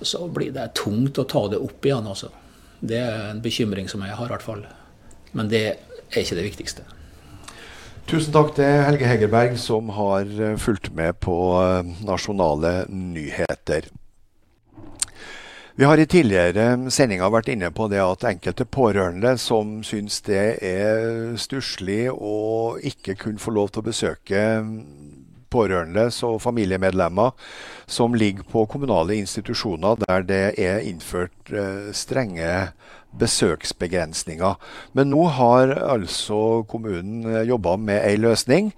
så 0.00 0.26
blir 0.30 0.52
det 0.54 0.70
tungt 0.78 1.18
å 1.18 1.26
ta 1.28 1.46
det 1.50 1.60
opp 1.60 1.86
igjen. 1.88 2.06
Altså. 2.06 2.30
Det 2.80 3.00
er 3.00 3.30
en 3.32 3.42
bekymring 3.42 3.90
som 3.90 4.04
jeg 4.06 4.14
har, 4.14 4.28
i 4.28 4.34
hvert 4.36 4.46
fall. 4.46 4.62
Men 5.36 5.50
det 5.50 5.64
er 5.66 6.22
ikke 6.22 6.38
det 6.38 6.46
viktigste. 6.46 6.86
Tusen 8.06 8.30
takk 8.30 8.52
til 8.54 8.84
Helge 8.86 9.08
Hegerberg, 9.10 9.56
som 9.58 9.88
har 9.96 10.28
eh, 10.30 10.58
fulgt 10.62 10.92
med 10.94 11.16
på 11.24 11.36
eh, 11.58 11.88
nasjonale 12.06 12.84
nyheter. 12.86 13.88
Vi 15.78 15.84
har 15.84 16.00
i 16.00 16.06
tidligere 16.08 16.88
sendinger 16.88 17.28
vært 17.28 17.50
inne 17.52 17.68
på 17.68 17.84
det 17.92 17.98
at 18.00 18.22
enkelte 18.24 18.64
pårørende 18.64 19.34
som 19.36 19.82
syns 19.84 20.22
det 20.24 20.44
er 20.64 21.34
stusslig 21.36 22.06
å 22.08 22.78
ikke 22.80 23.12
kunne 23.20 23.42
få 23.42 23.52
lov 23.52 23.68
til 23.74 23.82
å 23.82 23.88
besøke 23.90 24.44
pårørende 25.52 26.06
og 26.24 26.38
familiemedlemmer 26.40 27.36
som 27.92 28.16
ligger 28.16 28.48
på 28.48 28.64
kommunale 28.72 29.18
institusjoner 29.20 30.00
der 30.06 30.24
det 30.24 30.40
er 30.56 30.80
innført 30.80 31.52
eh, 31.52 31.92
strenge 31.92 32.72
besøksbegrensninger. 33.20 34.56
Men 34.96 35.12
nå 35.12 35.28
har 35.36 35.76
altså 35.76 36.64
kommunen 36.72 37.28
eh, 37.28 37.44
jobba 37.52 37.76
med 37.76 38.00
ei 38.00 38.16
løsning. 38.16 38.72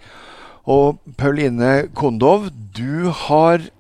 Og 0.66 0.98
Pauline 1.14 1.92
Kondov, 1.94 2.50
du 2.74 3.06
har 3.22 3.70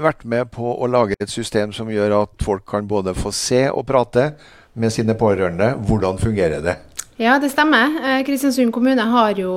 vært 0.00 0.24
med 0.24 0.50
på 0.54 0.74
å 0.74 0.88
lage 0.90 1.16
et 1.20 1.30
system 1.30 1.72
som 1.72 1.90
gjør 1.90 2.16
at 2.22 2.44
folk 2.44 2.66
kan 2.68 2.88
både 2.90 3.14
få 3.16 3.32
se 3.34 3.66
og 3.70 3.86
prate 3.88 4.32
med 4.74 4.92
sine 4.92 5.14
pårørende. 5.18 5.74
Hvordan 5.86 6.18
fungerer 6.18 6.64
det? 6.64 6.78
Ja, 7.16 7.36
det 7.38 7.52
stemmer. 7.52 7.92
Eh, 8.02 8.24
Kristiansund 8.26 8.72
kommune 8.74 9.02
har 9.06 9.38
jo 9.38 9.52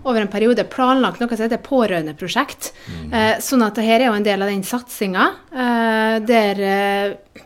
over 0.00 0.20
en 0.22 0.30
periode 0.32 0.64
planlagt 0.72 1.20
noe 1.20 1.28
som 1.36 1.44
heter 1.44 1.60
pårørendeprosjekt. 1.60 2.70
Mm. 2.88 3.10
Eh, 3.12 3.34
sånn 3.44 3.64
at 3.66 3.76
dette 3.76 3.98
er 3.98 4.06
jo 4.06 4.14
en 4.16 4.24
del 4.24 4.40
av 4.40 4.48
den 4.48 4.64
satsinga 4.64 5.26
eh, 5.52 6.14
der 6.24 6.62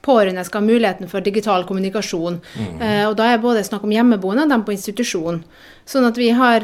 pårørende 0.06 0.44
skal 0.46 0.62
ha 0.62 0.68
muligheten 0.68 1.10
for 1.10 1.24
digital 1.24 1.66
kommunikasjon. 1.66 2.38
Mm. 2.54 2.78
Og 3.08 3.16
da 3.18 3.32
er 3.32 3.42
både 3.42 3.64
snakk 3.66 3.82
om 3.86 3.94
hjemmeboende 3.94 4.44
og 4.46 4.52
dem 4.52 4.62
på 4.66 4.74
institusjon. 4.76 5.40
Sånn 5.86 6.06
at 6.06 6.18
vi 6.18 6.28
har 6.34 6.62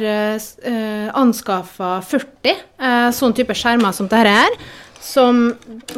anskaffa 1.18 1.96
40 2.06 2.52
eh, 2.54 3.10
sånn 3.14 3.34
type 3.34 3.56
skjermer 3.58 3.94
som 3.96 4.10
dette 4.10 4.30
her 4.30 4.58
som 5.02 5.44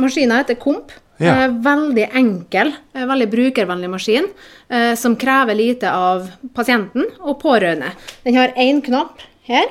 Maskina 0.00 0.40
heter 0.42 0.58
Komp. 0.60 0.92
Ja. 1.16 1.44
Eh, 1.44 1.48
veldig 1.62 2.08
enkel, 2.12 2.72
eh, 2.94 3.06
veldig 3.06 3.28
brukervennlig 3.30 3.90
maskin 3.90 4.26
eh, 4.68 4.94
som 4.94 5.16
krever 5.16 5.54
lite 5.54 5.92
av 5.92 6.26
pasienten 6.54 7.06
og 7.20 7.38
pårørende. 7.42 7.92
Den 8.24 8.38
har 8.40 8.54
én 8.58 8.82
knapp 8.82 9.22
her, 9.46 9.68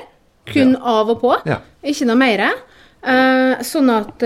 kun 0.48 0.72
ja. 0.72 0.80
av 0.80 1.10
og 1.12 1.20
på, 1.20 1.34
ja. 1.44 1.60
ikke 1.82 2.08
noe 2.08 2.20
mer. 2.20 2.46
Sånn 3.04 3.90
at 3.92 4.22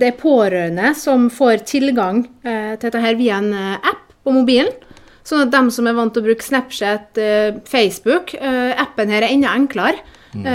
det 0.00 0.06
er 0.06 0.14
pårørende 0.16 0.94
som 0.96 1.26
får 1.28 1.66
tilgang 1.68 2.22
til 2.40 2.78
dette 2.80 3.00
her 3.02 3.18
via 3.18 3.36
en 3.42 3.50
app 3.52 4.06
på 4.24 4.32
mobilen. 4.32 4.70
Sånn 5.20 5.42
at 5.44 5.52
de 5.52 5.60
som 5.74 5.90
er 5.90 5.98
vant 5.98 6.14
til 6.16 6.24
å 6.24 6.28
bruke 6.30 6.46
Snapchat, 6.46 7.20
Facebook 7.68 8.32
Appen 8.40 9.12
her 9.12 9.26
er 9.26 9.34
enda 9.34 9.52
enklere. 9.52 10.00
Mm. 10.32 10.46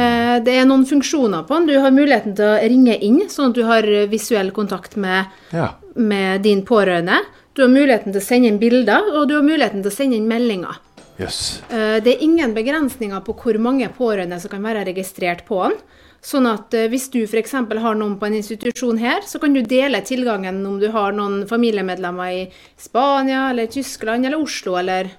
Det 0.42 0.54
er 0.58 0.66
noen 0.66 0.88
funksjoner 0.90 1.44
på 1.46 1.54
den. 1.54 1.68
Du 1.70 1.76
har 1.84 1.94
muligheten 1.94 2.34
til 2.38 2.48
å 2.50 2.56
ringe 2.62 2.96
inn, 3.06 3.20
sånn 3.30 3.52
at 3.52 3.58
du 3.60 3.62
har 3.68 3.86
visuell 4.10 4.50
kontakt 4.56 4.96
med, 4.98 5.30
ja. 5.54 5.68
med 5.94 6.42
din 6.46 6.64
pårørende. 6.66 7.20
Du 7.54 7.62
har 7.62 7.70
muligheten 7.74 8.14
til 8.14 8.22
å 8.22 8.26
sende 8.26 8.50
inn 8.52 8.58
bilder, 8.62 9.06
og 9.18 9.30
du 9.30 9.36
har 9.38 9.46
muligheten 9.46 9.86
til 9.86 9.90
å 9.90 9.96
sende 9.96 10.18
inn 10.18 10.28
meldinger. 10.30 10.82
Yes. 11.18 11.64
Eh, 11.70 11.98
det 12.06 12.12
er 12.14 12.26
ingen 12.26 12.54
begrensninger 12.54 13.24
på 13.26 13.34
hvor 13.42 13.58
mange 13.62 13.90
pårørende 13.98 14.38
som 14.42 14.52
kan 14.52 14.66
være 14.66 14.86
registrert 14.92 15.42
på 15.48 15.64
den. 15.64 15.78
Sånn 16.22 16.46
at 16.50 16.74
eh, 16.78 16.86
hvis 16.92 17.10
du 17.14 17.24
f.eks. 17.24 17.56
har 17.58 17.98
noen 17.98 18.18
på 18.22 18.28
en 18.30 18.38
institusjon 18.38 19.02
her, 19.02 19.26
så 19.26 19.42
kan 19.42 19.58
du 19.58 19.64
dele 19.66 20.04
tilgangen 20.06 20.62
om 20.70 20.78
du 20.82 20.90
har 20.94 21.16
noen 21.18 21.44
familiemedlemmer 21.50 22.34
i 22.36 22.44
Spania 22.78 23.48
eller 23.52 23.70
Tyskland 23.74 24.30
eller 24.30 24.42
Oslo 24.42 24.78
eller 24.78 25.16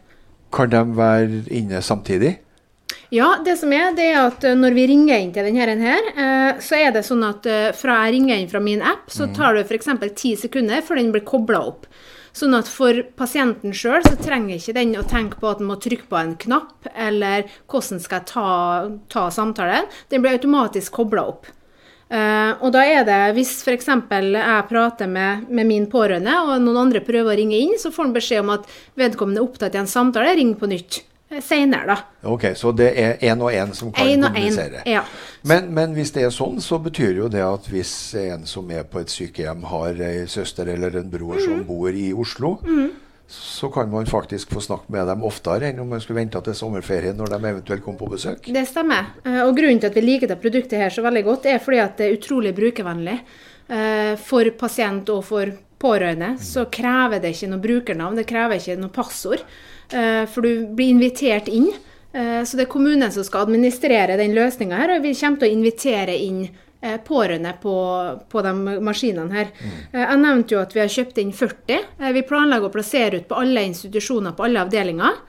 Kan 0.55 0.71
de 0.73 0.85
være 0.97 1.42
inne 1.53 1.83
samtidig? 1.85 2.38
Ja, 3.11 3.38
det 3.44 3.57
som 3.57 3.73
er, 3.73 3.94
det 3.97 4.11
er 4.11 4.18
at 4.27 4.44
eh, 4.44 4.57
når 4.59 4.75
vi 4.77 4.85
ringer 4.90 5.23
inn 5.23 5.33
til 5.33 5.47
denne 5.49 5.81
her, 5.81 6.09
eh, 6.12 6.61
så 6.61 6.77
er 6.77 6.92
det 6.92 7.07
sånn 7.07 7.25
at 7.25 7.47
eh, 7.49 7.71
fra 7.77 8.03
jeg 8.05 8.18
ringer 8.18 8.37
inn 8.37 8.51
fra 8.51 8.61
min 8.61 8.85
app, 8.85 9.07
så 9.09 9.25
mm. 9.25 9.35
tar 9.38 9.57
det 9.57 9.64
f.eks. 9.64 9.88
ti 10.18 10.35
sekunder 10.37 10.85
før 10.85 11.01
den 11.01 11.12
blir 11.14 11.25
kobla 11.25 11.62
opp. 11.71 11.88
Sånn 12.37 12.53
at 12.55 12.68
for 12.68 13.01
pasienten 13.16 13.73
sjøl 13.73 14.05
så 14.05 14.12
trenger 14.21 14.59
ikke 14.59 14.77
den 14.77 14.92
å 15.01 15.07
tenke 15.09 15.40
på 15.40 15.49
at 15.49 15.62
den 15.62 15.71
må 15.71 15.79
trykke 15.81 16.05
på 16.11 16.21
en 16.21 16.37
knapp, 16.38 16.90
eller 16.92 17.49
hvordan 17.64 18.03
skal 18.05 18.21
jeg 18.21 18.29
ta, 18.29 18.51
ta 19.11 19.25
samtalen. 19.33 19.88
Den 20.12 20.23
blir 20.23 20.37
automatisk 20.37 21.01
kobla 21.01 21.25
opp. 21.33 21.49
Uh, 22.09 22.55
og 22.64 22.71
da 22.73 22.87
er 22.88 23.03
det, 23.05 23.18
hvis 23.37 23.51
f.eks. 23.66 23.90
jeg 23.90 24.68
prater 24.71 25.11
med, 25.12 25.49
med, 25.51 25.68
min 25.68 25.88
pårørende, 25.92 26.38
og 26.40 26.55
noen 26.64 26.87
andre 26.87 27.03
prøver 27.05 27.35
å 27.35 27.37
ringe 27.37 27.59
inn, 27.59 27.75
så 27.81 27.90
får 27.92 28.07
han 28.07 28.14
beskjed 28.14 28.44
om 28.47 28.55
at 28.55 28.71
vedkommende 28.97 29.42
er 29.42 29.49
opptatt 29.49 29.77
i 29.77 29.83
en 29.83 29.90
samtale, 29.90 30.37
ring 30.38 30.55
på 30.57 30.71
nytt. 30.71 31.03
Eh, 31.30 31.42
senere, 31.42 31.86
da. 31.86 31.96
Ok, 32.22 32.44
Så 32.56 32.72
det 32.72 32.92
er 32.96 33.18
én 33.20 33.42
og 33.42 33.52
én 33.52 33.74
som 33.74 33.92
kan 33.92 34.06
en 34.08 34.22
kommunisere. 34.22 34.82
En, 34.84 34.92
ja. 34.92 35.02
men, 35.42 35.74
men, 35.74 35.92
hvis 35.92 36.12
det 36.14 36.24
er 36.24 36.32
sånn, 36.32 36.60
så 36.64 36.78
betyr 36.80 37.20
jo 37.20 37.28
det 37.28 37.42
at 37.44 37.68
hvis 37.68 38.14
en 38.16 38.46
som 38.48 38.70
er 38.72 38.86
på 38.88 39.02
et 39.02 39.12
sykehjem, 39.12 39.66
har 39.68 40.00
ei 40.08 40.24
søster 40.26 40.70
eller 40.72 40.96
en 40.96 41.10
bror 41.12 41.36
mm. 41.36 41.44
som 41.44 41.60
bor 41.68 41.92
i 41.92 42.14
Oslo, 42.16 42.54
mm. 42.64 42.88
så 43.28 43.68
kan 43.68 43.92
man 43.92 44.08
faktisk 44.08 44.56
få 44.56 44.64
snakke 44.64 44.88
med 44.94 45.04
dem 45.06 45.26
oftere 45.28 45.68
enn 45.68 45.84
om 45.84 45.92
man 45.92 46.00
skulle 46.00 46.22
vente 46.22 46.40
til 46.40 46.56
sommerferien 46.56 47.16
når 47.16 47.34
de 47.34 47.42
eventuelt 47.52 47.84
kommer 47.84 48.00
på 48.00 48.12
besøk. 48.16 48.48
Det 48.48 48.64
stemmer. 48.70 49.12
Eh, 49.26 49.42
og 49.44 49.52
grunnen 49.58 49.84
til 49.84 49.92
at 49.92 50.00
vi 50.00 50.08
liker 50.08 50.32
det 50.32 50.40
produktet 50.40 50.80
her 50.80 50.94
så 50.94 51.04
veldig 51.04 51.26
godt, 51.28 51.52
er 51.52 51.60
fordi 51.60 51.84
at 51.84 52.00
det 52.00 52.08
er 52.08 52.16
utrolig 52.16 52.56
brukervennlig. 52.56 53.20
Eh, 53.68 54.14
for 54.16 54.48
pasient 54.56 55.12
og 55.12 55.26
for 55.28 55.52
pårørende 55.78 56.38
så 56.40 56.64
krever 56.72 57.20
det 57.20 57.34
ikke 57.34 57.50
noe 57.52 57.62
brukernavn, 57.62 58.16
det 58.16 58.30
krever 58.32 58.56
ikke 58.56 58.80
noe 58.80 58.96
passord. 58.96 59.44
Eh, 59.92 60.27
for 60.27 60.42
du 60.42 60.66
blir 60.66 60.88
invitert 60.88 61.48
inn. 61.48 61.72
Eh, 62.12 62.44
så 62.44 62.57
det 62.57 62.66
er 62.66 62.72
kommunen 62.72 63.12
som 63.12 63.24
skal 63.24 63.46
administrere 63.46 64.18
den 64.20 64.35
løsninga 64.37 64.81
her, 64.81 64.96
og 64.96 65.05
vi 65.05 65.14
kommer 65.16 65.40
til 65.40 65.48
å 65.48 65.57
invitere 65.57 66.16
inn 66.16 66.42
eh, 66.44 66.98
pårørende 67.05 67.55
på, 67.62 67.77
på 68.29 68.44
de 68.44 68.53
maskinene 68.85 69.35
her. 69.35 69.51
Mm. 69.57 69.81
Jeg 70.03 70.20
nevnte 70.24 70.57
jo 70.57 70.61
at 70.62 70.77
vi 70.77 70.85
har 70.85 70.92
kjøpt 70.92 71.22
inn 71.22 71.33
40. 71.33 72.12
Vi 72.16 72.27
planlegger 72.29 72.68
å 72.68 72.74
plassere 72.74 73.22
ut 73.22 73.29
på 73.31 73.40
alle 73.40 73.64
institusjoner 73.70 74.37
på 74.37 74.48
alle 74.48 74.64
avdelinger. 74.66 75.24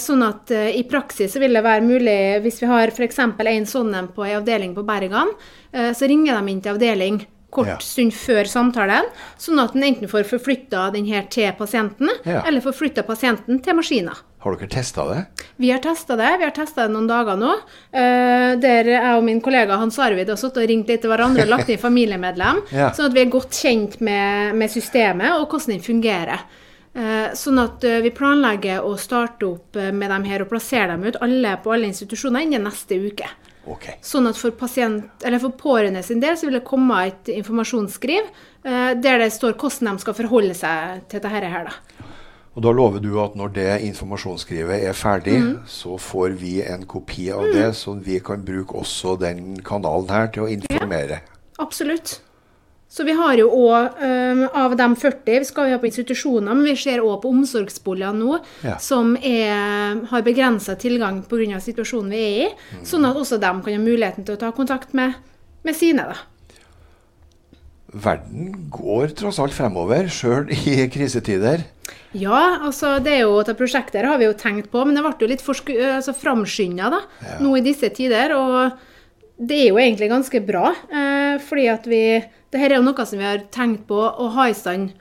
Sånn 0.00 0.22
at 0.24 0.48
i 0.48 0.80
praksis 0.88 1.34
så 1.34 1.42
vil 1.42 1.52
det 1.52 1.60
være 1.60 1.84
mulig, 1.84 2.12
hvis 2.40 2.62
vi 2.62 2.68
har 2.70 2.88
f.eks. 2.88 3.18
en 3.20 3.66
sånn 3.68 3.90
på 4.14 4.24
en 4.24 4.38
avdeling 4.38 4.70
på 4.72 4.80
Bergan, 4.88 5.28
så 5.68 6.08
ringer 6.08 6.38
de 6.38 6.54
inn 6.54 6.62
til 6.64 6.72
avdeling 6.72 7.18
kort 7.50 7.70
ja. 7.70 7.76
stund 7.80 8.12
før 8.12 8.48
samtalen, 8.48 9.08
sånn 9.40 9.60
at 9.62 9.76
en 9.76 9.86
enten 9.86 10.10
får 10.10 10.26
forflytta 10.28 10.88
den 10.94 11.08
her 11.08 11.28
til 11.32 11.48
pasienten, 11.56 12.10
ja. 12.28 12.42
eller 12.44 12.64
forflytta 12.64 13.04
pasienten 13.08 13.62
til 13.64 13.78
maskina. 13.78 14.16
Har 14.44 14.54
dere 14.54 14.68
testa 14.70 15.02
det? 15.08 15.22
Vi 15.58 15.72
har 15.72 15.80
testa 15.82 16.14
det. 16.18 16.28
Vi 16.38 16.46
har 16.46 16.52
testa 16.54 16.84
det 16.86 16.94
noen 16.94 17.08
dager 17.10 17.38
nå. 17.40 17.56
Uh, 17.90 18.54
der 18.62 18.92
jeg 18.92 19.16
og 19.16 19.24
min 19.26 19.40
kollega 19.42 19.80
Hans 19.80 19.98
Arvid 19.98 20.30
har 20.30 20.38
satt 20.38 20.60
og 20.60 20.68
ringt 20.70 20.90
litt 20.90 21.02
til 21.02 21.10
hverandre 21.10 21.42
og 21.48 21.50
lagt 21.56 21.72
inn 21.72 21.82
familiemedlem. 21.88 22.62
ja. 22.70 22.92
Sånn 22.94 23.08
at 23.08 23.16
vi 23.16 23.24
er 23.24 23.32
godt 23.32 23.58
kjent 23.58 23.98
med, 24.04 24.54
med 24.60 24.70
systemet 24.70 25.34
og 25.40 25.48
hvordan 25.48 25.74
den 25.74 25.82
fungerer. 25.82 26.46
Uh, 26.94 27.34
sånn 27.38 27.58
at 27.64 27.82
uh, 27.82 27.98
vi 28.04 28.14
planlegger 28.14 28.86
å 28.86 28.94
starte 29.00 29.48
opp 29.48 29.74
med 29.74 30.06
dem 30.06 30.30
her 30.30 30.44
og 30.44 30.52
plassere 30.52 30.94
dem 30.94 31.08
ut 31.08 31.18
alle 31.24 31.58
på 31.64 31.74
alle 31.74 31.90
institusjoner 31.90 32.46
innen 32.46 32.68
neste 32.68 33.00
uke. 33.08 33.26
Okay. 33.68 33.98
Sånn 34.04 34.28
at 34.30 34.38
for, 34.40 34.54
pasient, 34.56 35.24
for 35.42 35.56
pårørende 35.60 36.02
sin 36.06 36.22
del 36.22 36.38
så 36.38 36.48
vil 36.48 36.58
det 36.58 36.66
komme 36.68 37.02
et 37.10 37.28
informasjonsskriv 37.34 38.24
eh, 38.24 38.92
der 38.96 39.20
det 39.20 39.32
står 39.34 39.58
hvordan 39.58 39.98
de 39.98 40.04
skal 40.06 40.16
forholde 40.16 40.56
seg 40.56 41.04
til 41.10 41.20
dette 41.20 41.32
her. 41.32 41.68
Da. 41.68 42.06
Og 42.58 42.64
Da 42.64 42.72
lover 42.74 43.02
du 43.02 43.12
at 43.22 43.36
når 43.38 43.52
det 43.54 43.68
informasjonsskrivet 43.86 44.86
er 44.88 44.96
ferdig, 44.96 45.36
mm. 45.44 45.52
så 45.70 45.98
får 46.00 46.38
vi 46.40 46.56
en 46.66 46.86
kopi 46.90 47.28
av 47.30 47.44
mm. 47.44 47.52
det, 47.54 47.68
så 47.78 47.94
vi 47.94 48.18
kan 48.24 48.42
bruke 48.44 48.80
også 48.80 49.14
den 49.20 49.60
kanalen 49.62 50.10
her 50.10 50.32
til 50.34 50.46
å 50.46 50.50
informere. 50.56 51.20
Ja, 51.22 51.52
absolutt. 51.62 52.18
Så 52.88 53.04
vi 53.04 53.12
har 53.12 53.36
jo 53.36 53.50
òg, 53.52 53.98
um, 54.00 54.46
av 54.56 54.72
de 54.80 54.86
40, 54.96 55.42
vi 55.42 55.44
skal 55.44 55.68
jo 55.68 55.76
ha 55.76 55.80
på 55.82 55.90
institusjoner, 55.90 56.56
men 56.56 56.64
vi 56.70 56.76
ser 56.80 57.02
òg 57.04 57.18
på 57.20 57.32
omsorgsboliger 57.34 58.16
nå 58.16 58.38
ja. 58.64 58.78
som 58.80 59.12
er, 59.20 60.00
har 60.08 60.24
begrensa 60.24 60.76
tilgang 60.80 61.20
pga. 61.28 61.60
situasjonen 61.60 62.16
vi 62.16 62.22
er 62.22 62.40
i. 62.46 62.48
Mm. 62.78 62.86
Sånn 62.88 63.04
at 63.04 63.20
også 63.20 63.36
de 63.42 63.52
kan 63.60 63.76
ha 63.76 63.82
muligheten 63.82 64.24
til 64.24 64.38
å 64.38 64.40
ta 64.40 64.52
kontakt 64.56 64.96
med, 64.96 65.20
med 65.68 65.76
sine. 65.76 66.08
da. 66.08 66.16
Verden 67.92 68.68
går 68.72 69.12
tross 69.16 69.38
alt 69.40 69.56
fremover, 69.56 70.08
sjøl 70.12 70.48
i 70.52 70.88
krisetider. 70.92 71.68
Ja, 72.16 72.58
altså 72.64 72.96
det 73.04 73.18
er 73.18 73.26
jo, 73.26 73.36
dette 73.40 73.56
prosjektet 73.56 74.04
har 74.04 74.20
vi 74.20 74.28
jo 74.28 74.36
tenkt 74.36 74.72
på, 74.72 74.80
men 74.84 74.96
det 74.96 75.04
ble 75.04 75.12
jo 75.20 75.28
litt 75.28 75.44
altså, 75.44 76.16
framskynda 76.16 76.88
ja. 76.92 77.36
nå 77.44 77.52
i 77.56 77.64
disse 77.64 77.92
tider. 77.92 78.32
og 78.36 78.96
det 79.38 79.58
er 79.62 79.68
jo 79.70 79.78
egentlig 79.78 80.08
ganske 80.10 80.40
bra, 80.46 80.72
eh, 80.90 81.38
fordi 81.42 81.68
at 81.70 81.86
vi 81.86 82.02
Dette 82.48 82.64
er 82.64 82.78
jo 82.78 82.84
noe 82.86 83.04
som 83.04 83.20
vi 83.20 83.26
har 83.26 83.42
tenkt 83.52 83.82
på 83.90 83.96
å 84.00 84.26
ha 84.32 84.46
i 84.48 84.54
stand 84.56 84.94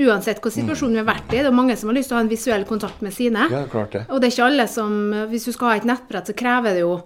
uansett 0.00 0.38
hvilken 0.40 0.62
situasjon 0.62 0.94
vi 0.94 1.00
har 1.02 1.08
vært 1.10 1.34
i. 1.34 1.42
Det 1.42 1.50
er 1.50 1.52
mange 1.52 1.74
som 1.76 1.90
har 1.90 1.98
lyst 1.98 2.08
til 2.08 2.16
å 2.16 2.18
ha 2.20 2.24
en 2.24 2.30
visuell 2.30 2.64
kontakt 2.64 3.02
med 3.04 3.12
sine. 3.12 3.44
Ja, 3.52 3.66
klart 3.68 3.92
det. 3.92 4.06
Og 4.08 4.20
det 4.20 4.30
er 4.30 4.32
ikke 4.32 4.46
alle 4.46 4.66
som 4.70 4.94
Hvis 5.28 5.44
du 5.44 5.52
skal 5.52 5.68
ha 5.68 5.74
et 5.76 5.88
nettbrett, 5.88 6.30
så 6.30 6.36
krever 6.36 6.78
det 6.78 6.86
jo 6.86 7.00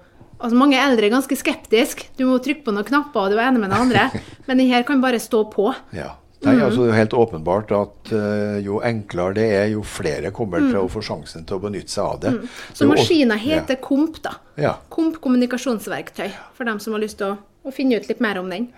Altså 0.45 0.59
Mange 0.59 0.77
eldre 0.79 1.07
er 1.07 1.15
ganske 1.15 1.37
skeptiske. 1.39 2.11
Du 2.19 2.27
må 2.29 2.39
trykke 2.43 2.67
på 2.67 2.73
noen 2.75 2.87
knapper, 2.87 3.27
og 3.27 3.33
du 3.33 3.39
er 3.39 3.47
enig 3.49 3.63
med 3.63 3.71
den 3.71 3.81
andre. 3.81 4.23
Men 4.47 4.61
den 4.61 4.69
her 4.69 4.83
kan 4.87 5.01
bare 5.01 5.21
stå 5.23 5.45
på. 5.51 5.71
Ja. 5.95 6.11
Nei, 6.45 6.55
altså 6.61 6.85
Det 6.85 6.93
er 6.93 7.01
helt 7.01 7.17
åpenbart 7.17 7.73
at 7.77 8.13
uh, 8.13 8.57
jo 8.65 8.81
enklere 8.85 9.37
det 9.39 9.47
er, 9.57 9.67
jo 9.75 9.83
flere 9.87 10.33
kommer 10.35 10.63
mm. 10.63 10.71
til 10.73 10.81
å 10.83 10.91
få 10.93 11.03
sjansen 11.05 11.47
til 11.49 11.59
å 11.59 11.65
benytte 11.65 11.93
seg 11.95 12.05
av 12.05 12.23
det. 12.23 12.33
Mm. 12.37 12.55
Så 12.77 12.89
maskina 12.91 13.39
heter 13.41 13.79
ja. 13.79 13.83
KOMP, 13.85 14.23
da. 14.25 14.37
Ja. 14.61 14.73
KOMP 14.95 15.21
kommunikasjonsverktøy, 15.25 16.31
for 16.57 16.69
dem 16.69 16.81
som 16.83 16.97
har 16.97 17.05
lyst 17.05 17.21
til 17.23 17.35
å, 17.35 17.37
å, 17.65 17.75
finne 17.75 18.01
ut 18.01 18.09
litt 18.11 18.23
mer 18.25 18.41
om 18.43 18.51
den. 18.53 18.71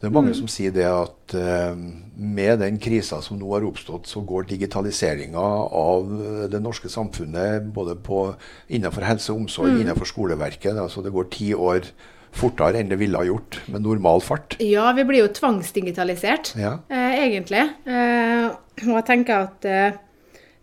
Det 0.00 0.10
er 0.10 0.12
mange 0.12 0.34
mm. 0.34 0.38
som 0.42 0.50
sier 0.52 0.74
det 0.74 0.86
at 0.90 1.36
uh, 1.38 1.72
med 2.14 2.60
den 2.60 2.80
krisa 2.82 3.20
som 3.24 3.38
nå 3.40 3.52
har 3.54 3.64
oppstått, 3.64 4.10
så 4.10 4.24
går 4.26 4.50
digitaliseringa 4.50 5.44
av 5.80 6.10
det 6.52 6.60
norske 6.60 6.90
samfunnet 6.92 7.70
både 7.74 7.96
på, 7.96 8.26
innenfor 8.68 9.06
helse 9.08 9.32
og 9.32 9.46
omsorg, 9.46 9.72
mm. 9.72 9.84
innenfor 9.86 10.12
skoleverket. 10.12 10.76
Altså 10.76 11.04
det 11.04 11.14
går 11.14 11.30
ti 11.32 11.54
år 11.56 11.88
fortere 12.34 12.80
enn 12.80 12.90
det 12.90 12.98
ville 13.00 13.20
ha 13.20 13.26
gjort 13.26 13.60
med 13.70 13.84
normal 13.86 14.22
fart. 14.24 14.56
Ja, 14.62 14.90
vi 14.96 15.06
blir 15.08 15.24
jo 15.24 15.32
tvangsdigitalisert, 15.34 16.54
ja. 16.60 16.78
eh, 16.90 17.20
egentlig. 17.26 17.62
Eh, 17.86 18.48
og 18.84 18.96
jeg 18.98 19.06
tenker 19.08 19.46
at 19.48 19.68
eh, 19.70 20.00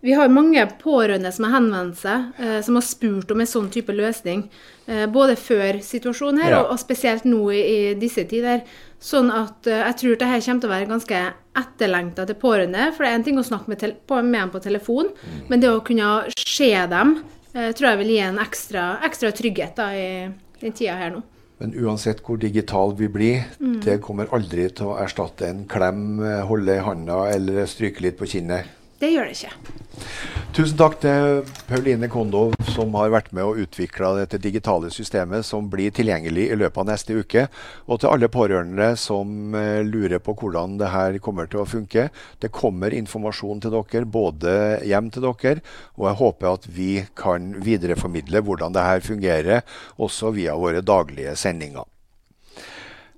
vi 0.02 0.14
har 0.18 0.32
mange 0.34 0.64
pårørende 0.82 1.30
som 1.34 1.46
har 1.46 1.60
henvendt 1.60 2.00
seg, 2.02 2.32
eh, 2.42 2.60
som 2.66 2.78
har 2.78 2.86
spurt 2.86 3.32
om 3.32 3.42
en 3.42 3.50
sånn 3.50 3.70
type 3.74 3.94
løsning. 3.94 4.48
Eh, 4.88 5.06
både 5.06 5.36
før 5.38 5.78
situasjonen 5.86 6.42
her, 6.42 6.56
ja. 6.56 6.62
og, 6.64 6.72
og, 6.74 6.82
spesielt 6.82 7.28
nå 7.30 7.42
i, 7.54 7.60
i, 7.62 7.82
disse 8.02 8.26
tider. 8.30 8.64
Sånn 9.02 9.30
at 9.34 9.70
eh, 9.70 9.84
jeg 9.86 10.00
tror 10.02 10.16
dette 10.16 10.40
kommer 10.48 10.64
til 10.64 10.72
å 10.72 10.74
være 10.74 10.90
ganske 10.90 11.20
etterlengta 11.62 12.26
til 12.26 12.40
pårørende. 12.42 12.90
For 12.96 13.06
det 13.06 13.12
er 13.12 13.20
en 13.20 13.28
ting 13.30 13.38
å 13.38 13.46
snakke 13.46 13.70
med, 13.70 13.86
med 14.10 14.40
dem 14.40 14.56
på 14.56 14.64
telefon, 14.66 15.14
mm. 15.14 15.44
men 15.52 15.62
det 15.62 15.70
å 15.70 15.84
kunne 15.86 16.16
se 16.40 16.74
dem 16.96 17.20
tror 17.52 17.84
jeg 17.90 18.00
vil 18.00 18.12
gi 18.14 18.20
en 18.24 18.38
ekstra, 18.40 18.84
ekstra 19.04 19.34
trygghet 19.36 19.76
da, 19.76 19.90
i 19.92 20.62
den 20.62 20.72
tida 20.72 20.94
her 20.96 21.10
nå. 21.12 21.20
Men 21.62 21.76
uansett 21.78 22.24
hvor 22.26 22.40
digital 22.42 22.96
vi 22.98 23.08
blir, 23.12 23.44
mm. 23.62 23.80
det 23.86 24.00
kommer 24.02 24.32
aldri 24.34 24.66
til 24.74 24.90
å 24.90 24.98
erstatte 25.04 25.46
en 25.46 25.66
klem, 25.70 26.18
eh, 26.26 26.42
holde 26.50 26.80
i 26.80 26.82
handa 26.82 27.28
eller 27.30 27.70
stryke 27.70 28.02
litt 28.02 28.18
på 28.18 28.30
kinnet. 28.32 28.81
Det 29.02 29.10
gjør 29.10 29.26
det 29.26 29.38
ikke. 29.40 29.80
Tusen 30.52 30.76
takk 30.78 30.98
til 31.02 31.40
Pauline 31.70 32.10
Kondo, 32.12 32.42
som 32.76 32.92
har 33.00 33.10
vært 33.14 33.32
med 33.34 33.48
og 33.48 33.62
utvikla 33.64 34.12
dette 34.18 34.38
digitale 34.42 34.92
systemet 34.94 35.48
som 35.48 35.70
blir 35.72 35.94
tilgjengelig 35.96 36.50
i 36.52 36.58
løpet 36.60 36.82
av 36.84 36.90
neste 36.90 37.16
uke. 37.18 37.46
Og 37.88 38.02
til 38.02 38.12
alle 38.12 38.30
pårørende 38.30 38.92
som 39.00 39.56
eh, 39.58 39.80
lurer 39.88 40.22
på 40.22 40.36
hvordan 40.38 40.76
det 40.82 40.92
her 40.94 41.18
kommer 41.24 41.50
til 41.50 41.64
å 41.64 41.70
funke. 41.72 42.10
Det 42.44 42.52
kommer 42.54 42.94
informasjon 42.94 43.64
til 43.64 43.74
dere, 43.74 44.04
både 44.06 44.54
hjem 44.86 45.10
til 45.16 45.26
dere, 45.26 45.64
og 45.98 46.10
jeg 46.10 46.20
håper 46.22 46.52
at 46.52 46.70
vi 46.76 46.92
kan 47.18 47.56
videreformidle 47.64 48.44
hvordan 48.46 48.76
det 48.76 48.86
her 48.86 49.08
fungerer, 49.08 49.66
også 49.98 50.36
via 50.36 50.60
våre 50.60 50.84
daglige 50.86 51.34
sendinger. 51.40 51.88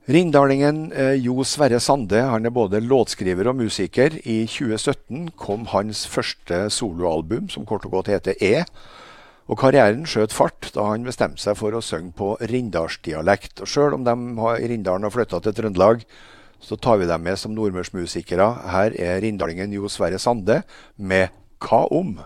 Rindalingen 0.03 0.89
eh, 0.91 1.13
Jo 1.23 1.45
Sverre 1.47 1.77
Sande 1.79 2.19
han 2.27 2.43
er 2.43 2.51
både 2.51 2.81
låtskriver 2.83 3.47
og 3.47 3.61
musiker. 3.61 4.17
I 4.27 4.41
2017 4.51 5.29
kom 5.39 5.63
hans 5.71 6.01
første 6.11 6.65
soloalbum, 6.75 7.47
som 7.47 7.63
kort 7.63 7.85
og 7.87 7.95
godt 7.95 8.11
heter 8.11 8.35
E. 8.43 8.65
Og 9.47 9.55
Karrieren 9.61 10.03
skjøt 10.03 10.35
fart 10.35 10.73
da 10.75 10.89
han 10.89 11.07
bestemte 11.07 11.39
seg 11.39 11.55
for 11.55 11.71
å 11.71 11.79
synge 11.79 12.11
på 12.19 12.33
rindalsdialekt. 12.51 13.63
Og 13.63 13.71
Sjøl 13.71 13.95
om 13.95 14.03
de 14.03 14.17
i 14.59 14.67
Rindalen 14.73 15.07
har 15.07 15.15
flytta 15.15 15.39
til 15.39 15.55
Trøndelag, 15.55 16.03
så 16.59 16.75
tar 16.75 16.99
vi 16.99 17.07
dem 17.07 17.23
med 17.23 17.39
som 17.39 17.55
nordmørsmusikere. 17.55 18.49
Her 18.75 18.99
er 18.99 19.23
rindalingen 19.23 19.71
Jo 19.75 19.87
Sverre 19.91 20.19
Sande 20.19 20.65
med 20.99 21.31
Hva 21.63 21.85
om? 21.95 22.17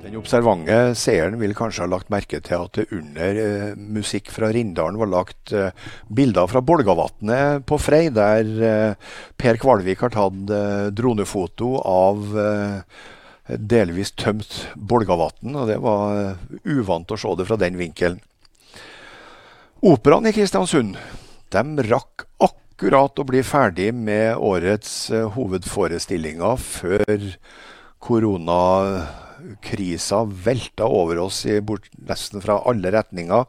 Den 0.00 0.16
observante 0.16 0.94
seeren 0.96 1.36
vil 1.42 1.52
kanskje 1.56 1.84
ha 1.84 1.90
lagt 1.92 2.08
merke 2.12 2.38
til 2.40 2.62
at 2.64 2.78
det 2.78 2.86
under 2.96 3.40
eh, 3.42 3.74
musikk 3.76 4.30
fra 4.32 4.48
Rindalen 4.54 4.96
var 4.96 5.10
lagt 5.12 5.52
eh, 5.52 5.74
bilder 6.08 6.48
fra 6.48 6.62
Bolgavatnet 6.64 7.66
på 7.68 7.76
Frei, 7.76 8.06
der 8.08 8.48
eh, 8.64 9.12
Per 9.36 9.60
Kvalvik 9.60 10.06
har 10.06 10.14
tatt 10.14 10.54
eh, 10.56 10.88
dronefoto 10.96 11.74
av 11.84 12.32
eh, 12.32 13.04
delvis 13.60 14.14
tømt 14.16 14.56
Bolgavatn. 14.72 15.52
Og 15.52 15.68
det 15.68 15.78
var 15.84 16.16
eh, 16.16 16.58
uvant 16.72 17.12
å 17.12 17.20
se 17.20 17.36
det 17.36 17.50
fra 17.50 17.60
den 17.60 17.76
vinkelen. 17.76 18.20
Operaen 19.84 20.32
i 20.32 20.36
Kristiansund 20.36 20.96
de 21.52 21.88
rakk 21.92 22.24
akkurat 22.40 23.20
å 23.20 23.28
bli 23.28 23.44
ferdig 23.44 23.92
med 23.92 24.32
årets 24.40 25.10
hovedforestillinger 25.36 26.60
før 26.60 27.34
korona 28.00 28.60
krisa 29.62 30.24
velta 30.24 30.86
over 30.86 31.18
oss 31.26 31.44
i 31.46 31.60
bort, 31.60 31.88
nesten 32.08 32.42
fra 32.42 32.58
alle 32.68 32.92
retninger. 32.94 33.46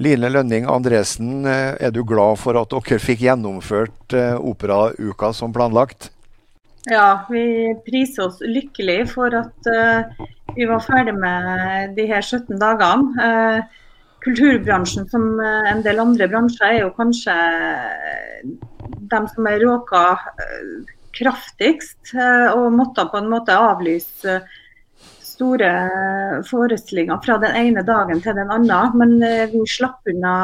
Line 0.00 0.30
Lønning 0.32 0.68
Andresen, 0.70 1.44
eh, 1.46 1.76
er 1.80 1.90
du 1.90 2.02
glad 2.04 2.38
for 2.40 2.56
at 2.60 2.72
dere 2.72 3.00
fikk 3.02 3.24
gjennomført 3.26 4.16
eh, 4.16 4.36
operauka 4.36 5.32
som 5.36 5.52
planlagt? 5.52 6.10
Ja, 6.88 7.26
vi 7.28 7.74
priser 7.84 8.30
oss 8.30 8.38
lykkelig 8.40 9.10
for 9.12 9.34
at 9.36 9.68
uh, 9.68 10.24
vi 10.56 10.64
var 10.64 10.80
ferdig 10.80 11.12
med 11.12 11.92
de 11.98 12.06
her 12.08 12.24
17 12.24 12.56
dagene. 12.56 13.12
Uh, 13.20 13.98
kulturbransjen, 14.24 15.04
som 15.12 15.26
en 15.40 15.82
del 15.84 16.00
andre 16.00 16.28
bransjer, 16.28 16.72
er 16.72 16.80
jo 16.86 16.94
kanskje 16.96 17.36
de 19.12 19.20
som 19.34 19.46
er 19.48 19.60
råka 19.60 20.02
kraftigst, 21.16 22.12
og 22.52 22.66
måtte 22.76 23.06
på 23.08 23.16
en 23.16 23.30
måte 23.32 23.56
avlyse 23.56 24.36
store 25.40 26.42
forestillinger 26.48 27.20
fra 27.24 27.38
den 27.40 27.56
ene 27.56 27.84
dagen 27.86 28.20
til 28.20 28.36
den 28.36 28.52
andre. 28.52 28.82
Men 29.00 29.16
eh, 29.24 29.48
vi 29.48 29.64
slapp 29.68 30.06
unna, 30.12 30.36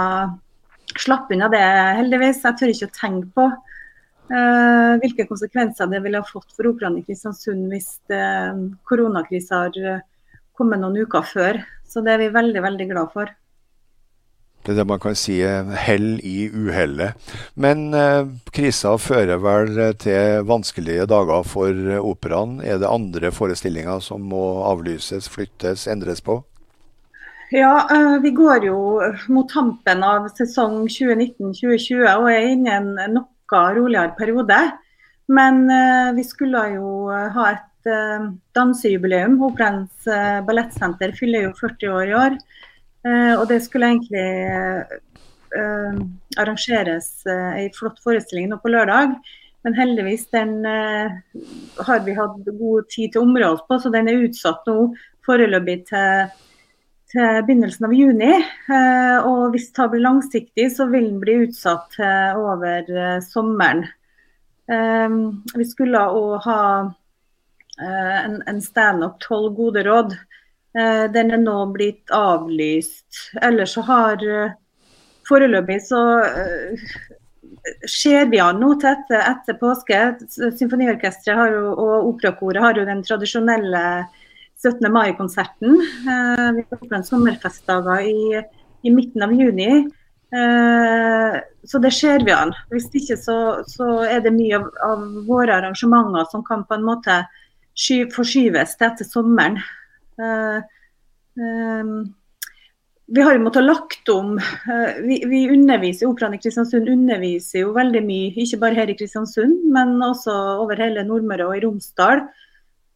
slapp 0.96 1.30
unna 1.35 1.50
det, 1.52 1.62
heldigvis. 2.00 2.42
Jeg 2.46 2.56
tør 2.59 2.72
ikke 2.72 2.88
å 2.88 2.96
tenke 2.96 3.30
på 3.37 3.46
uh, 3.52 4.92
hvilke 5.02 5.28
konsekvenser 5.28 5.92
det 5.92 6.00
ville 6.04 6.22
ha 6.22 6.26
fått 6.26 6.56
for 6.56 6.72
Operaen 6.72 6.96
i 6.98 7.04
Kristiansund 7.04 7.68
hvis 7.70 7.98
uh, 8.11 8.56
koronakrisen 8.88 9.66
har 9.66 10.04
kommet 10.56 10.80
noen 10.80 11.04
uker 11.04 11.26
før. 11.28 11.61
Så 11.87 12.02
det 12.02 12.16
er 12.16 12.24
vi 12.24 12.32
veldig, 12.35 12.62
veldig 12.64 12.88
glad 12.94 13.12
for. 13.12 13.37
Det 14.66 14.72
er 14.74 14.81
det 14.81 14.88
man 14.90 14.98
kan 14.98 15.14
si 15.14 15.37
hell 15.79 16.16
i 16.26 16.48
uhellet. 16.50 17.14
Men 17.55 17.94
eh, 17.94 18.26
krisa 18.50 18.96
fører 18.98 19.38
vel 19.38 19.79
til 20.02 20.42
vanskelige 20.48 21.07
dager 21.07 21.46
for 21.46 21.70
operaen. 22.00 22.59
Er 22.66 22.81
det 22.83 22.90
andre 22.90 23.31
forestillinger 23.31 24.02
som 24.02 24.26
må 24.26 24.42
avlyses, 24.66 25.31
flyttes, 25.31 25.87
endres 25.87 26.24
på? 26.26 26.40
Ja, 27.55 27.87
eh, 27.94 28.16
vi 28.24 28.35
går 28.35 28.66
jo 28.66 28.81
mot 29.31 29.46
tampen 29.52 30.02
av 30.02 30.26
sesong 30.35 30.88
2019-2020 30.90 32.02
og 32.16 32.26
er 32.33 32.50
inne 32.57 32.74
i 32.74 32.81
en 32.81 33.14
noe 33.14 33.62
roligere 33.79 34.16
periode. 34.18 34.59
Men 35.31 35.70
eh, 35.70 36.12
vi 36.18 36.26
skulle 36.26 36.62
jo 36.74 36.90
ha 37.11 37.48
et 37.52 37.90
eh, 37.90 38.26
dansejubileum. 38.55 39.38
Operaens 39.46 40.11
eh, 40.11 40.40
ballettsenter 40.46 41.14
fyller 41.18 41.48
jo 41.48 41.55
40 41.61 41.94
år 42.00 42.11
i 42.11 42.16
år. 42.24 42.38
Eh, 43.07 43.35
og 43.38 43.47
det 43.51 43.61
skulle 43.62 43.92
egentlig 43.92 44.27
uh, 45.57 45.99
arrangeres 46.40 47.11
uh, 47.29 47.53
ei 47.59 47.69
flott 47.77 48.01
forestilling 48.03 48.51
nå 48.51 48.59
på 48.62 48.73
lørdag. 48.73 49.14
Men 49.66 49.75
heldigvis 49.75 50.29
den 50.31 50.61
har 50.62 52.03
vi 52.07 52.12
hatt 52.14 52.37
god 52.47 52.85
tid 52.92 53.11
til 53.11 53.19
å 53.19 53.25
områ 53.27 53.49
oss 53.57 53.64
på, 53.66 53.81
så 53.83 53.90
den 53.90 54.07
er 54.07 54.21
utsatt 54.29 54.69
nå 54.69 54.92
foreløpig 55.27 55.81
til, 55.88 56.37
til 57.11 57.40
begynnelsen 57.49 57.88
av 57.88 57.97
juni. 57.99 58.29
og 59.27 59.57
hvis 59.57 59.66
det 59.75 59.88
blir 59.90 60.05
langsiktig, 60.05 60.69
så 60.71 60.87
vil 60.92 61.09
den 61.09 61.19
bli 61.19 61.35
utsatt 61.49 61.99
over 61.99 63.19
sommeren. 63.27 63.88
vi 64.71 65.66
skulle 65.66 66.05
òg 66.14 66.47
ha 66.47 66.62
en, 67.83 68.38
en 68.47 68.62
standup 68.62 69.19
'Tolv 69.19 69.51
gode 69.59 69.83
råd'. 69.83 70.14
Eh, 70.76 71.06
den 71.12 71.32
er 71.32 71.40
nå 71.40 71.56
blitt 71.72 72.12
avlyst. 72.12 73.32
Ellers 73.42 73.76
så 73.76 73.84
har 73.86 74.22
eh, 74.22 74.56
Foreløpig 75.26 75.80
så 75.82 76.00
eh, 76.22 76.90
ser 77.90 78.28
vi 78.30 78.38
an 78.38 78.60
nå 78.62 78.74
til 78.82 79.16
etter, 79.16 79.56
påske. 79.58 80.02
Symfoniorkesteret 80.30 81.56
og 81.72 82.10
operakoret 82.12 82.62
har 82.62 82.78
jo 82.78 82.84
den 82.86 83.02
tradisjonelle 83.02 83.80
17. 84.62 84.86
mai-konserten. 84.92 85.80
Vi 86.54 86.62
en 86.94 87.06
sommerfestdager 87.08 88.06
i, 88.06 88.44
i, 88.86 88.92
midten 88.94 89.26
av 89.26 89.34
juni. 89.34 89.82
Så 91.66 91.80
det 91.82 91.90
ser 91.98 92.22
vi 92.22 92.32
an. 92.36 92.54
Hvis 92.70 92.86
ikke 92.94 93.18
så, 93.18 93.36
så 93.66 93.88
er 94.06 94.22
det 94.22 94.32
mye 94.36 94.60
av, 94.60 94.70
av, 94.86 95.02
våre 95.26 95.58
arrangementer 95.58 96.30
som 96.30 96.46
kan 96.46 96.62
på 96.70 96.78
en 96.78 96.86
måte 96.86 97.18
sky, 97.74 98.04
forskyves 98.14 98.78
til 98.78 98.92
etter 98.92 99.10
sommeren. 99.10 99.58
Eh, 100.20 100.59
ehm, 101.42 101.98
vi 103.06 103.23
har 103.23 103.37
jo 103.37 103.42
måttet 103.44 103.67
lagt 103.67 104.08
om 104.10 104.35
eh, 104.38 104.96
vi, 105.06 105.21
vi 105.31 105.44
underviser, 105.52 106.08
Operaen 106.10 106.35
i 106.35 106.40
Kristiansund 106.42 106.88
underviser 106.90 107.62
jo 107.62 107.75
veldig 107.77 108.02
mye, 108.02 108.33
ikke 108.42 108.58
bare 108.64 108.81
her 108.81 108.90
i 108.90 108.96
Kristiansund, 108.98 109.60
men 109.73 109.94
også 110.02 110.35
over 110.64 110.81
hele 110.83 111.04
Nordmøre 111.06 111.46
og 111.46 111.58
i 111.58 111.62
Romsdal. 111.62 112.25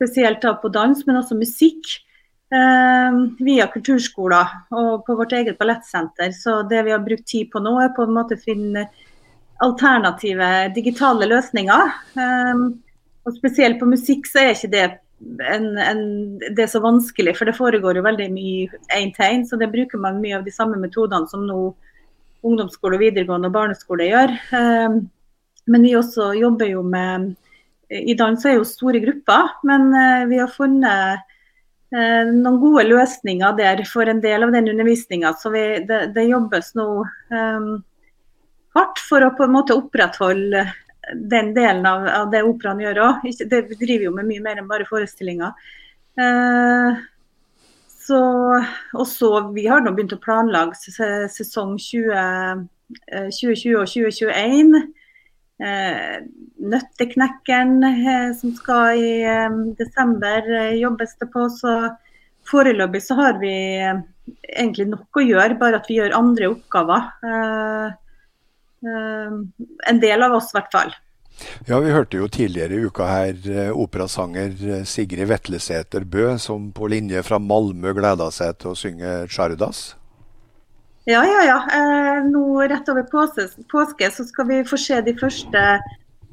Spesielt 0.01 0.43
da 0.43 0.57
på 0.59 0.73
dans, 0.73 1.05
men 1.07 1.21
også 1.21 1.39
musikk. 1.39 1.99
Eh, 2.51 3.19
via 3.47 3.69
kulturskoler 3.71 4.75
og 4.75 5.05
på 5.07 5.15
vårt 5.15 5.37
eget 5.39 5.59
ballettsenter. 5.61 6.33
Så 6.35 6.65
det 6.67 6.83
vi 6.89 6.91
har 6.91 7.05
brukt 7.05 7.29
tid 7.31 7.47
på 7.53 7.63
nå, 7.63 7.77
er 7.79 7.93
på 7.95 8.09
en 8.09 8.17
måte 8.17 8.35
å 8.35 8.43
finne 8.43 8.89
alternative 9.63 10.49
digitale 10.75 11.29
løsninger. 11.31 11.93
Eh, 12.19 12.65
og 13.21 13.37
spesielt 13.37 13.79
på 13.79 13.87
musikk 13.87 14.27
så 14.27 14.43
er 14.43 14.57
ikke 14.57 14.73
det 14.73 14.89
en, 15.21 15.67
en, 15.79 16.03
det 16.41 16.65
er 16.65 16.71
så 16.73 16.81
vanskelig, 16.85 17.35
for 17.39 17.49
det 17.49 17.57
foregår 17.59 17.99
jo 17.99 18.07
veldig 18.07 18.29
mye 18.33 18.81
én 18.97 19.13
til 19.17 19.27
én. 19.27 19.47
Så 19.47 19.59
det 19.61 19.71
bruker 19.73 20.01
man 20.01 20.21
mye 20.23 20.39
av 20.39 20.47
de 20.47 20.55
samme 20.55 20.81
metodene 20.81 21.29
som 21.31 21.45
nå 21.47 21.61
ungdomsskole, 22.47 23.01
videregående 23.01 23.51
og 23.51 23.57
barneskole 23.57 24.09
gjør. 24.09 24.33
Um, 24.57 25.03
men 25.71 25.85
vi 25.85 25.97
også 25.99 26.33
jobber 26.39 26.71
jo 26.71 26.83
med 26.83 27.35
I 27.93 28.15
dans 28.17 28.45
er 28.47 28.57
jo 28.57 28.65
store 28.65 29.03
grupper, 29.03 29.51
men 29.67 29.91
vi 30.31 30.39
har 30.39 30.51
funnet 30.55 31.27
noen 31.91 32.59
gode 32.63 32.85
løsninger 32.87 33.57
der 33.59 33.83
for 33.91 34.07
en 34.07 34.21
del 34.23 34.47
av 34.47 34.53
den 34.55 34.69
undervisninga. 34.71 35.33
Så 35.35 35.51
vi, 35.51 35.63
det, 35.89 36.13
det, 36.15 36.29
jobbes 36.31 36.71
nå 36.79 36.87
um, 37.03 37.73
hardt 38.79 39.03
for 39.09 39.27
å 39.27 39.33
på 39.37 39.47
en 39.47 39.57
måte 39.57 39.75
opprettholde 39.75 40.65
den 41.15 41.55
delen 41.57 41.87
av, 41.87 42.07
av 42.09 42.33
det 42.33 42.43
operaen 42.47 42.83
gjør 42.83 43.05
òg. 43.07 43.31
Det 43.51 43.63
driver 43.77 44.09
jo 44.09 44.17
med 44.17 44.29
mye 44.29 44.45
mer 44.45 44.61
enn 44.61 44.69
bare 44.71 44.89
forestillinger. 44.89 45.57
Eh, 46.21 47.01
så, 48.11 48.21
og 48.99 49.07
så, 49.07 49.31
Vi 49.55 49.67
har 49.71 49.83
nå 49.85 49.93
begynt 49.95 50.17
å 50.17 50.23
planlegge 50.23 51.29
sesong 51.31 51.77
20, 51.79 52.65
2020 53.37 53.71
eh, 53.71 53.79
og 53.79 53.91
2021. 53.93 54.73
Eh, 55.61 56.17
Nøtteknekkeren 56.71 57.77
eh, 57.87 58.31
som 58.37 58.55
skal 58.57 58.99
i 58.99 59.13
desember, 59.79 60.49
jobbes 60.81 61.19
det 61.21 61.31
på. 61.35 61.47
så 61.55 61.77
Foreløpig 62.51 63.03
så 63.05 63.15
har 63.19 63.37
vi 63.39 63.53
egentlig 64.49 64.89
nok 64.91 65.21
å 65.21 65.23
gjøre, 65.23 65.59
bare 65.61 65.79
at 65.79 65.91
vi 65.91 66.01
gjør 66.01 66.17
andre 66.17 66.49
oppgaver. 66.51 67.11
Eh, 68.87 69.11
Eh, 69.21 69.31
en 69.91 70.01
del 70.01 70.23
av 70.23 70.33
oss, 70.33 70.51
i 70.53 70.59
hvert 70.59 70.73
fall. 70.73 70.93
Ja, 71.69 71.79
Vi 71.81 71.93
hørte 71.93 72.19
jo 72.21 72.29
tidligere 72.29 72.77
i 72.77 72.89
uka 72.89 73.07
her 73.09 73.37
eh, 73.49 73.71
operasanger 73.73 74.57
eh, 74.61 74.83
Sigrid 74.85 75.29
Vetlesæter 75.29 76.05
Bø, 76.05 76.37
som 76.39 76.71
på 76.73 76.89
linje 76.93 77.23
fra 77.25 77.39
Malmö 77.41 77.95
gleda 77.97 78.29
seg 78.35 78.59
til 78.61 78.73
å 78.73 78.77
synge 78.79 79.15
Chardas. 79.33 79.95
Ja, 81.09 81.23
ja, 81.25 81.41
ja. 81.49 81.61
Eh, 81.77 82.27
nå 82.29 82.61
rett 82.69 82.89
over 82.93 83.09
påske, 83.09 83.49
påske, 83.73 84.11
så 84.13 84.27
skal 84.29 84.51
vi 84.51 84.61
få 84.69 84.77
se 84.81 85.01
de 85.05 85.17
første 85.17 85.65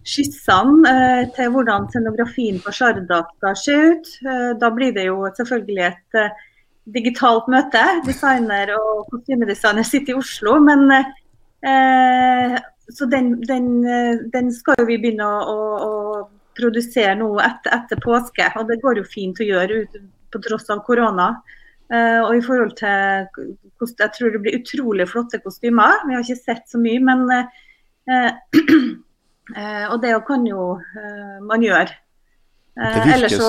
skissene 0.07 0.91
til 1.35 1.49
hvordan 1.51 1.87
scenografien 1.91 2.59
på 2.63 2.71
Chardas 2.75 3.31
skal 3.39 3.55
se 3.59 3.79
ut. 3.91 4.11
Da 4.59 4.69
blir 4.71 4.93
det 4.95 5.09
jo 5.09 5.25
selvfølgelig 5.35 5.81
et 5.89 6.19
digitalt 6.95 7.49
møte. 7.51 7.81
Designer 8.05 8.71
og 8.77 9.09
kostymedesigner 9.11 9.87
sitter 9.87 10.15
i 10.15 10.19
Oslo. 10.21 10.61
men 10.63 10.87
Eh, 11.65 12.57
så 12.93 13.05
den, 13.05 13.41
den, 13.41 13.85
eh, 13.85 14.23
den, 14.33 14.51
skal 14.53 14.77
jo 14.79 14.87
vi 14.87 14.99
begynne 15.01 15.25
å, 15.25 15.39
å, 15.51 15.87
å 15.87 16.57
produsere 16.57 17.15
nå 17.19 17.31
etter, 17.43 17.73
etter, 17.75 18.01
påske. 18.03 18.47
Og 18.59 18.69
det 18.69 18.79
går 18.83 19.01
jo 19.01 19.07
fint 19.07 19.41
å 19.41 19.47
gjøre 19.47 19.83
ut, 19.83 19.99
på 20.33 20.41
tross 20.43 20.69
av 20.73 20.83
korona. 20.87 21.33
Eh, 21.87 22.19
og 22.19 22.33
i 22.35 22.43
forhold 22.43 22.73
til 22.75 23.93
Jeg 24.03 24.11
tror 24.17 24.33
det 24.33 24.41
blir 24.43 24.59
utrolig 24.59 25.07
flotte 25.09 25.39
kostymer. 25.43 26.03
Vi 26.07 26.15
har 26.15 26.25
ikke 26.25 26.39
sett 26.39 26.65
så 26.67 26.81
mye, 26.81 26.99
men 27.03 27.27
eh, 27.31 28.31
eh 29.57 29.85
Og 29.93 30.01
det 30.03 30.15
kan 30.27 30.43
jo 30.47 30.73
eh, 30.77 31.39
man 31.43 31.63
gjøre. 31.63 31.95
Det 32.77 33.05
virker, 33.07 33.31
så, 33.33 33.47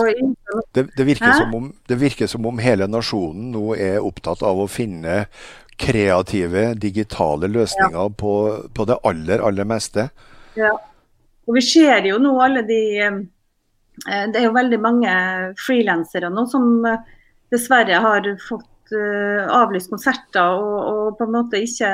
det, 0.72 0.86
det, 0.96 1.04
virker 1.04 1.50
om, 1.52 1.66
det 1.88 1.96
virker, 2.00 2.26
som 2.26 2.46
om, 2.48 2.60
hele 2.64 2.86
nasjonen 2.88 3.50
nå 3.52 3.74
er 3.76 3.98
opptatt 4.00 4.40
av 4.40 4.62
å 4.62 4.64
finne 4.72 5.26
kreative, 5.78 6.72
digitale 6.74 7.48
løsninger 7.50 7.98
ja. 7.98 8.14
på, 8.22 8.34
på, 8.74 8.86
det 8.88 8.98
aller, 9.06 9.42
aller 9.44 9.68
meste. 9.68 10.08
Ja. 10.58 10.72
Og 11.48 11.56
vi 11.56 11.64
ser 11.64 12.06
jo 12.08 12.18
nå 12.20 12.34
alle 12.44 12.64
de 12.68 12.80
eh, 13.00 13.20
Det 14.04 14.40
er 14.40 14.48
jo 14.48 14.56
veldig 14.56 14.80
mange 14.82 15.12
frilansere 15.60 16.30
nå 16.32 16.44
som 16.50 16.82
eh, 16.86 17.06
dessverre 17.54 18.02
har 18.04 18.26
fått 18.44 18.92
uh, 18.92 19.46
avlyst 19.56 19.88
konserter 19.88 20.58
og, 20.58 20.74
og, 20.90 21.06
på 21.16 21.24
en 21.24 21.32
måte 21.32 21.62
ikke 21.64 21.92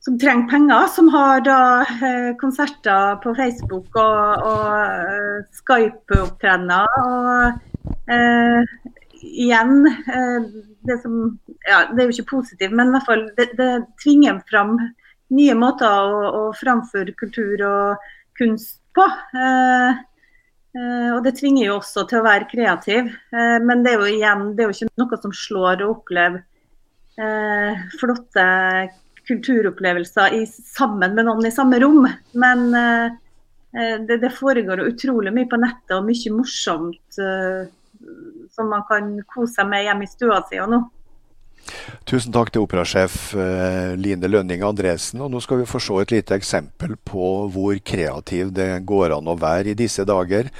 som 0.00 0.16
trenger 0.16 0.46
penger, 0.48 0.86
som 0.88 1.10
har 1.12 1.42
da 1.44 1.58
konserter 2.40 3.18
på 3.20 3.34
Facebook 3.36 3.98
og, 4.00 4.46
og 4.48 5.50
Skype-opptredener. 5.58 6.88
Og 7.04 7.60
igjen 9.20 9.84
det 10.86 10.96
som 11.02 11.16
ja, 11.68 11.84
Det 11.92 12.02
er 12.02 12.08
jo 12.08 12.14
ikke 12.14 12.32
positivt, 12.38 12.72
men 12.72 12.88
i 12.88 12.94
hvert 12.94 13.08
fall 13.08 13.24
det, 13.36 13.50
det 13.58 13.70
tvinger 14.02 14.40
fram 14.50 14.78
nye 15.34 15.56
måter 15.58 15.86
å, 15.86 16.20
å 16.40 16.42
framføre 16.56 17.14
kultur 17.18 17.62
og 17.66 18.06
kunst 18.38 18.80
på. 18.96 19.06
Eh, 19.36 20.00
eh, 20.76 21.10
og 21.14 21.22
det 21.26 21.36
tvinger 21.38 21.68
jo 21.68 21.78
også 21.78 22.06
til 22.10 22.20
å 22.20 22.26
være 22.26 22.48
kreativ. 22.50 23.12
Eh, 23.34 23.58
men 23.64 23.84
det 23.84 23.94
er 23.94 24.00
jo 24.00 24.10
igjen 24.10 24.46
det 24.56 24.64
er 24.64 24.70
jo 24.70 24.78
ikke 24.78 25.04
noe 25.04 25.20
som 25.22 25.36
slår 25.36 25.84
å 25.84 25.92
oppleve 25.94 26.42
eh, 27.20 27.86
flotte 28.00 28.46
kulturopplevelser 29.30 30.40
i, 30.40 30.44
sammen 30.48 31.14
med 31.14 31.28
noen 31.28 31.46
i 31.46 31.54
samme 31.54 31.78
rom. 31.82 32.06
Men 32.32 32.70
eh, 32.74 33.18
eh, 33.76 33.98
det, 34.08 34.22
det, 34.24 34.32
foregår 34.34 34.86
utrolig 34.88 35.34
mye 35.36 35.50
på 35.50 35.60
nettet 35.60 35.98
og 35.98 36.08
mye 36.08 36.34
morsomt 36.34 37.20
som 38.50 38.70
man 38.72 38.86
kan 38.88 39.12
kose 39.30 39.60
seg 39.60 39.68
med 39.70 39.86
hjemme 39.86 40.06
i 40.06 40.10
stua 40.10 40.42
si 40.48 40.60
og 40.62 40.72
nå. 40.72 40.82
Tusen 42.08 42.32
takk 42.34 42.50
til 42.52 42.64
operasjef 42.64 43.34
eh, 43.38 43.92
Line 44.00 44.28
Lønning 44.30 44.62
Andresen. 44.66 45.20
og 45.20 45.30
Nå 45.32 45.42
skal 45.44 45.60
vi 45.60 45.68
få 45.68 45.80
se 45.82 45.98
et 46.02 46.14
lite 46.14 46.38
eksempel 46.38 46.96
på 47.06 47.32
hvor 47.52 47.76
kreativ 47.84 48.54
det 48.56 48.72
går 48.88 49.18
an 49.18 49.28
å 49.30 49.38
være 49.38 49.72
i 49.72 49.78
disse 49.78 50.06
dager. 50.08 50.50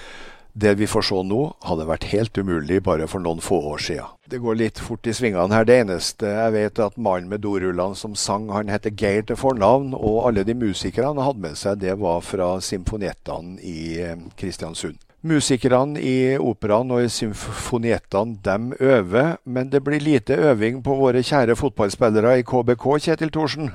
Det 0.52 0.72
vi 0.74 0.86
får 0.90 1.06
se 1.06 1.18
nå, 1.24 1.40
hadde 1.62 1.86
vært 1.86 2.08
helt 2.10 2.38
umulig 2.38 2.80
bare 2.82 3.06
for 3.10 3.22
noen 3.22 3.42
få 3.42 3.60
år 3.70 3.82
siden. 3.86 4.16
Det 4.30 4.40
går 4.42 4.58
litt 4.58 4.80
fort 4.82 5.06
i 5.06 5.14
svingene 5.14 5.54
her. 5.54 5.66
Det 5.66 5.76
eneste 5.84 6.32
jeg 6.34 6.54
vet, 6.56 6.78
er 6.78 6.90
at 6.90 6.98
mannen 6.98 7.30
med 7.30 7.44
dorullene 7.46 7.98
som 7.98 8.16
sang, 8.18 8.48
han 8.50 8.70
heter 8.70 8.94
Geir 8.94 9.22
til 9.26 9.38
fornavn. 9.38 9.94
Og 9.94 10.26
alle 10.28 10.44
de 10.46 10.58
musikerne 10.58 11.14
han 11.14 11.22
hadde 11.22 11.46
med 11.46 11.58
seg, 11.58 11.78
det 11.82 11.94
var 12.02 12.20
fra 12.26 12.56
symfoniettene 12.66 13.62
i 13.62 13.78
eh, 14.02 14.26
Kristiansund. 14.38 14.98
Musikerne 15.20 16.00
i 16.00 16.38
operaen 16.40 16.88
og 16.96 17.02
i 17.04 17.10
symfoniettene 17.12 18.38
de 18.40 18.76
øver, 18.80 19.34
men 19.44 19.68
det 19.68 19.82
blir 19.84 20.00
lite 20.00 20.38
øving 20.48 20.78
på 20.80 20.96
våre 20.96 21.20
kjære 21.20 21.58
fotballspillere 21.60 22.38
i 22.40 22.44
KBK, 22.48 22.86
Kjetil 23.04 23.32
Thorsen? 23.34 23.68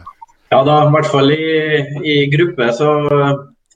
Ja 0.50 0.64
da, 0.66 0.80
i 0.88 0.94
hvert 0.96 1.12
fall 1.12 1.30
i, 1.36 1.84
i 2.02 2.16
gruppe 2.34 2.72
så, 2.74 2.90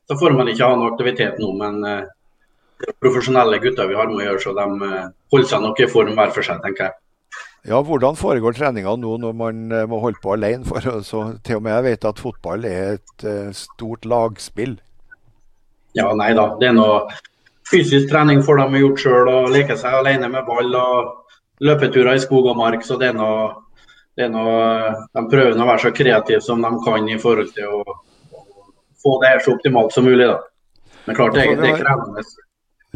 så, 0.01 0.17
får 0.17 0.33
man 0.37 0.49
ikke 0.49 0.65
ha 0.65 0.79
noe 0.79 0.89
aktivitet 0.95 1.37
nå. 1.37 1.51
Men 1.61 1.77
uh, 1.85 2.89
profesjonelle 2.97 3.61
gutter 3.61 3.89
vi 3.89 3.99
har 4.01 4.09
med 4.09 4.17
å 4.17 4.25
gjøre, 4.25 4.41
så 4.47 4.55
de 4.57 4.67
uh, 4.89 5.13
holder 5.33 5.53
seg 5.53 5.63
nok 5.67 5.85
i 5.85 5.91
form 5.93 6.17
hver 6.17 6.33
for 6.33 6.49
seg, 6.49 6.65
tenker 6.65 6.87
jeg. 6.89 6.99
Ja, 7.69 7.83
Hvordan 7.85 8.17
foregår 8.17 8.57
treninga 8.57 8.97
nå 8.97 9.17
når 9.21 9.39
man 9.45 9.63
uh, 9.69 9.85
må 9.89 10.01
holde 10.01 10.21
på 10.23 10.33
alene? 10.33 10.65
For, 10.65 10.81
så, 11.05 11.25
til 11.45 11.61
og 11.61 11.67
med 11.67 11.77
jeg 11.77 11.89
vet 11.91 12.11
at 12.15 12.25
fotball 12.25 12.65
er 12.65 12.97
et 12.97 13.31
stort 13.53 14.09
lagspill. 14.09 14.79
Ja, 15.97 16.09
nei 16.17 16.33
da. 16.37 16.55
Det 16.57 16.69
er 16.69 16.77
noe 16.77 17.03
fysisk 17.71 18.09
trening 18.09 18.43
får 18.43 18.61
de 18.63 18.83
gjort 18.83 19.03
sjøl, 19.03 19.31
og 19.31 19.49
leke 19.53 19.77
seg 19.79 19.99
alene 20.01 20.29
med 20.31 20.45
ball 20.47 20.75
og 20.75 21.65
løpeturer 21.65 22.17
i 22.17 22.23
skog 22.23 22.51
og 22.51 22.59
mark. 22.59 22.85
Så 22.85 22.97
det 23.01 23.11
er 23.11 23.17
noe, 23.17 23.49
det 24.17 24.27
er 24.27 24.33
noe 24.33 24.59
De 25.15 25.25
prøver 25.31 25.55
å 25.55 25.69
være 25.69 25.85
så 25.85 25.93
kreative 25.95 26.43
som 26.45 26.61
de 26.65 26.73
kan 26.85 27.09
i 27.09 27.19
forhold 27.21 27.53
til 27.55 27.79
å, 27.79 27.97
få 28.99 29.15
det 29.21 29.33
her 29.33 29.41
så 29.43 29.55
optimalt 29.55 29.95
som 29.95 30.07
mulig. 30.07 30.27
da. 30.27 30.39
Men 31.05 31.15
klart, 31.15 31.35
det, 31.37 31.47
det 31.59 31.73
er 31.73 31.81
krevende. 31.81 32.23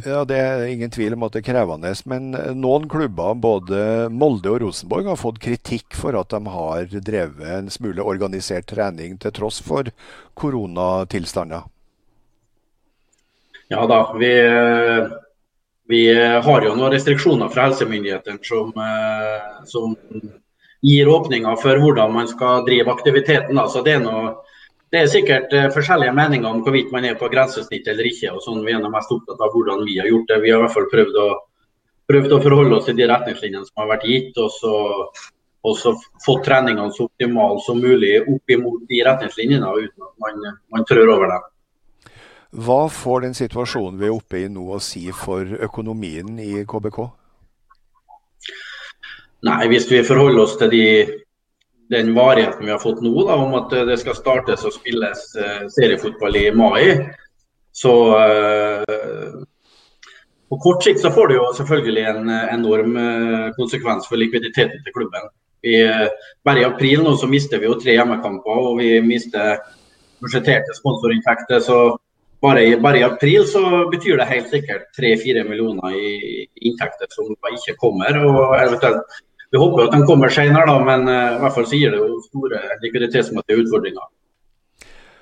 Ja, 0.02 0.24
Det 0.26 0.38
er 0.38 0.64
ingen 0.66 0.90
tvil 0.92 1.14
om 1.14 1.24
at 1.24 1.36
det 1.36 1.44
er 1.44 1.52
krevende. 1.52 1.92
Men 2.10 2.32
noen 2.60 2.88
klubber, 2.90 3.36
både 3.38 4.10
Molde 4.10 4.52
og 4.52 4.64
Rosenborg, 4.66 5.08
har 5.12 5.22
fått 5.22 5.42
kritikk 5.44 5.96
for 5.96 6.18
at 6.18 6.34
de 6.34 6.42
har 6.50 6.90
drevet 6.98 7.60
en 7.60 7.70
smule 7.72 8.04
organisert 8.04 8.68
trening 8.74 9.20
til 9.22 9.36
tross 9.38 9.62
for 9.64 9.94
koronatilstander. 10.40 11.70
Ja 13.74 13.88
da, 13.90 14.00
vi, 14.20 14.32
vi 15.90 16.02
har 16.46 16.66
jo 16.66 16.76
noen 16.78 16.94
restriksjoner 16.94 17.50
fra 17.50 17.68
helsemyndighetene 17.68 18.42
som, 18.46 18.70
eh, 18.78 19.66
som, 19.70 19.96
gir 20.84 21.08
åpninger 21.08 21.56
for 21.62 21.80
hvordan 21.80 22.12
man 22.12 22.28
skal 22.28 22.66
drive 22.68 22.92
aktiviteten. 22.92 23.56
Da. 23.56 23.68
Så 23.72 23.82
det 23.86 23.96
er, 23.98 24.02
noe, 24.04 24.34
det 24.92 25.00
er 25.00 25.12
sikkert 25.12 25.56
eh, 25.56 25.70
forskjellige 25.74 26.14
meninger 26.18 26.50
om 26.50 26.60
hvorvidt 26.66 26.92
man 26.94 27.08
er 27.08 27.16
på 27.20 27.32
grensesnitt 27.32 27.88
eller 27.88 28.10
ikke. 28.10 28.34
og 28.36 28.44
sånn. 28.44 28.66
Vi 28.68 28.76
er 28.76 28.84
mest 28.92 29.14
opptatt 29.16 29.42
av 29.42 29.56
hvordan 29.56 29.86
vi 29.88 29.98
har 30.02 30.12
gjort 30.12 30.30
det. 30.30 30.42
Vi 30.44 30.52
har 30.52 30.60
i 30.60 30.66
hvert 30.66 30.76
fall 30.76 30.90
prøvd 30.92 31.22
å, 31.24 31.30
prøvd 32.12 32.36
å 32.36 32.42
forholde 32.44 32.78
oss 32.78 32.90
til 32.90 33.00
de 33.00 33.08
retningslinjene 33.10 33.70
som 33.70 33.84
har 33.84 33.96
vært 33.96 34.10
gitt. 34.12 34.38
og 34.38 34.52
så 34.60 34.76
også 35.64 35.94
fått 36.26 36.44
treningene 36.44 36.92
så 36.92 37.06
optimale 37.08 37.62
som 37.64 37.80
mulig 37.80 38.18
opp 38.28 38.52
imot 38.52 38.82
de 38.90 39.00
retningslinjene, 39.08 39.70
uten 39.80 40.10
at 40.10 40.16
man, 40.20 40.58
man 40.76 40.84
trør 40.90 41.14
over 41.16 41.32
dem. 41.32 41.46
Hva 42.54 42.86
får 42.94 43.24
den 43.24 43.34
situasjonen 43.34 43.98
vi 43.98 44.06
er 44.06 44.14
oppe 44.14 44.44
i 44.44 44.50
nå 44.52 44.68
å 44.76 44.80
si 44.84 45.08
for 45.18 45.48
økonomien 45.66 46.38
i 46.38 46.62
KBK? 46.70 47.00
Nei, 49.44 49.64
Hvis 49.72 49.90
vi 49.90 50.04
forholder 50.06 50.44
oss 50.44 50.54
til 50.60 50.70
de, 50.72 50.84
den 51.92 52.14
varigheten 52.14 52.64
vi 52.64 52.72
har 52.72 52.84
fått 52.84 53.02
nå, 53.02 53.14
da, 53.26 53.40
om 53.42 53.58
at 53.58 53.74
det 53.90 53.98
skal 54.04 54.16
startes 54.20 54.64
og 54.70 54.76
spilles 54.76 55.26
uh, 55.40 55.66
seriefotball 55.74 56.38
i 56.40 56.46
mai, 56.54 56.84
så 57.74 57.94
uh, 58.14 59.42
På 60.54 60.60
kort 60.62 60.86
sikt 60.86 61.02
så 61.02 61.10
får 61.10 61.32
det 61.32 61.40
jo 61.40 61.50
selvfølgelig 61.58 62.04
en 62.12 62.30
enorm 62.30 62.98
uh, 63.00 63.50
konsekvens 63.58 64.06
for 64.06 64.22
likviditeten 64.22 64.86
til 64.86 64.94
klubben. 64.94 65.32
Vi, 65.64 65.80
bare 66.44 66.60
i 66.60 66.68
april 66.68 67.02
nå 67.02 67.16
så 67.18 67.26
mister 67.32 67.58
vi 67.58 67.66
jo 67.66 67.80
tre 67.80 67.96
hjemmekamper, 67.96 68.66
og 68.70 68.78
vi 68.84 69.00
mister 69.02 69.64
budsjetterte 70.22 70.76
sponsorinntekter. 70.76 71.64
Så 71.64 71.78
bare 72.44 72.64
i, 72.68 72.72
bare 72.80 73.00
i, 73.00 73.04
april 73.08 73.46
så 73.48 73.62
betyr 73.92 74.20
det 74.20 74.30
helt 74.30 74.50
sikkert 74.52 74.90
3-4 75.00 75.46
millioner 75.48 75.96
i 75.96 76.48
inntekter 76.68 77.08
som 77.16 77.32
ikke 77.32 77.78
kommer. 77.80 78.18
og 78.20 78.58
eventuelt 78.60 79.22
Vi 79.54 79.60
håper 79.62 79.84
at 79.86 79.94
de 79.94 80.06
kommer 80.10 80.34
senere, 80.34 80.74
men 80.82 81.06
uh, 81.06 81.36
i 81.36 81.40
hvert 81.44 81.54
fall 81.54 81.68
gir 81.70 81.92
det 81.94 82.00
jo 82.02 82.16
store 82.26 82.62
likviditetsmessige 82.82 83.60
utfordringer. 83.62 84.08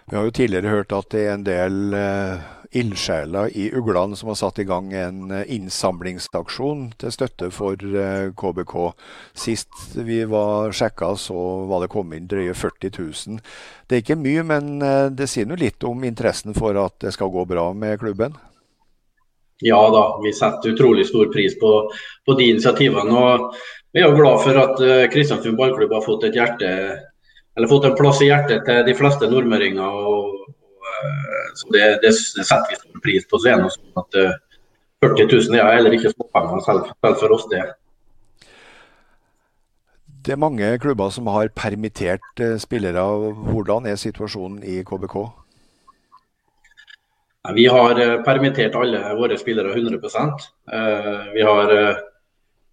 Vi 0.08 0.16
har 0.16 0.24
jo 0.24 0.32
tidligere 0.38 0.72
hørt 0.72 0.96
at 0.96 1.10
det 1.12 1.26
er 1.28 1.34
en 1.36 1.46
del 1.46 1.78
uh 1.94 2.61
ildsjeler 2.72 3.58
i 3.58 3.72
Ugland 3.76 4.18
som 4.18 4.28
har 4.32 4.36
satt 4.40 4.60
i 4.60 4.64
gang 4.64 4.94
en 4.94 5.32
eh, 5.32 5.48
innsamlingsaksjon 5.56 6.86
til 7.02 7.12
støtte 7.12 7.50
for 7.52 7.76
KBK. 7.76 8.76
Eh, 8.86 9.18
Sist 9.44 9.98
vi 9.98 10.22
var 10.30 10.72
sjekka, 10.76 11.14
så 11.20 11.36
var 11.68 11.84
det 11.84 11.92
kommet 11.92 12.22
inn 12.22 12.30
drøye 12.32 12.56
40 12.56 12.94
000. 12.96 13.42
Det 13.88 13.98
er 13.98 14.06
ikke 14.06 14.20
mye, 14.22 14.46
men 14.48 14.72
eh, 14.88 15.10
det 15.12 15.28
sier 15.32 15.50
noe 15.50 15.60
litt 15.60 15.84
om 15.88 16.08
interessen 16.08 16.56
for 16.56 16.80
at 16.80 16.96
det 17.04 17.12
skal 17.16 17.34
gå 17.34 17.46
bra 17.50 17.72
med 17.76 18.00
klubben? 18.00 18.40
Ja 19.62 19.82
da, 19.94 20.06
vi 20.24 20.32
setter 20.34 20.72
utrolig 20.72 21.06
stor 21.12 21.28
pris 21.34 21.54
på, 21.60 21.74
på 22.26 22.38
de 22.40 22.50
initiativene. 22.54 23.14
og 23.14 23.52
Vi 23.92 24.02
er 24.02 24.08
jo 24.08 24.18
glad 24.18 24.40
for 24.42 24.58
at 24.58 24.80
Kristiansund 25.14 25.60
ballklubb 25.60 25.92
har 25.94 26.02
fått, 26.02 26.24
hjerte, 26.34 26.72
fått 27.70 27.86
en 27.86 27.98
plass 28.00 28.24
i 28.24 28.32
hjertet 28.32 28.64
til 28.66 28.82
de 28.88 28.96
fleste 28.98 29.30
nordmøringer. 29.30 29.86
og 29.86 30.42
så 31.56 31.68
det, 31.74 31.84
det, 32.04 32.14
setter 32.16 32.70
vi 32.70 32.80
stor 32.80 33.04
pris 33.04 33.28
på. 33.28 33.40
Så 33.40 33.52
er 33.52 33.62
det 33.62 33.74
sånn 33.76 34.02
at 34.02 34.18
40 35.04 35.24
eh, 35.24 35.36
000 35.36 35.60
er 35.60 35.76
heller 35.76 35.98
ikke 35.98 36.14
småpenger 36.14 36.64
selv, 36.66 36.90
selv 37.04 37.20
for 37.22 37.36
oss. 37.36 37.46
det. 37.52 37.64
Det 40.22 40.36
er 40.36 40.42
mange 40.42 40.68
klubber 40.82 41.10
som 41.10 41.30
har 41.34 41.52
permittert 41.56 42.44
eh, 42.44 42.58
spillere. 42.62 43.06
Hvordan 43.52 43.90
er 43.90 44.00
situasjonen 44.00 44.64
i 44.64 44.82
KBK? 44.88 45.18
Vi 47.58 47.66
har 47.66 47.98
permittert 48.22 48.76
alle 48.78 49.00
våre 49.18 49.34
spillere 49.34 49.72
100% 49.74 50.44
Vi 51.34 51.42
har 51.42 51.72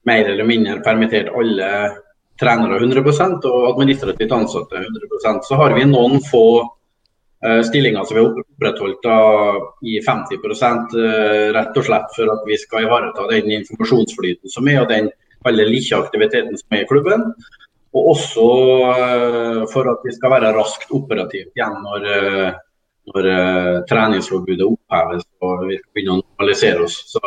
mer 0.04 0.28
eller 0.28 0.44
mindre 0.44 0.82
permittert 0.84 1.30
alle 1.32 1.70
trenere 2.40 2.78
100% 2.80 3.46
og 3.48 3.68
administrativt 3.72 4.34
ansatte 4.34 4.82
100% 4.84 5.48
Så 5.48 5.58
har 5.58 5.74
vi 5.74 5.86
noen 5.88 6.20
få 6.30 6.44
Eh, 7.46 7.62
Stillinga 7.62 8.04
som 8.04 8.14
vi 8.16 8.22
har 8.22 8.30
opprettholdt 8.40 9.04
i 9.86 10.00
50 10.02 10.34
eh, 10.34 11.52
rett 11.54 11.76
og 11.76 11.84
slett 11.86 12.16
for 12.16 12.32
at 12.32 12.42
vi 12.46 12.58
skal 12.58 12.88
ivareta 12.88 13.28
den 13.30 13.52
informasjonsflyten 13.60 14.50
som 14.50 14.66
er, 14.68 14.80
og 14.82 14.90
den 14.90 15.10
veldig 15.46 15.68
lille 15.68 16.00
aktiviteten 16.02 16.58
som 16.58 16.74
er 16.74 16.82
i 16.82 16.88
klubben. 16.90 17.28
Og 17.94 18.10
også 18.14 18.48
eh, 18.88 19.62
for 19.70 19.92
at 19.92 20.02
vi 20.02 20.16
skal 20.16 20.34
være 20.34 20.52
raskt 20.58 20.90
operativt 20.90 21.54
igjen 21.54 21.78
når, 21.86 22.10
når 23.14 23.30
treningsforbudet 23.86 24.66
oppheves 24.66 25.24
og 25.38 25.66
vi 25.70 25.78
skal 25.78 25.94
begynne 25.94 26.18
å 26.18 26.22
normalisere 26.24 26.88
oss. 26.90 27.00
Så, 27.14 27.22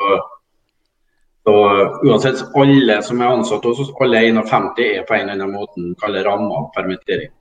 så 1.48 1.56
uansett, 2.04 2.44
alle 2.52 3.00
som 3.08 3.24
er 3.24 3.32
ansatt 3.32 3.64
hos 3.64 3.86
oss, 3.86 3.96
alle 4.04 4.28
51 4.28 4.84
er 4.92 5.06
på 5.08 5.16
en 5.16 5.30
eller 5.30 5.40
annen 5.40 5.56
måte 5.56 5.94
kaller 6.04 6.28
ramma 6.28 6.68
permittering. 6.76 7.32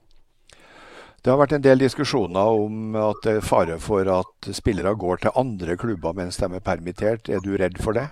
Det 1.21 1.29
har 1.29 1.37
vært 1.37 1.51
en 1.53 1.61
del 1.61 1.83
diskusjoner 1.83 2.55
om 2.63 2.95
at 2.97 3.19
det 3.21 3.35
er 3.37 3.43
fare 3.45 3.75
for 3.81 4.07
at 4.09 4.47
spillere 4.57 4.95
går 4.97 5.21
til 5.21 5.35
andre 5.37 5.75
klubber 5.77 6.15
mens 6.17 6.39
de 6.41 6.47
er 6.49 6.63
permittert. 6.65 7.29
Er 7.29 7.43
du 7.45 7.53
redd 7.61 7.77
for 7.77 7.93
det? 7.93 8.07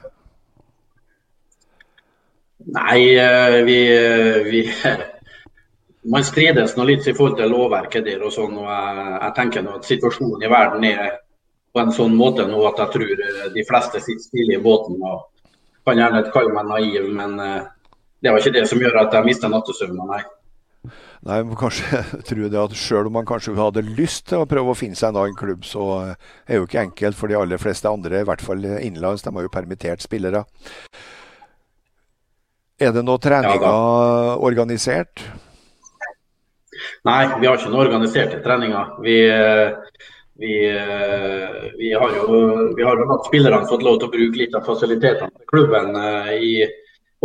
Nei, 2.70 3.16
eh, 3.18 3.64
vi, 3.66 3.80
eh, 3.96 4.44
vi 4.46 4.62
Man 6.14 6.24
strides 6.24 6.78
nå 6.78 6.86
litt 6.86 7.08
i 7.10 7.16
forhold 7.16 7.40
til 7.40 7.50
lovverket 7.50 8.06
der 8.06 8.22
og 8.24 8.32
sånn. 8.34 8.54
og 8.62 8.70
jeg, 8.70 9.10
jeg 9.16 9.34
tenker 9.36 9.66
nå 9.66 9.74
at 9.80 9.90
situasjonen 9.90 10.46
i 10.46 10.52
verden 10.52 10.86
er 10.88 11.20
på 11.74 11.82
en 11.82 11.92
sånn 11.94 12.16
måte 12.18 12.46
nå 12.48 12.62
at 12.70 12.80
jeg 12.84 12.94
tror 12.94 13.26
eh, 13.26 13.46
de 13.58 13.66
fleste 13.66 14.04
sitter 14.06 14.26
stille 14.28 14.60
i 14.60 14.64
båten. 14.64 15.02
og 15.02 15.26
Kan 15.82 15.98
gjerne 15.98 16.28
kalle 16.30 16.54
meg 16.54 16.70
naiv, 16.70 17.10
men 17.10 17.40
det 18.22 18.30
var 18.30 18.38
ikke 18.38 18.60
det 18.60 18.68
som 18.70 18.82
gjør 18.84 19.02
at 19.02 19.18
jeg 19.18 19.26
mister 19.26 19.50
nattesøvnen. 19.50 20.14
Nei. 20.14 20.22
Nei, 21.28 21.42
men 21.44 21.58
kanskje 21.60 22.02
tror 22.30 22.46
det 22.48 22.60
at 22.62 22.76
Selv 22.80 23.10
om 23.10 23.18
man 23.18 23.28
kanskje 23.28 23.58
hadde 23.58 23.84
lyst 23.84 24.30
til 24.32 24.44
å 24.44 24.50
prøve 24.50 24.72
å 24.72 24.78
finne 24.80 24.96
seg 24.96 25.12
en 25.12 25.22
annen 25.26 25.38
klubb, 25.38 25.68
så 25.68 25.90
er 26.00 26.16
det 26.48 26.62
jo 26.62 26.70
ikke 26.70 26.84
enkelt 26.86 27.20
for 27.20 27.32
de 27.32 27.38
aller 27.40 27.62
fleste 27.62 27.92
andre, 27.92 28.22
i 28.22 28.28
hvert 28.28 28.44
fall 28.44 28.64
innenlands. 28.64 29.26
De 29.26 29.34
har 29.36 29.48
jo 29.48 29.52
permittert 29.54 30.06
spillere. 30.06 30.46
Er 32.80 32.96
det 32.96 33.04
noen 33.04 33.20
treninger 33.20 33.66
ja, 33.68 34.36
organisert? 34.40 35.26
Nei, 37.08 37.24
vi 37.42 37.48
har 37.48 37.58
ikke 37.58 37.72
noen 37.74 37.90
organiserte 37.90 38.40
treninger. 38.46 38.94
Vi, 39.04 39.18
vi, 40.40 40.54
vi 41.80 41.90
har 41.92 42.16
jo 42.16 42.38
vi 42.78 42.86
har 42.88 43.02
jo 43.02 43.18
spillerne 43.26 43.68
fått 43.68 43.84
lov 43.84 44.00
til 44.00 44.08
å 44.08 44.14
bruke 44.14 44.40
litt 44.40 44.56
av 44.56 44.64
fasilitetene 44.68 45.34
til 45.34 45.50
klubben 45.52 45.92
eh, 46.00 46.32
i 46.40 46.54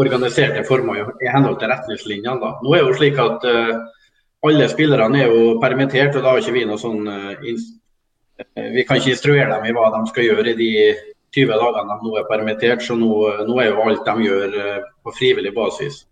organiserte 0.00 0.64
former 0.66 1.12
i 1.22 1.30
henhold 1.30 1.58
til 1.60 1.70
retningslinjene. 1.70 2.40
Da. 2.42 2.52
Nå 2.62 2.74
er 2.74 2.82
det 2.82 2.90
jo 2.90 2.98
slik 2.98 3.20
at 3.22 3.46
uh, 3.46 3.74
alle 4.44 4.68
spillerne 4.70 5.22
er 5.22 5.32
jo 5.32 5.56
permittert, 5.62 6.16
og 6.16 6.24
da 6.24 6.32
har 6.32 6.42
ikke 6.42 6.56
vi 6.56 6.64
noe 6.68 6.80
sånn 6.80 7.06
uh, 7.08 7.34
Vi 8.74 8.82
kan 8.82 8.98
ikke 8.98 9.12
instruere 9.14 9.50
dem 9.52 9.68
i 9.68 9.74
hva 9.76 9.92
de 9.94 10.00
skal 10.10 10.26
gjøre 10.26 10.48
i 10.50 10.56
de 10.58 10.72
20 11.34 11.60
dagene 11.60 11.94
de 12.00 12.08
nå 12.08 12.16
er 12.18 12.26
permittert, 12.30 12.82
så 12.82 12.96
nå, 12.98 13.12
nå 13.46 13.60
er 13.62 13.70
jo 13.70 13.86
alt 13.86 14.10
de 14.10 14.26
gjør 14.26 14.58
uh, 14.58 14.90
på 15.04 15.14
frivillig 15.20 15.54
basis. 15.54 16.02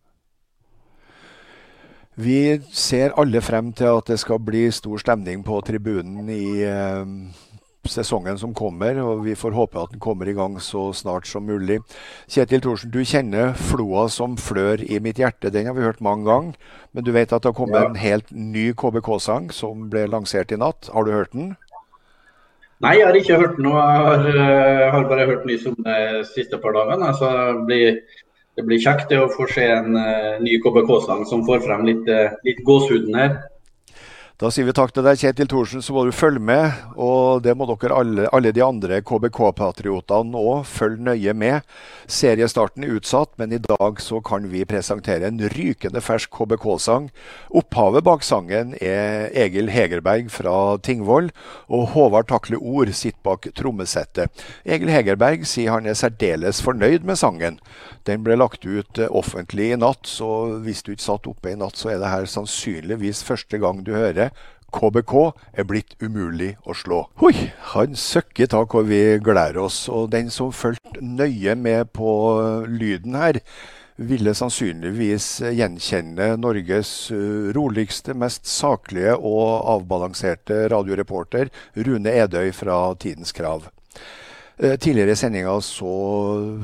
Vi 2.22 2.60
ser 2.76 3.14
alle 3.18 3.40
frem 3.40 3.72
til 3.72 3.88
at 3.88 4.10
det 4.12 4.18
skal 4.20 4.42
bli 4.44 4.66
stor 4.70 5.00
stemning 5.00 5.40
på 5.46 5.58
tribunen 5.64 6.28
i 6.28 6.60
sesongen 7.90 8.38
som 8.38 8.54
kommer, 8.54 8.98
og 9.02 9.24
vi 9.26 9.34
får 9.38 9.56
håpe 9.56 9.80
at 9.80 9.94
den 9.94 10.02
kommer 10.02 10.28
i 10.28 10.34
gang 10.36 10.58
så 10.62 10.90
snart 10.94 11.26
som 11.26 11.46
mulig. 11.48 11.80
Kjetil 12.30 12.62
Thorsen, 12.62 12.92
du 12.94 13.02
kjenner 13.02 13.56
floa 13.58 14.06
som 14.12 14.36
flør 14.38 14.84
i 14.84 15.00
mitt 15.02 15.18
hjerte. 15.18 15.50
Den 15.50 15.66
har 15.66 15.74
vi 15.74 15.86
hørt 15.86 16.00
mange 16.04 16.28
ganger. 16.28 16.70
Men 16.92 17.04
du 17.04 17.12
vet 17.12 17.32
at 17.32 17.42
det 17.42 17.50
har 17.50 17.58
kommet 17.58 17.80
ja. 17.80 17.88
en 17.88 17.98
helt 17.98 18.30
ny 18.30 18.70
KBK-sang 18.76 19.50
som 19.54 19.88
ble 19.90 20.06
lansert 20.10 20.52
i 20.52 20.60
natt. 20.60 20.90
Har 20.92 21.08
du 21.08 21.12
hørt 21.14 21.32
den? 21.32 21.54
Nei, 22.82 22.96
jeg 22.98 23.06
har 23.06 23.16
ikke 23.18 23.38
hørt 23.38 23.56
den. 23.58 23.70
Jeg 23.70 24.02
har, 24.06 24.26
eh, 24.26 24.90
har 24.90 25.08
bare 25.08 25.26
hørt 25.26 25.46
den 25.46 25.72
om 25.72 25.84
de 25.86 26.24
siste 26.34 26.58
par 26.58 26.74
dagene. 26.74 27.06
Altså, 27.06 27.30
det, 27.58 27.66
blir, 27.66 28.00
det 28.58 28.66
blir 28.66 28.82
kjekt 28.82 29.14
å 29.14 29.30
få 29.30 29.46
se 29.50 29.68
en 29.70 29.94
uh, 29.94 30.42
ny 30.42 30.58
KBK-sang 30.64 31.22
som 31.30 31.44
får 31.46 31.62
frem 31.66 31.86
litt, 31.86 32.10
uh, 32.10 32.34
litt 32.46 32.62
gåsehuden 32.66 33.14
her. 33.14 33.36
Da 34.42 34.48
sier 34.50 34.66
vi 34.66 34.72
takk 34.74 34.90
til 34.90 35.04
deg, 35.06 35.20
Kjetil 35.20 35.46
Thorsen, 35.46 35.82
så 35.86 35.92
må 35.94 36.02
du 36.02 36.10
følge 36.10 36.40
med. 36.42 36.72
Og 36.98 37.44
det 37.44 37.52
må 37.54 37.62
dere 37.70 37.94
alle, 37.94 38.24
alle 38.34 38.50
de 38.50 38.62
andre 38.64 38.96
KBK-patriotene 39.06 40.40
òg 40.40 40.64
følge 40.66 41.04
nøye 41.06 41.30
med. 41.38 41.68
Seriestarten 42.10 42.82
er 42.82 42.96
utsatt, 42.96 43.30
men 43.38 43.54
i 43.54 43.60
dag 43.62 44.02
så 44.02 44.18
kan 44.26 44.48
vi 44.50 44.64
presentere 44.66 45.28
en 45.30 45.38
rykende 45.52 46.02
fersk 46.02 46.34
KBK-sang. 46.34 47.06
Opphavet 47.54 48.02
bak 48.08 48.26
sangen 48.26 48.74
er 48.82 49.28
Egil 49.44 49.70
Hegerberg 49.70 50.26
fra 50.34 50.56
Tingvoll, 50.82 51.30
og 51.70 51.92
Håvard 51.94 52.32
Takle 52.32 52.58
Ord 52.58 52.90
sitter 52.98 53.22
bak 53.22 53.46
trommesettet. 53.54 54.42
Egil 54.66 54.90
Hegerberg 54.90 55.46
sier 55.46 55.76
han 55.76 55.86
er 55.86 55.94
særdeles 55.94 56.64
fornøyd 56.66 57.06
med 57.06 57.22
sangen. 57.22 57.62
Den 58.10 58.26
ble 58.26 58.34
lagt 58.34 58.66
ut 58.66 58.98
eh, 58.98 59.06
offentlig 59.06 59.70
i 59.70 59.78
natt, 59.78 60.02
så 60.10 60.58
hvis 60.66 60.82
du 60.82 60.96
ikke 60.96 61.06
satt 61.06 61.30
oppe 61.30 61.54
i 61.54 61.58
natt, 61.62 61.78
så 61.78 61.94
er 61.94 62.02
det 62.02 62.10
her 62.10 62.26
sannsynligvis 62.26 63.22
første 63.22 63.62
gang 63.62 63.86
du 63.86 63.94
hører 63.94 64.31
KBK 64.72 65.14
er 65.52 65.66
blitt 65.68 65.94
umulig 66.00 66.54
å 66.64 66.74
slå. 66.76 67.02
Hoi, 67.20 67.34
han 67.74 67.96
søkker 67.98 68.48
tak 68.52 68.72
hvor 68.72 68.86
vi 68.88 69.18
gleder 69.20 69.60
oss. 69.66 69.84
Og 69.92 70.10
den 70.14 70.32
som 70.32 70.52
fulgte 70.56 71.04
nøye 71.04 71.54
med 71.60 71.92
på 71.96 72.08
lyden 72.70 73.18
her, 73.20 73.42
ville 74.00 74.32
sannsynligvis 74.34 75.26
gjenkjenne 75.52 76.32
Norges 76.40 77.10
eh, 77.12 77.52
roligste, 77.54 78.16
mest 78.18 78.48
saklige 78.48 79.18
og 79.18 79.68
avbalanserte 79.76 80.64
radioreporter, 80.72 81.52
Rune 81.76 82.16
Edøy 82.24 82.50
fra 82.56 82.80
Tidens 82.98 83.36
Krav. 83.36 83.68
Eh, 84.58 84.76
tidligere 84.76 85.10
i 85.10 85.16
sendinga 85.16 85.54
så 85.64 85.92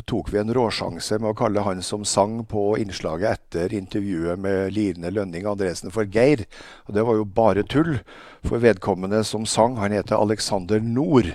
tok 0.04 0.28
vi 0.32 0.38
en 0.42 0.52
råsjanse 0.52 1.16
med 1.22 1.30
å 1.30 1.36
kalle 1.36 1.64
han 1.64 1.80
som 1.82 2.04
sang 2.04 2.42
på 2.44 2.74
innslaget 2.76 3.38
etter 3.38 3.72
intervjuet 3.78 4.36
med 4.38 4.74
Line 4.76 5.08
Lønning 5.14 5.48
Andresen 5.48 5.92
for 5.94 6.04
Geir. 6.04 6.44
Og 6.86 6.94
det 6.94 7.04
var 7.08 7.16
jo 7.16 7.24
bare 7.24 7.64
tull, 7.64 8.02
for 8.44 8.60
vedkommende 8.60 9.22
som 9.24 9.46
sang, 9.48 9.78
han 9.80 9.96
heter 9.96 10.20
Alexander 10.20 10.84
Nord. 10.84 11.32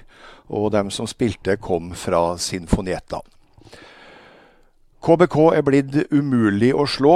Og 0.47 0.69
dem 0.75 0.91
som 0.93 1.09
spilte, 1.09 1.57
kom 1.57 1.91
fra 1.97 2.35
Sinfonietta. 2.37 3.23
KBK 5.03 5.37
er 5.57 5.65
blitt 5.65 5.97
umulig 6.13 6.69
å 6.77 6.85
slå. 6.87 7.15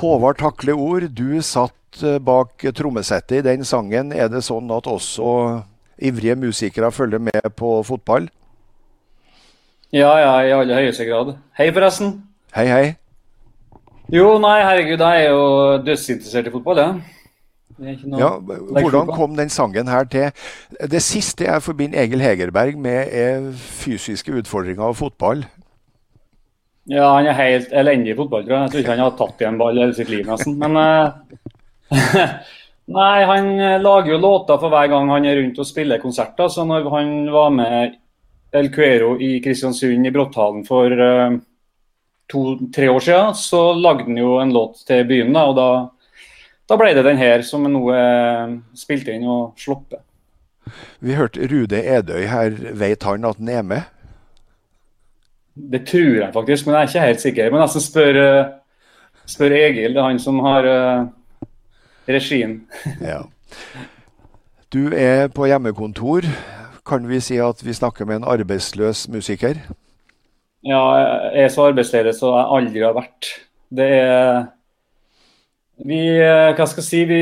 Håvard 0.00 0.40
Takle 0.40 0.72
Ord, 0.72 1.10
du 1.12 1.42
satt 1.44 2.00
eh, 2.00 2.16
bak 2.18 2.64
trommesettet 2.74 3.42
i 3.42 3.44
den 3.52 3.68
sangen. 3.68 4.16
Er 4.16 4.32
det 4.32 4.46
sånn 4.48 4.72
at 4.72 4.88
også 4.88 5.28
ivrige 6.00 6.40
musikere 6.40 6.90
følger 6.94 7.20
med 7.28 7.52
på 7.60 7.76
fotball? 7.84 8.32
Ja, 9.92 10.10
ja, 10.20 10.32
i 10.44 10.50
aller 10.52 10.82
høyeste 10.82 11.06
grad. 11.08 11.30
Hei, 11.56 11.70
forresten. 11.72 12.10
Hei, 12.52 12.66
hei. 12.68 12.88
Jo, 14.12 14.34
nei, 14.40 14.58
herregud, 14.60 15.00
jeg 15.00 15.22
er 15.24 15.30
jo 15.32 15.44
dødsinteressert 15.84 16.50
i 16.50 16.52
fotball, 16.52 16.80
ja. 16.80 16.88
Ja, 18.18 18.28
hvordan 18.42 19.06
kom 19.14 19.36
den 19.38 19.48
sangen 19.54 19.88
her 19.88 20.04
til? 20.10 20.32
Det 20.90 21.00
siste 21.04 21.46
jeg 21.46 21.62
forbinder 21.62 22.02
Egil 22.02 22.20
Hegerberg 22.20 22.76
med, 22.76 23.12
er 23.12 23.52
fysiske 23.54 24.34
utfordringer 24.40 24.90
av 24.90 24.98
fotball. 24.98 25.44
Ja, 26.88 27.12
han 27.14 27.28
er 27.30 27.38
helt 27.38 27.72
elendig 27.72 28.12
i 28.12 28.18
fotball, 28.18 28.44
tror 28.44 28.56
jeg. 28.56 28.62
Jeg 28.62 28.72
tror 28.72 28.82
ikke 28.82 28.96
han 28.96 29.04
har 29.04 29.16
tatt 29.16 29.44
i 29.44 29.48
en 29.48 29.60
ball 29.60 29.78
i 29.78 29.84
hele 29.84 29.96
sitt 29.96 30.12
liv, 30.12 30.24
nesten. 30.28 30.58
Men 30.60 30.76
uh, 30.76 31.16
Nei, 32.98 33.16
han 33.28 33.48
lager 33.84 34.14
jo 34.14 34.20
låter 34.20 34.60
for 34.60 34.72
hver 34.72 34.88
gang 34.92 35.10
han 35.12 35.28
er 35.28 35.40
rundt 35.40 35.60
og 35.60 35.68
spiller 35.68 36.00
konserter. 36.02 36.48
Så 36.52 36.64
når 36.68 36.88
han 36.92 37.16
var 37.32 37.52
med 37.52 37.98
El 38.52 38.70
Cuero 38.72 39.16
i 39.20 39.38
Kristiansund 39.44 40.06
i 40.06 40.12
Bråtthallen 40.12 40.64
for 40.64 40.92
uh, 40.92 41.36
to-tre 42.30 42.88
år 42.88 43.00
siden, 43.04 43.34
så 43.34 43.62
lagde 43.76 44.08
han 44.08 44.18
jo 44.20 44.38
en 44.40 44.52
låt 44.52 44.84
til 44.88 45.04
byen. 45.08 45.32
da, 45.32 45.44
og 45.50 45.56
da, 45.56 45.68
da 46.68 46.78
ble 46.80 46.94
det 46.96 47.04
den 47.06 47.20
her 47.20 47.44
som 47.44 47.68
nå 47.68 47.82
er 47.94 48.58
spilt 48.76 49.08
inn 49.12 49.26
og 49.28 49.58
sluppet. 49.60 50.00
Vi 51.00 51.16
hørte 51.16 51.48
Rude 51.48 51.80
Edøy 51.80 52.26
her. 52.28 52.56
Vet 52.76 53.02
han 53.08 53.24
at 53.24 53.38
han 53.40 53.48
er 53.48 53.62
med? 53.62 53.82
Det 55.58 55.86
tror 55.88 56.20
jeg 56.20 56.32
faktisk, 56.34 56.66
men 56.66 56.74
jeg 56.74 56.82
er 56.82 56.88
ikke 56.88 57.06
helt 57.06 57.20
sikker. 57.20 57.50
Men 57.50 57.62
nesten 57.64 57.82
spør, 57.82 58.18
eh, 58.22 58.50
spør 59.26 59.56
Egil, 59.56 59.94
det 59.94 60.02
er 60.02 60.06
han 60.06 60.20
som 60.22 60.38
har 60.44 60.68
uh, 60.68 61.08
regien. 62.08 62.60
ja. 63.00 63.22
Du 64.72 64.92
er 64.92 65.28
på 65.32 65.48
hjemmekontor. 65.48 66.28
Kan 66.88 67.08
vi 67.08 67.20
si 67.20 67.36
at 67.42 67.60
vi 67.64 67.76
snakker 67.76 68.08
med 68.08 68.22
en 68.22 68.28
arbeidsløs 68.32 69.06
musiker? 69.12 69.60
Ja, 70.66 70.82
jeg 71.34 71.44
er 71.44 71.52
så 71.52 71.68
arbeidsledig 71.68 72.14
som 72.16 72.34
jeg 72.34 72.54
aldri 72.58 72.86
har 72.86 72.96
vært. 72.96 73.28
Det 73.68 73.88
er 73.98 74.46
vi, 75.78 76.00
eh, 76.18 76.54
hva 76.56 76.64
skal 76.66 76.82
jeg 76.82 76.88
si, 76.88 77.02
vi, 77.06 77.18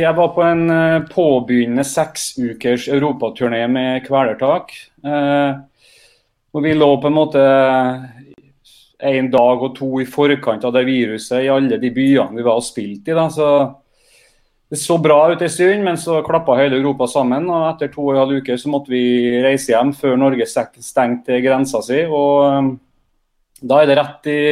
jeg 0.00 0.14
var 0.16 0.30
på 0.32 0.44
en 0.46 0.62
påbegynnende 1.10 1.84
seks 1.84 2.30
ukers 2.38 2.86
europaturné 2.88 3.66
med 3.68 4.06
Kvelertak. 4.06 4.72
Eh, 5.04 5.58
og 6.54 6.64
vi 6.64 6.72
lå 6.72 6.88
på 7.02 7.10
en 7.10 7.18
måte 7.18 7.42
en 8.98 9.28
dag 9.30 9.62
og 9.62 9.76
to 9.76 9.90
i 10.02 10.06
forkant 10.08 10.64
av 10.64 10.72
det 10.74 10.86
viruset 10.88 11.44
i 11.44 11.50
alle 11.52 11.78
de 11.78 11.90
byene 11.94 12.34
vi 12.38 12.46
var 12.46 12.58
og 12.58 12.66
spilte 12.66 13.12
i. 13.12 13.18
Da. 13.18 13.28
Så 13.30 13.50
det 14.68 14.76
så 14.76 14.98
bra 15.00 15.16
ut 15.32 15.42
en 15.42 15.50
stund, 15.50 15.84
men 15.84 15.96
så 15.96 16.18
klappa 16.26 16.58
hele 16.58 16.76
Europa 16.76 17.06
sammen. 17.08 17.48
og 17.48 17.70
Etter 17.70 17.88
to 17.92 18.04
og 18.04 18.12
en 18.12 18.20
halv 18.20 18.42
uke 18.42 18.58
så 18.60 18.68
måtte 18.68 18.92
vi 18.92 19.40
reise 19.44 19.72
hjem 19.72 19.94
før 19.96 20.18
Norge 20.20 20.44
stengte 20.48 21.40
grensa 21.44 21.80
si. 21.84 22.02
og 22.04 22.44
um, 22.52 22.70
Da 23.62 23.80
er 23.80 23.88
det 23.88 23.96
rett 23.98 24.28
i 24.30 24.42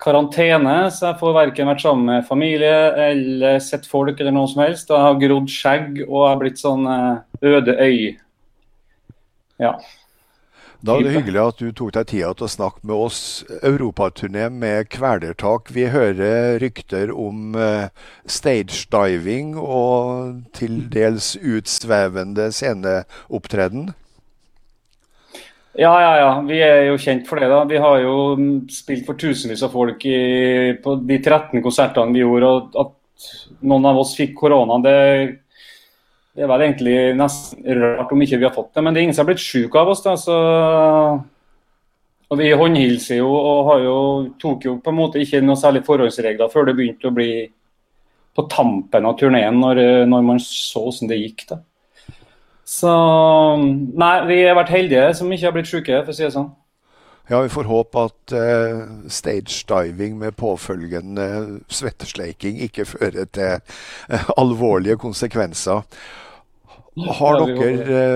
karantene, 0.00 0.76
så 0.92 1.10
jeg 1.10 1.18
får 1.20 1.34
verken 1.34 1.68
vært 1.70 1.82
sammen 1.82 2.10
med 2.12 2.28
familie 2.28 2.76
eller 3.08 3.58
sett 3.64 3.88
folk 3.88 4.20
eller 4.20 4.34
noe 4.36 4.48
som 4.52 4.62
helst. 4.62 4.92
Jeg 4.92 5.02
har 5.08 5.20
grodd 5.20 5.50
skjegg 5.50 6.02
og 6.06 6.18
jeg 6.20 6.30
har 6.30 6.40
blitt 6.44 6.62
sånn 6.62 6.86
eh, 6.92 7.52
øde 7.56 7.76
øy. 7.80 8.00
Ja. 9.62 9.72
Da 10.86 10.94
er 10.94 11.02
det 11.02 11.16
hyggelig 11.16 11.40
at 11.42 11.58
du 11.58 11.70
tok 11.74 11.90
deg 11.96 12.06
tida 12.12 12.28
til 12.36 12.46
å 12.46 12.52
snakke 12.52 12.86
med 12.86 12.94
oss. 13.08 13.20
Europaturné 13.66 14.46
med 14.54 14.86
kvelertak. 14.94 15.72
Vi 15.74 15.88
hører 15.90 16.60
rykter 16.62 17.10
om 17.10 17.56
stage 18.30 18.70
stagediving 18.84 19.56
og 19.58 20.44
til 20.54 20.84
dels 20.92 21.34
utsvevende 21.42 22.52
sceneopptreden. 22.54 23.88
Ja, 25.76 25.92
ja, 26.00 26.12
ja. 26.22 26.30
Vi 26.46 26.60
er 26.64 26.86
jo 26.88 27.00
kjent 27.00 27.26
for 27.28 27.42
det. 27.42 27.50
da. 27.52 27.64
Vi 27.68 27.80
har 27.82 27.98
jo 28.00 28.14
spilt 28.72 29.04
for 29.08 29.18
tusenvis 29.18 29.64
av 29.66 29.74
folk 29.74 30.06
i, 30.08 30.20
på 30.82 30.96
de 31.02 31.18
13 31.18 31.64
konsertene 31.64 32.14
vi 32.14 32.22
gjorde. 32.22 32.52
og 32.52 32.78
At 32.84 33.26
noen 33.66 33.90
av 33.90 34.00
oss 34.00 34.14
fikk 34.16 34.36
korona, 34.38 34.78
det 34.84 34.96
det 36.36 36.44
er 36.44 36.50
vel 36.50 36.66
egentlig 36.66 36.96
nesten 37.16 37.64
rart 37.80 38.12
om 38.12 38.22
ikke 38.22 38.38
vi 38.38 38.44
har 38.44 38.54
fått 38.54 38.74
det, 38.76 38.82
men 38.84 38.92
det 38.92 39.00
er 39.00 39.06
ingen 39.08 39.16
som 39.16 39.24
har 39.24 39.32
blitt 39.32 39.44
syk 39.44 39.74
av 39.80 39.94
oss. 39.94 40.04
da, 40.04 40.16
så... 40.20 40.36
Og 42.26 42.40
Vi 42.40 42.48
håndhilser 42.58 43.20
jo 43.20 43.28
og 43.30 43.68
jo, 43.84 43.98
tok 44.42 44.64
jo 44.66 44.72
på 44.82 44.90
en 44.90 44.96
måte 44.98 45.20
ikke 45.22 45.38
noe 45.44 45.54
særlig 45.60 45.84
forholdsregler 45.86 46.50
før 46.50 46.66
det 46.66 46.74
begynte 46.74 47.06
å 47.06 47.14
bli 47.14 47.30
på 48.36 48.44
tampen 48.50 49.06
av 49.06 49.14
turneen, 49.16 49.60
når, 49.62 49.80
når 50.10 50.24
man 50.26 50.40
så 50.42 50.82
hvordan 50.88 51.12
det 51.12 51.20
gikk. 51.20 51.46
da. 51.52 51.60
Så 52.66 52.92
Nei, 53.62 54.14
vi 54.26 54.40
har 54.42 54.58
vært 54.58 54.74
heldige 54.74 55.08
som 55.16 55.30
ikke 55.32 55.46
har 55.46 55.54
blitt 55.54 55.70
syke, 55.70 56.02
for 56.02 56.12
å 56.12 56.18
si 56.18 56.26
det 56.26 56.34
sånn. 56.34 56.50
Ja, 57.30 57.40
vi 57.42 57.50
får 57.50 57.66
håpe 57.66 58.04
at 58.06 58.34
uh, 58.38 58.82
stagediving 59.10 60.18
med 60.18 60.36
påfølgende 60.38 61.24
svettesleiking 61.74 62.60
ikke 62.68 62.86
fører 62.86 63.26
til 63.34 63.56
uh, 64.12 64.28
alvorlige 64.38 64.98
konsekvenser. 65.02 65.82
Har 66.96 67.42
dere 67.44 67.72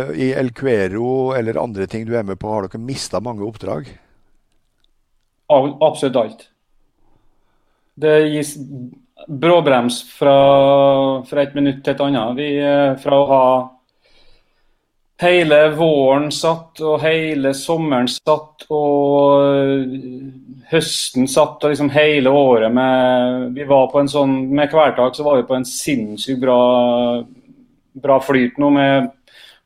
uh, 0.09 0.13
i 0.17 0.31
El 0.33 0.55
Cuero 0.57 1.35
eller 1.37 1.59
andre 1.61 1.87
ting 1.87 2.07
du 2.09 2.15
er 2.17 2.25
med 2.25 2.41
på, 2.41 2.49
har 2.49 2.69
dere 2.69 2.81
mista 2.81 3.21
mange 3.21 3.45
oppdrag? 3.45 3.91
Absolutt 5.51 6.17
alt. 6.17 6.47
Det 8.01 8.15
gis 8.31 8.55
bråbrems 9.29 10.03
fra, 10.17 10.37
fra 11.29 11.43
et 11.43 11.55
minutt 11.55 11.83
til 11.85 11.95
et 11.95 12.03
annet. 12.07 12.37
Vi, 12.39 12.49
eh, 12.63 12.95
fra 13.03 13.19
å 13.19 13.27
ha 13.29 13.45
hele 15.21 15.59
våren 15.77 16.31
satt, 16.33 16.81
og 16.81 17.03
hele 17.05 17.53
sommeren 17.57 18.09
satt, 18.09 18.65
og 18.73 19.43
eh, 19.45 19.99
høsten 20.71 21.29
satt, 21.29 21.61
og 21.61 21.75
liksom 21.75 21.91
hele 21.93 22.33
året 22.33 22.73
med 22.73 23.51
Vi 23.57 23.67
var 23.69 23.89
på 23.91 23.99
en 24.01 24.09
sånn 24.09 24.35
Med 24.55 24.71
Kvelertak 24.71 25.17
så 25.19 25.25
var 25.27 25.41
vi 25.41 25.49
på 25.49 25.57
en 25.57 25.67
sinnssykt 25.67 26.39
bra 26.41 26.61
bra 27.93 28.21
flyt 28.23 28.59
nå 28.61 28.71
med 28.75 29.11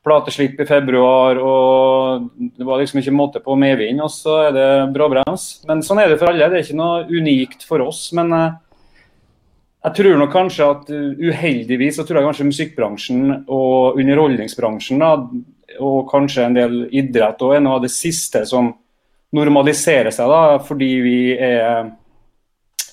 plateslipp 0.05 0.59
i 0.61 0.67
februar, 0.69 1.39
og 1.41 2.27
det 2.37 2.65
var 2.65 2.81
liksom 2.81 3.01
ikke 3.01 3.15
måte 3.15 3.41
på 3.41 3.55
medvind, 3.57 4.03
og 4.05 4.11
så 4.13 4.35
er 4.43 4.53
det 4.53 4.67
bråbrems. 4.93 5.47
Men 5.69 5.81
sånn 5.85 6.03
er 6.03 6.11
det 6.11 6.19
for 6.21 6.29
alle. 6.29 6.49
Det 6.51 6.59
er 6.59 6.67
ikke 6.67 6.77
noe 6.77 7.07
unikt 7.09 7.65
for 7.65 7.81
oss. 7.87 8.03
Men 8.17 8.29
eh, 8.37 8.53
jeg 9.87 9.97
tror 9.97 10.21
nok 10.21 10.31
kanskje 10.33 10.69
at 10.75 10.87
uh, 10.93 11.25
uheldigvis 11.29 11.99
så 11.99 12.05
tror 12.05 12.19
jeg 12.19 12.29
kanskje 12.29 12.47
musikkbransjen 12.51 13.35
og 13.53 13.99
underholdningsbransjen 14.01 15.01
da, 15.01 15.11
og 15.81 15.99
kanskje 16.09 16.47
en 16.47 16.57
del 16.57 16.79
idrett 16.95 17.41
og 17.45 17.53
er 17.53 17.61
noe 17.61 17.79
av 17.79 17.85
det 17.85 17.93
siste 17.93 18.45
som 18.49 18.71
normaliserer 19.35 20.13
seg, 20.13 20.31
da, 20.31 20.57
fordi 20.63 20.89
vi 21.03 21.19
er 21.33 21.89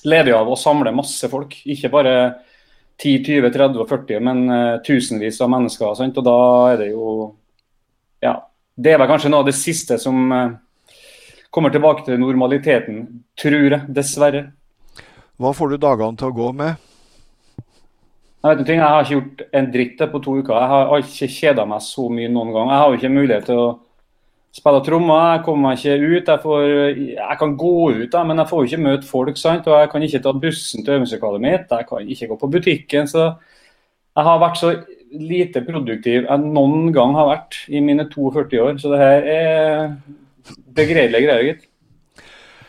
ledige 0.05 0.37
av 0.37 0.49
å 0.49 0.59
samle 0.59 0.91
masse 0.95 1.29
folk. 1.31 1.55
Ikke 1.69 1.91
bare 1.93 2.15
10, 3.01 3.23
20, 3.25 3.49
30 3.53 3.81
og 3.81 3.89
40, 3.89 4.19
men 4.23 4.43
uh, 4.51 4.81
tusenvis 4.85 5.41
av 5.41 5.51
mennesker. 5.53 5.95
Sant? 5.97 6.17
Og 6.19 6.27
da 6.27 6.39
er 6.73 6.83
det 6.83 6.91
jo 6.93 7.07
Ja. 8.23 8.41
Det 8.73 8.89
er 8.89 8.97
vel 8.97 9.09
kanskje 9.09 9.29
noe 9.29 9.43
av 9.43 9.49
det 9.49 9.53
siste 9.53 9.99
som 10.01 10.31
uh, 10.33 10.55
kommer 11.53 11.69
tilbake 11.69 12.05
til 12.07 12.17
normaliteten, 12.17 13.03
tror 13.37 13.75
jeg. 13.75 13.85
Dessverre. 13.93 14.47
Hva 15.37 15.51
får 15.53 15.73
du 15.73 15.77
dagene 15.81 16.17
til 16.17 16.31
å 16.31 16.37
gå 16.37 16.49
med? 16.57 16.89
Jeg 18.43 18.49
vet 18.49 18.61
ikke, 18.63 18.73
jeg 18.75 18.83
har 18.83 19.05
ikke 19.05 19.15
gjort 19.15 19.41
en 19.55 19.67
dritt 19.71 20.01
på 20.11 20.19
to 20.23 20.33
uker. 20.41 20.55
Jeg 20.57 20.71
har 20.71 21.03
ikke 21.05 21.29
kjeda 21.31 21.65
meg 21.69 21.83
så 21.85 22.09
mye 22.11 22.31
noen 22.33 22.49
gang. 22.51 22.71
Jeg 22.73 22.81
har 22.81 22.89
jo 22.89 22.97
ikke 22.99 23.13
mulighet 23.13 23.45
til 23.47 23.61
å 23.61 23.67
spiller 24.53 24.83
trommer. 24.85 25.23
Jeg 25.33 25.43
kommer 25.47 25.69
meg 25.69 25.81
ikke 25.81 25.97
ut. 26.03 26.31
Jeg, 26.31 26.41
får, 26.43 26.63
jeg 27.17 27.37
kan 27.39 27.55
gå 27.59 27.75
ut, 27.97 28.09
da, 28.13 28.23
men 28.27 28.41
jeg 28.41 28.49
får 28.51 28.61
jo 28.61 28.71
ikke 28.71 28.85
møte 28.85 29.09
folk. 29.09 29.37
sant? 29.41 29.67
Og 29.67 29.79
Jeg 29.81 29.91
kan 29.91 30.07
ikke 30.07 30.23
ta 30.23 30.33
bussen 30.45 30.85
til 30.85 30.97
øvingslokalet 30.97 31.45
mitt. 31.45 31.71
Jeg 31.71 31.87
kan 31.89 32.09
ikke 32.15 32.31
gå 32.31 32.39
på 32.41 32.51
butikken. 32.57 33.09
Så 33.09 33.23
jeg 34.13 34.27
har 34.29 34.43
vært 34.43 34.61
så 34.61 34.75
lite 35.13 35.61
produktiv 35.61 36.23
jeg 36.25 36.41
noen 36.41 36.87
gang 36.93 37.13
har 37.13 37.29
vært 37.29 37.59
i 37.69 37.81
mine 37.85 38.07
42 38.09 38.61
år. 38.61 38.77
Så 38.81 38.93
det 38.93 39.01
her 39.01 39.29
er 39.35 39.95
begredelige 40.75 41.27
greier, 41.27 41.53
gitt. 41.53 41.69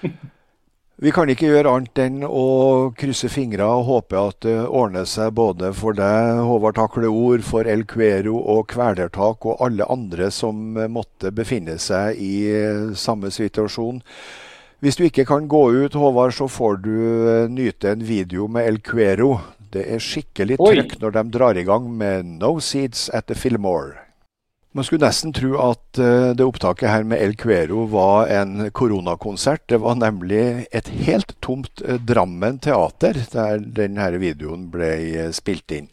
Vi 1.02 1.10
kan 1.10 1.26
ikke 1.26 1.48
gjøre 1.50 1.72
annet 1.74 1.98
enn 1.98 2.20
å 2.22 2.92
krysse 2.94 3.26
fingre 3.26 3.66
og 3.66 3.88
håpe 3.88 4.14
at 4.14 4.44
det 4.46 4.54
ordner 4.62 5.08
seg 5.10 5.32
både 5.34 5.72
for 5.74 5.96
deg, 5.98 6.38
Håvard 6.46 6.76
Takle 6.78 7.10
Ord, 7.10 7.42
for 7.42 7.66
El 7.66 7.82
Cuero 7.90 8.36
og 8.38 8.68
Kvelertak 8.70 9.42
og 9.42 9.58
alle 9.66 9.88
andre 9.90 10.28
som 10.30 10.78
måtte 10.94 11.34
befinne 11.34 11.80
seg 11.82 12.20
i 12.22 12.36
samme 12.94 13.32
situasjon. 13.34 13.98
Hvis 14.86 15.00
du 15.00 15.02
ikke 15.08 15.26
kan 15.26 15.50
gå 15.50 15.64
ut, 15.82 15.98
Håvard, 15.98 16.36
så 16.38 16.46
får 16.46 16.78
du 16.86 16.94
nyte 17.50 17.90
en 17.90 18.06
video 18.06 18.46
med 18.46 18.70
El 18.70 18.78
Cuero. 18.78 19.40
Det 19.74 19.88
er 19.96 19.98
skikkelig 19.98 20.62
trøkk 20.62 21.00
når 21.02 21.18
de 21.18 21.26
drar 21.34 21.58
i 21.58 21.66
gang 21.66 21.90
med 21.90 22.36
No 22.38 22.60
Seeds 22.62 23.08
at 23.10 23.26
the 23.26 23.34
Fillmore. 23.34 24.03
Man 24.74 24.82
skulle 24.84 25.06
nesten 25.06 25.30
tro 25.30 25.52
at 25.62 25.98
uh, 26.02 26.32
det 26.34 26.42
opptaket 26.42 26.90
her 26.90 27.04
med 27.06 27.20
El 27.22 27.36
Cuero 27.38 27.84
var 27.92 28.26
en 28.26 28.72
koronakonsert. 28.74 29.62
Det 29.70 29.78
var 29.78 29.94
nemlig 30.00 30.66
et 30.74 30.88
helt 31.06 31.30
tomt 31.38 31.78
uh, 31.86 31.94
Drammen 32.02 32.58
teater 32.58 33.20
der 33.30 33.62
denne 33.76 34.08
videoen 34.18 34.66
ble 34.72 34.90
uh, 35.14 35.28
spilt 35.30 35.76
inn. 35.78 35.86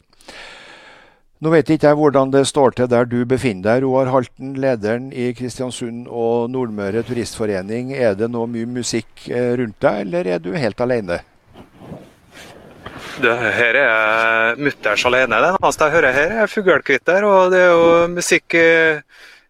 Nå 1.42 1.52
vet 1.54 1.70
ikke 1.70 1.92
jeg 1.92 2.00
hvordan 2.00 2.34
det 2.34 2.42
står 2.50 2.74
til 2.74 2.90
der 2.90 3.06
du 3.06 3.20
befinner 3.22 3.68
deg, 3.68 3.86
Roar 3.86 4.10
Halten, 4.10 4.56
lederen 4.58 5.12
i 5.14 5.30
Kristiansund 5.38 6.10
og 6.10 6.50
Nordmøre 6.50 7.04
Turistforening. 7.06 7.94
Er 7.94 8.18
det 8.18 8.32
nå 8.34 8.48
mye 8.50 8.66
musikk 8.66 9.28
rundt 9.30 9.78
deg, 9.82 10.06
eller 10.06 10.26
er 10.26 10.42
du 10.42 10.52
helt 10.58 10.82
alene? 10.82 11.22
Det 13.20 13.32
her 13.56 13.76
er 13.76 14.56
mutters 14.60 15.04
alene. 15.04 15.36
Det 15.42 15.50
eneste 15.58 15.86
jeg 15.88 15.94
hører 15.96 16.16
her, 16.16 16.34
er 16.42 16.50
fuglekvitter, 16.50 17.26
og 17.28 17.52
det 17.52 17.60
er 17.60 17.72
jo 17.74 17.90
musikk 18.14 18.56
i, 18.56 18.68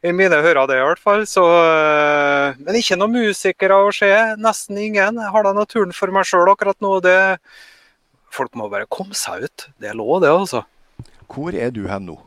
i 0.02 0.14
mine 0.16 0.40
hører, 0.42 0.66
det 0.66 0.80
i 0.80 0.86
hvert 0.88 1.02
fall. 1.02 1.22
Så, 1.30 1.44
eh, 1.46 2.58
men 2.58 2.80
ikke 2.80 2.98
noen 2.98 3.14
musikere 3.14 3.78
å 3.78 3.92
se. 3.94 4.10
Nesten 4.42 4.80
ingen. 4.82 5.20
Jeg 5.22 5.34
har 5.36 5.46
da 5.46 5.54
naturen 5.54 5.94
for 5.94 6.10
meg 6.14 6.26
sjøl 6.28 6.50
akkurat 6.50 6.78
nå. 6.82 6.96
Det, 7.04 7.16
folk 8.34 8.58
må 8.58 8.66
bare 8.72 8.90
komme 8.90 9.14
seg 9.18 9.46
ut. 9.46 9.68
Det 9.78 9.92
er 9.92 9.98
lov, 9.98 10.18
det, 10.24 10.32
altså. 10.32 10.64
Hvor 11.30 11.54
er 11.54 11.70
du 11.72 11.84
hen 11.88 12.10
nå? 12.10 12.18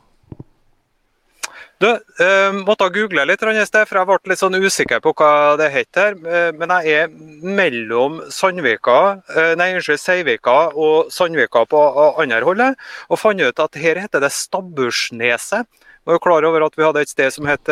Du, 1.78 1.89
eh, 1.91 2.53
måtte 2.53 2.88
google 2.89 3.26
litt, 3.28 3.41
sted, 3.67 3.84
for 3.88 3.99
jeg 3.99 4.07
ble 4.07 4.32
litt 4.32 4.39
sånn 4.39 4.55
usikker 4.55 5.01
på 5.03 5.11
hva 5.19 5.57
det 5.59 5.67
heter. 5.73 6.15
Eh, 6.23 6.51
men 6.55 6.71
jeg 6.71 7.01
er 7.03 7.09
mellom 7.43 8.21
Sandvika, 8.32 9.21
eh, 9.36 9.55
nei, 9.59 9.73
unnskyld, 9.76 9.99
Seivika 9.99 10.71
og 10.71 11.11
Sandvika 11.11 11.65
på 11.67 11.82
andre 12.21 12.39
holdet. 12.47 12.80
Og 13.09 13.19
fant 13.19 13.41
ut 13.41 13.59
at 13.59 13.76
her 13.76 13.99
heter 13.99 14.23
det 14.23 14.32
Stabbursneset. 14.32 15.67
Var 16.05 16.13
du 16.13 16.21
klar 16.21 16.45
over 16.45 16.63
at 16.63 16.76
vi 16.78 16.86
hadde 16.86 17.01
et 17.01 17.09
sted 17.09 17.34
som 17.34 17.47
het 17.49 17.65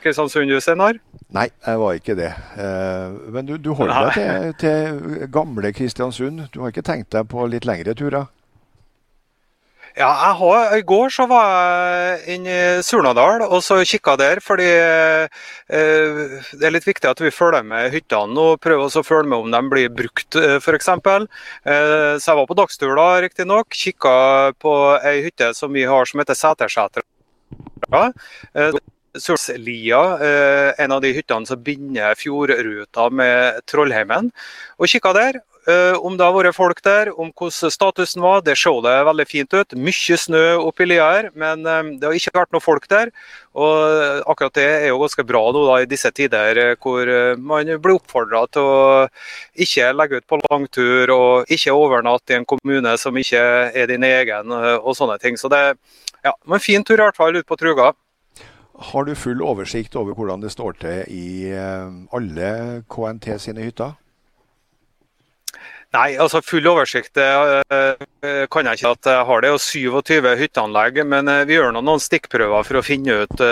Kristiansundhuset, 0.00 0.72
Einar? 0.72 0.96
Nei, 1.36 1.50
jeg 1.66 1.78
var 1.78 1.98
ikke 1.98 2.14
det. 2.16 2.30
Men 3.28 3.44
du, 3.44 3.58
du 3.60 3.74
holder 3.76 4.08
deg 4.08 4.16
til, 4.16 4.54
til 4.62 5.26
gamle 5.28 5.74
Kristiansund. 5.76 6.46
Du 6.54 6.62
har 6.62 6.72
ikke 6.72 6.86
tenkt 6.86 7.12
deg 7.12 7.28
på 7.28 7.44
litt 7.52 7.68
lengre 7.68 7.92
turer? 7.94 8.30
Ja, 9.96 10.10
har, 10.36 10.74
I 10.76 10.82
går 10.84 11.08
så 11.08 11.24
var 11.24 11.46
jeg 11.48 12.34
inne 12.34 12.52
i 12.52 12.82
Surnadal 12.84 13.46
og 13.46 13.62
så 13.64 13.78
kikka 13.80 14.12
der, 14.20 14.42
fordi 14.44 14.66
eh, 14.68 16.34
det 16.52 16.66
er 16.68 16.74
litt 16.74 16.84
viktig 16.84 17.08
at 17.08 17.22
vi 17.24 17.32
følger 17.32 17.64
med 17.64 17.88
hyttene 17.94 18.42
og 18.42 18.60
prøver 18.60 18.92
å 18.92 19.04
følge 19.06 19.30
med 19.32 19.46
om 19.46 19.54
de 19.54 19.62
blir 19.72 19.94
brukt, 19.96 20.36
eh, 20.36 20.58
f.eks. 20.60 20.90
Eh, 20.92 22.12
så 22.20 22.28
jeg 22.28 22.40
var 22.42 22.50
på 22.50 22.58
dagstur 22.60 22.92
da, 22.92 23.08
riktignok. 23.24 23.72
Kikka 23.72 24.12
på 24.60 24.76
ei 25.00 25.22
hytte 25.30 25.54
som 25.56 25.72
vi 25.72 25.88
har 25.88 26.04
som 26.04 26.20
heter 26.20 26.42
Sætersetra. 26.42 27.06
Eh, 28.52 28.76
eh, 29.16 30.70
en 30.84 30.92
av 30.92 31.00
de 31.08 31.16
hyttene 31.16 31.48
som 31.48 31.64
binder 31.64 32.20
fjordruta 32.20 33.08
med 33.08 33.64
Trollheimen. 33.64 34.28
Og 34.76 34.92
kikka 34.92 35.16
der, 35.16 35.40
om 35.66 36.14
det 36.14 36.22
har 36.22 36.34
vært 36.34 36.54
folk 36.54 36.78
der, 36.84 37.08
om 37.18 37.32
hvordan 37.34 37.72
statusen 37.74 38.22
var. 38.22 38.44
Det 38.46 38.54
så 38.58 38.76
det 38.84 38.94
veldig 39.08 39.26
fint 39.26 39.56
ut. 39.56 39.74
Mye 39.74 40.18
snø 40.20 40.44
oppi 40.62 40.86
lia 40.86 41.08
her, 41.16 41.28
men 41.34 41.66
um, 41.66 41.90
det 41.98 42.06
har 42.06 42.14
ikke 42.14 42.34
vært 42.38 42.54
noen 42.54 42.64
folk 42.64 42.86
der. 42.92 43.10
Og 43.56 44.22
akkurat 44.30 44.54
det 44.58 44.66
er 44.66 44.86
jo 44.90 45.00
ganske 45.00 45.24
bra 45.26 45.42
nå 45.50 45.64
da, 45.66 45.80
i 45.82 45.88
disse 45.90 46.10
tider 46.14 46.60
hvor 46.82 47.10
man 47.40 47.70
blir 47.82 47.96
oppfordra 47.96 48.44
til 48.52 48.68
å 48.68 48.80
ikke 49.64 49.90
legge 49.96 50.20
ut 50.20 50.28
på 50.28 50.40
langtur 50.44 51.12
og 51.14 51.52
ikke 51.52 51.74
overnatte 51.74 52.34
i 52.34 52.38
en 52.40 52.48
kommune 52.48 52.92
som 53.00 53.16
ikke 53.16 53.42
er 53.72 53.88
din 53.88 54.04
egen 54.06 54.52
og 54.52 54.92
sånne 54.98 55.16
ting. 55.22 55.40
Så 55.40 55.48
det 55.52 55.62
ja, 56.22 56.34
var 56.34 56.58
en 56.60 56.66
fin 56.68 56.84
tur 56.84 57.00
i 57.00 57.04
hvert 57.06 57.16
fall 57.16 57.40
ut 57.40 57.48
på 57.48 57.58
Truga. 57.58 57.94
Har 58.92 59.06
du 59.08 59.14
full 59.16 59.40
oversikt 59.40 59.96
over 59.96 60.12
hvordan 60.12 60.42
det 60.44 60.52
står 60.52 60.76
til 60.82 61.04
i 61.08 61.28
alle 62.12 62.50
KNT 62.92 63.38
sine 63.40 63.64
hytter? 63.64 63.96
Nei, 65.94 66.16
altså 66.18 66.40
full 66.42 66.66
oversikt 66.66 67.16
uh, 67.22 67.62
kan 68.50 68.68
jeg 68.68 68.80
ikke 68.80 68.90
at 68.96 69.08
jeg 69.08 69.26
har. 69.28 69.42
Det 69.44 69.50
er 69.52 69.62
27 69.62 70.32
hytteanlegg, 70.40 70.98
men 71.08 71.30
uh, 71.30 71.44
vi 71.46 71.54
gjør 71.56 71.76
noen 71.76 72.02
stikkprøver 72.02 72.66
for 72.66 72.80
å 72.80 72.84
finne 72.84 73.20
ut 73.22 73.44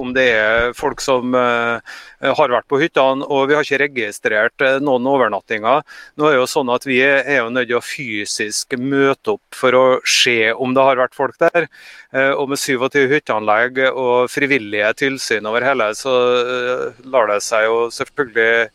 om 0.00 0.10
det 0.14 0.26
er 0.34 0.74
folk 0.76 1.00
som 1.02 1.32
har 1.34 2.52
vært 2.52 2.66
på 2.70 2.80
hyttene. 2.80 3.24
Og 3.24 3.48
vi 3.48 3.56
har 3.56 3.64
ikke 3.64 3.80
registrert 3.84 4.64
noen 4.82 5.06
overnattinger. 5.08 5.84
Nå 6.18 6.26
er 6.26 6.34
det 6.34 6.40
jo 6.40 6.48
sånn 6.50 6.72
at 6.72 6.86
Vi 6.88 6.98
er 7.04 7.38
jo 7.38 7.50
nødt 7.52 7.70
til 7.70 7.78
å 7.78 7.84
fysisk 7.84 8.76
møte 8.80 9.36
opp 9.36 9.56
for 9.56 9.76
å 9.76 9.84
se 10.08 10.52
om 10.52 10.74
det 10.76 10.84
har 10.84 11.00
vært 11.00 11.16
folk 11.16 11.38
der. 11.40 11.68
Og 12.36 12.50
med 12.50 12.60
27 12.60 13.06
hytteanlegg 13.12 13.82
og 13.90 14.30
frivillige 14.32 14.90
tilsyn 15.04 15.48
over 15.48 15.64
hele, 15.64 15.92
så 15.96 16.14
lar 17.08 17.30
det 17.30 17.40
seg 17.46 17.68
jo 17.68 17.86
selvfølgelig 17.94 18.68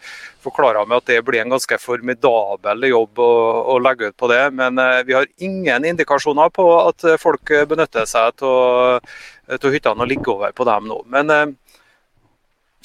forklare 0.46 0.86
med 0.88 1.02
at 1.02 1.10
det 1.12 1.20
blir 1.28 1.42
en 1.42 1.54
ganske 1.56 1.80
formidabel 1.82 2.88
jobb 2.92 3.22
å, 3.22 3.32
å 3.76 3.78
legge 3.82 4.12
ut 4.12 4.18
på 4.18 4.30
det. 4.32 4.44
Men 4.56 4.80
eh, 4.82 5.04
vi 5.08 5.18
har 5.18 5.28
ingen 5.44 5.90
indikasjoner 5.92 6.54
på 6.56 6.70
at 6.86 7.06
folk 7.22 7.54
benytter 7.70 8.08
seg 8.10 8.46
av 8.46 9.02
hyttene 9.48 10.02
og 10.02 10.10
ligger 10.10 10.38
over 10.38 10.56
på 10.56 10.66
dem 10.68 10.90
nå. 10.90 11.02
Men 11.12 11.34
eh, 11.34 11.46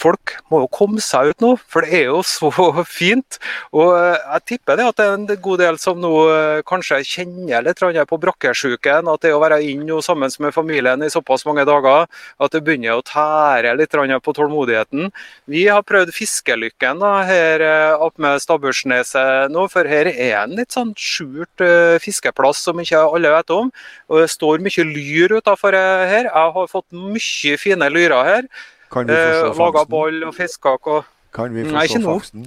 folk 0.01 0.36
må 0.51 0.62
jo 0.62 0.70
komme 0.72 1.03
seg 1.05 1.32
ut 1.32 1.44
nå, 1.44 1.53
for 1.70 1.84
det 1.84 1.98
er 2.01 2.07
jo 2.11 2.22
så 2.26 2.51
fint. 3.01 3.38
Og 3.76 3.92
eh, 3.96 4.16
jeg 4.16 4.46
tipper 4.55 4.78
det 4.78 4.88
at 4.88 5.01
det 5.01 5.07
er 5.07 5.16
en 5.18 5.42
god 5.44 5.62
del 5.62 5.80
som 5.82 6.01
nå 6.01 6.12
eh, 6.32 6.62
kanskje 6.68 7.03
kjenner 7.07 7.64
litt 7.66 7.80
på 7.80 8.20
brakkesjuken. 8.24 9.11
At 9.11 9.24
det 9.24 9.34
å 9.36 9.42
være 9.42 9.61
inne 9.66 10.01
sammen 10.05 10.32
med 10.40 10.55
familien 10.55 11.05
i 11.05 11.11
såpass 11.12 11.44
mange 11.48 11.66
dager, 11.68 12.09
at 12.40 12.55
det 12.55 12.62
begynner 12.64 12.98
å 12.98 13.05
tære 13.07 13.74
litt 13.78 13.96
på 14.24 14.34
tålmodigheten. 14.36 15.11
Vi 15.51 15.66
har 15.66 15.84
prøvd 15.86 16.12
fiskelykken 16.14 17.01
da, 17.03 17.12
her 17.26 17.64
oppe 18.01 18.22
med 18.22 18.40
Stabbursneset 18.42 19.51
nå, 19.53 19.66
for 19.72 19.88
her 19.88 20.09
er 20.11 20.36
en 20.44 20.55
litt 20.59 20.72
sånn 20.76 20.92
skjult 20.98 21.64
fiskeplass 22.05 22.62
som 22.66 22.80
ikke 22.80 23.01
alle 23.03 23.32
vet 23.34 23.55
om. 23.55 23.70
Og 24.09 24.22
det 24.22 24.30
står 24.32 24.62
mye 24.64 24.86
lyr 24.86 25.36
utafor 25.40 25.76
her. 25.76 26.30
Jeg 26.30 26.53
har 26.57 26.70
fått 26.70 26.88
mye 26.94 27.59
fine 27.61 27.90
lyrer 27.92 28.28
her. 28.30 28.51
Fangsten? 28.91 29.57
Laga 29.59 29.84
boll 29.91 30.24
og 30.26 30.34
fiskekaker. 30.34 31.07
Kan 31.31 31.55
vi 31.55 31.62
få 31.64 31.74
Nei, 31.76 31.87
se 31.87 32.01
fakten? 32.03 32.43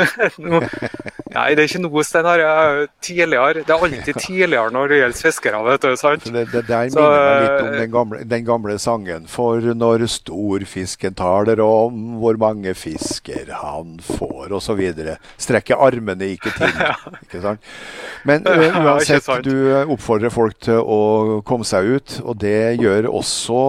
Nei, 1.33 1.45
det 1.55 1.63
er 1.63 1.69
ikke 1.69 1.79
noe, 1.85 2.03
Steinar. 2.03 2.41
Tidligere. 3.03 3.63
Det 3.63 3.71
er 3.71 3.85
alltid 3.87 4.17
tidligere 4.25 4.73
når 4.75 4.91
det 4.91 4.97
gjelder 4.99 5.21
fiskere. 5.23 5.61
vet 5.69 5.85
du, 5.85 5.93
sant? 5.99 6.25
Det, 6.27 6.43
det 6.51 6.63
der 6.67 6.89
Så, 6.91 6.99
minner 6.99 7.23
meg 7.23 7.43
litt 7.45 7.53
om 7.53 7.69
eh, 7.69 7.77
den 7.79 7.93
gamle, 7.93 8.19
den 8.33 8.47
gamle, 8.49 8.75
sangen. 8.83 9.29
For 9.31 9.69
når 9.79 10.03
storfisken 10.11 11.15
taler 11.15 11.61
om 11.63 12.17
hvor 12.19 12.39
mange 12.41 12.75
fisker 12.75 13.53
han 13.61 13.95
får, 14.03 14.51
osv. 14.59 14.83
Strekker 15.39 15.79
armene 15.87 16.33
ikke 16.35 16.51
til. 16.59 16.83
ikke 17.23 17.43
sant? 17.45 17.71
Men 18.27 18.43
uansett, 18.47 19.23
uansett, 19.23 19.47
du 19.47 19.95
oppfordrer 19.95 20.31
folk 20.33 20.59
til 20.67 20.83
å 20.83 21.39
komme 21.47 21.67
seg 21.67 21.87
ut. 21.95 22.17
Og 22.27 22.35
det 22.43 22.75
gjør 22.83 23.07
også 23.13 23.63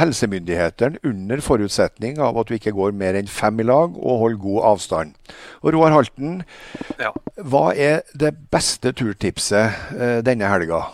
helsemyndighetene, 0.00 1.04
under 1.04 1.44
forutsetning 1.44 2.16
av 2.22 2.40
at 2.40 2.48
du 2.48 2.56
ikke 2.56 2.72
går 2.74 2.96
mer 2.96 3.20
enn 3.20 3.28
fem 3.28 3.60
i 3.60 3.68
lag 3.68 3.92
og 4.00 4.20
holder 4.24 4.40
god 4.40 4.53
god 4.54 4.70
avstand. 4.72 5.14
Og 5.62 5.74
Roar 5.74 5.94
Halten, 5.94 6.42
ja. 7.00 7.12
hva 7.42 7.66
er 7.74 8.02
det 8.14 8.34
beste 8.52 8.94
turtipset 8.96 9.94
eh, 9.98 10.18
denne 10.26 10.50
helga? 10.50 10.86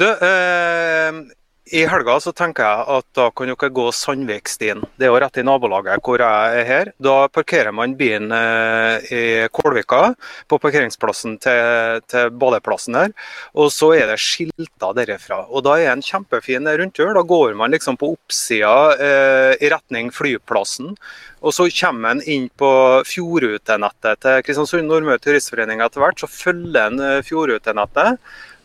Du, 0.00 0.06
eh, 0.06 1.12
i 1.70 1.84
helga 1.86 2.16
så 2.22 2.32
tenker 2.34 2.66
jeg 2.66 2.86
at 2.96 3.06
da 3.14 3.28
kan 3.34 3.50
dere 3.50 3.70
gå 3.74 3.84
Sandvikstien. 3.94 4.82
Det 4.98 5.06
er 5.06 5.12
jo 5.12 5.20
rett 5.22 5.38
i 5.38 5.44
nabolaget 5.46 6.02
hvor 6.02 6.22
jeg 6.22 6.58
er 6.62 6.66
her. 6.66 6.90
Da 6.98 7.28
parkerer 7.30 7.74
man 7.74 7.94
bilen 7.98 8.32
eh, 8.34 9.06
i 9.14 9.22
Kålvika, 9.54 10.00
på 10.50 10.58
parkeringsplassen 10.62 11.38
til, 11.42 12.02
til 12.10 12.34
badeplassen 12.42 12.98
her. 12.98 13.14
Og 13.54 13.70
så 13.74 13.92
er 14.00 14.10
det 14.10 14.18
skilter 14.22 14.96
derifra. 14.98 15.44
Og 15.46 15.64
da 15.66 15.76
er 15.78 15.86
det 15.86 15.94
en 15.94 16.06
kjempefin 16.10 16.66
rundtur. 16.82 17.14
Da 17.14 17.22
går 17.22 17.54
man 17.58 17.74
liksom 17.76 17.98
på 18.00 18.12
oppsida 18.16 18.74
eh, 18.98 19.54
i 19.62 19.70
retning 19.70 20.10
flyplassen. 20.14 20.96
Og 21.40 21.54
så 21.56 21.70
kommer 21.72 22.10
man 22.10 22.26
inn 22.28 22.50
på 22.58 22.70
fjordrutenettet 23.08 24.20
til 24.20 24.42
Kristiansund 24.44 24.90
Nordmøre 24.90 25.22
Turistforening 25.22 25.80
etter 25.84 26.02
hvert. 26.02 26.20
Så 26.20 26.28
følger 26.28 26.90
en 26.90 27.00
eh, 27.04 27.20
fjordrutenettet. 27.26 28.18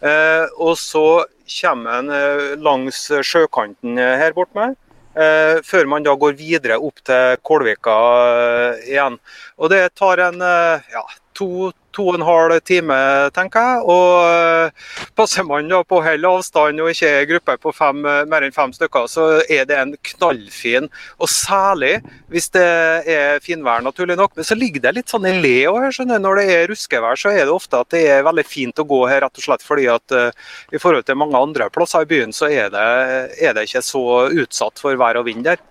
Eh, 0.06 0.45
og 0.62 0.76
så 0.78 1.26
kommer 1.49 1.99
en 1.99 2.12
eh, 2.14 2.56
langs 2.62 3.08
sjøkanten 3.26 3.97
her 3.97 4.36
borte. 4.38 4.74
Eh, 5.16 5.62
før 5.66 5.88
man 5.89 6.06
da 6.06 6.14
går 6.20 6.36
videre 6.38 6.78
opp 6.84 6.99
til 7.08 7.39
Kålvika 7.45 7.95
igjen. 8.86 9.18
Og 9.58 9.72
det 9.74 9.82
tar 9.97 10.22
en 10.28 10.43
ja, 10.43 11.06
to, 11.38 11.71
to 11.95 12.07
og 12.09 12.17
en 12.17 12.25
halv 12.25 12.57
time, 12.67 12.95
tenker 13.36 13.67
jeg. 13.67 13.83
Og 13.91 14.25
eh, 14.25 14.86
passer 15.17 15.45
man 15.47 15.69
da 15.71 15.81
på 15.88 16.01
hell 16.05 16.27
avstand 16.29 16.81
og 16.83 16.91
ikke 16.91 17.11
er 17.11 17.29
gruppe 17.29 17.57
på 17.63 17.73
fem, 17.75 18.01
mer 18.01 18.45
enn 18.45 18.55
fem 18.55 18.73
stykker, 18.75 19.09
så 19.11 19.27
er 19.51 19.67
det 19.69 19.77
en 19.79 19.93
knallfin. 20.11 20.89
Og 21.19 21.31
særlig 21.31 21.97
hvis 22.31 22.49
det 22.55 22.65
er 23.15 23.43
finvær, 23.43 23.83
naturlig 23.86 24.17
nok. 24.19 24.36
Men 24.36 24.47
så 24.47 24.57
ligger 24.57 24.88
det 24.88 24.95
litt 24.97 25.13
sånn 25.13 25.27
i 25.29 25.36
le 25.38 25.55
her. 25.65 25.91
skjønner 25.93 26.23
Når 26.23 26.41
det 26.41 26.47
er 26.55 26.67
ruskevær, 26.71 27.19
så 27.19 27.33
er 27.33 27.45
det 27.45 27.55
ofte 27.55 27.83
at 27.83 27.91
det 27.93 28.03
er 28.11 28.25
veldig 28.27 28.47
fint 28.47 28.81
å 28.81 28.88
gå 28.88 29.03
her, 29.09 29.23
rett 29.25 29.39
og 29.39 29.47
slett 29.47 29.63
fordi 29.65 29.88
at 29.91 30.15
uh, 30.15 30.29
i 30.73 30.81
forhold 30.81 31.05
til 31.07 31.19
mange 31.19 31.39
andre 31.39 31.69
plasser 31.73 32.05
i 32.05 32.09
byen, 32.09 32.33
så 32.36 32.49
er 32.51 32.73
det, 32.73 32.89
er 33.41 33.55
det 33.55 33.67
ikke 33.67 33.86
så 33.86 34.03
utsatt 34.43 34.81
for 34.81 34.97
vær 34.99 35.21
og 35.21 35.27
vind 35.29 35.45
der. 35.47 35.61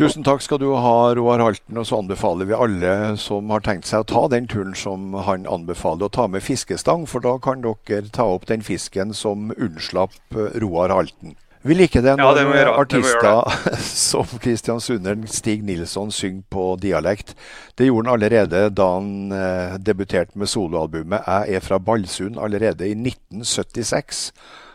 Tusen 0.00 0.24
takk 0.24 0.40
skal 0.40 0.62
du 0.62 0.70
ha, 0.80 1.12
Roar 1.12 1.42
Halten. 1.44 1.76
Og 1.76 1.84
så 1.84 1.98
anbefaler 2.00 2.48
vi 2.48 2.56
alle 2.56 2.92
som 3.20 3.50
har 3.52 3.60
tenkt 3.60 3.84
seg 3.84 4.00
å 4.00 4.06
ta 4.08 4.22
den 4.32 4.46
turen 4.48 4.72
som 4.72 5.12
han 5.26 5.44
anbefaler, 5.44 6.08
å 6.08 6.14
ta 6.14 6.24
med 6.24 6.40
fiskestang. 6.40 7.04
For 7.04 7.20
da 7.20 7.34
kan 7.44 7.60
dere 7.60 8.08
ta 8.08 8.24
opp 8.32 8.46
den 8.48 8.64
fisken 8.64 9.12
som 9.12 9.50
unnslapp 9.58 10.16
Roar 10.64 10.94
Halten. 10.96 11.36
Vi 11.68 11.76
liker 11.76 12.00
det 12.00 12.14
når 12.16 12.40
Ja, 12.40 12.46
det 12.48 12.62
artister 12.72 13.58
som 13.84 14.24
kristiansunderen 14.40 15.26
Stig 15.28 15.68
Nilsson 15.68 16.08
synger 16.08 16.48
på 16.48 16.64
dialekt. 16.80 17.34
Det 17.76 17.90
gjorde 17.90 18.08
han 18.08 18.14
allerede 18.14 18.62
da 18.72 18.86
han 18.94 19.36
eh, 19.36 19.76
debuterte 19.76 20.40
med 20.40 20.48
soloalbumet 20.48 21.28
'Jeg 21.28 21.60
er 21.60 21.60
fra 21.60 21.76
Balsund' 21.76 22.40
allerede 22.40 22.88
i 22.88 22.96
1976. 22.96 24.30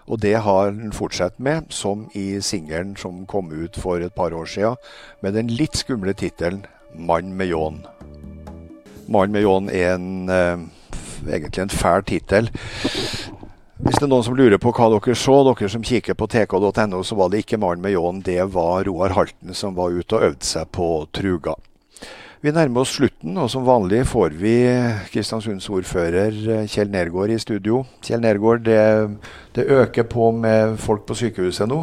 Og 0.08 0.22
det 0.22 0.36
har 0.46 0.70
han 0.70 0.94
fortsatt 0.94 1.40
med, 1.40 1.72
som 1.74 2.06
i 2.14 2.40
singelen 2.42 2.96
som 2.98 3.26
kom 3.26 3.52
ut 3.52 3.78
for 3.82 4.02
et 4.02 4.14
par 4.14 4.34
år 4.34 4.46
siden, 4.46 4.76
med 5.22 5.34
den 5.34 5.48
litt 5.48 5.78
skumle 5.78 6.14
tittelen 6.14 6.66
'Mann 6.96 7.34
med 7.34 7.48
ljåen'. 7.48 7.86
'Mann 9.08 9.32
med 9.32 9.44
ljåen' 9.44 9.70
er 9.70 9.96
en, 9.96 10.30
eh, 10.30 10.58
egentlig 11.28 11.62
en 11.62 11.70
fæl 11.70 12.04
tittel. 12.04 12.50
Hvis 13.76 13.96
det 13.96 14.04
er 14.04 14.08
noen 14.08 14.24
som 14.24 14.36
lurer 14.36 14.58
på 14.58 14.72
hva 14.72 14.90
dere 14.90 15.16
så, 15.16 15.44
dere 15.44 15.70
som 15.70 15.84
kikker 15.84 16.14
på 16.14 16.28
tk.no, 16.28 17.04
så 17.04 17.16
var 17.16 17.30
det 17.30 17.44
ikke 17.44 17.58
Mann 17.58 17.82
med 17.82 17.92
ljåen, 17.92 18.24
det 18.24 18.54
var 18.54 18.84
Roar 18.84 19.10
Halten 19.10 19.54
som 19.54 19.76
var 19.76 19.90
ute 19.90 20.16
og 20.16 20.24
øvde 20.24 20.46
seg 20.46 20.72
på 20.72 21.08
truga. 21.12 21.56
Vi 22.46 22.52
nærmer 22.54 22.84
oss 22.84 22.92
slutten, 22.94 23.34
og 23.42 23.48
som 23.50 23.64
vanlig 23.66 24.04
får 24.06 24.36
vi 24.38 24.54
Kristiansunds 25.10 25.66
ordfører 25.74 26.36
eh, 26.54 26.68
Kjell 26.70 26.92
Nergård 26.94 27.32
i 27.34 27.40
studio. 27.42 27.80
Kjell 28.06 28.22
Nergård, 28.22 28.68
det, 28.68 28.82
det 29.58 29.66
øker 29.74 30.06
på 30.06 30.28
med 30.30 30.76
folk 30.78 31.08
på 31.10 31.18
sykehuset 31.18 31.66
nå? 31.72 31.80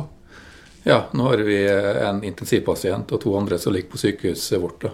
Ja, 0.87 1.01
nå 1.19 1.27
har 1.33 1.43
vi 1.43 1.57
en 1.67 2.21
intensivpasient 2.23 3.11
og 3.11 3.25
to 3.25 3.35
andre 3.41 3.59
som 3.59 3.75
ligger 3.75 3.91
på 3.91 3.99
sykehuset 4.05 4.63
vårt. 4.63 4.87
da. 4.87 4.93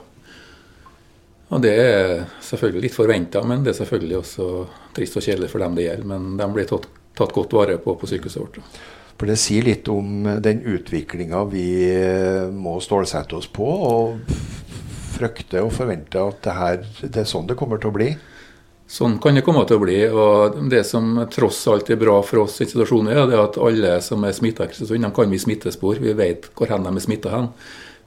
Og 1.53 1.61
Det 1.61 1.75
er 1.83 2.13
selvfølgelig 2.49 2.87
litt 2.87 2.97
forventa, 2.97 3.43
men 3.45 3.67
det 3.67 3.75
er 3.75 3.81
selvfølgelig 3.83 4.19
også 4.23 4.49
trist 4.97 5.21
og 5.21 5.27
kjedelig 5.27 5.51
for 5.53 5.65
dem 5.67 5.77
det 5.77 5.85
gjelder. 5.91 6.09
Men 6.15 6.31
de 6.41 6.49
blir 6.55 6.71
tatt, 6.71 6.89
tatt 7.19 7.35
godt 7.37 7.53
vare 7.59 7.77
på 7.77 7.93
på 7.93 8.09
sykehuset 8.09 8.41
vårt. 8.41 8.57
da. 8.57 8.81
For 9.19 9.29
det 9.29 9.37
sier 9.43 9.69
litt 9.69 9.89
om 9.93 10.25
den 10.41 10.65
utviklinga 10.65 11.45
vi 11.53 11.69
eh, 11.93 12.49
må 12.49 12.79
stålsette 12.81 13.37
oss 13.37 13.53
på, 13.53 13.69
og 13.69 14.58
frykte 15.19 15.63
og 15.65 15.75
forventer 15.77 16.31
at 16.31 16.43
det, 16.47 16.57
her, 16.57 16.83
det 17.05 17.25
er 17.25 17.29
sånn 17.29 17.49
det 17.51 17.59
kommer 17.59 17.83
til 17.83 17.93
å 17.93 17.99
bli. 17.99 18.13
Sånn 18.89 19.19
kan 19.21 19.37
det 19.37 19.45
komme 19.45 19.67
til 19.69 19.77
å 19.77 19.83
bli. 19.83 19.99
og 20.09 20.63
Det 20.73 20.81
som 20.89 21.11
tross 21.29 21.61
alt 21.69 21.91
er 21.93 22.01
bra 22.01 22.17
for 22.25 22.47
oss 22.47 22.57
i 22.63 22.69
situasjonen, 22.71 23.13
er 23.13 23.35
at 23.37 23.61
alle 23.61 23.99
som 24.05 24.25
er 24.25 24.33
smitta 24.33 24.69
kan 25.13 25.29
vi 25.31 25.43
smittespor. 25.43 26.01
Vi 26.01 26.17
vet 26.17 26.49
hvor 26.57 26.73
hen 26.73 26.89
de 26.89 26.95
er 26.95 27.05
smitta 27.05 27.35
hen. 27.35 27.53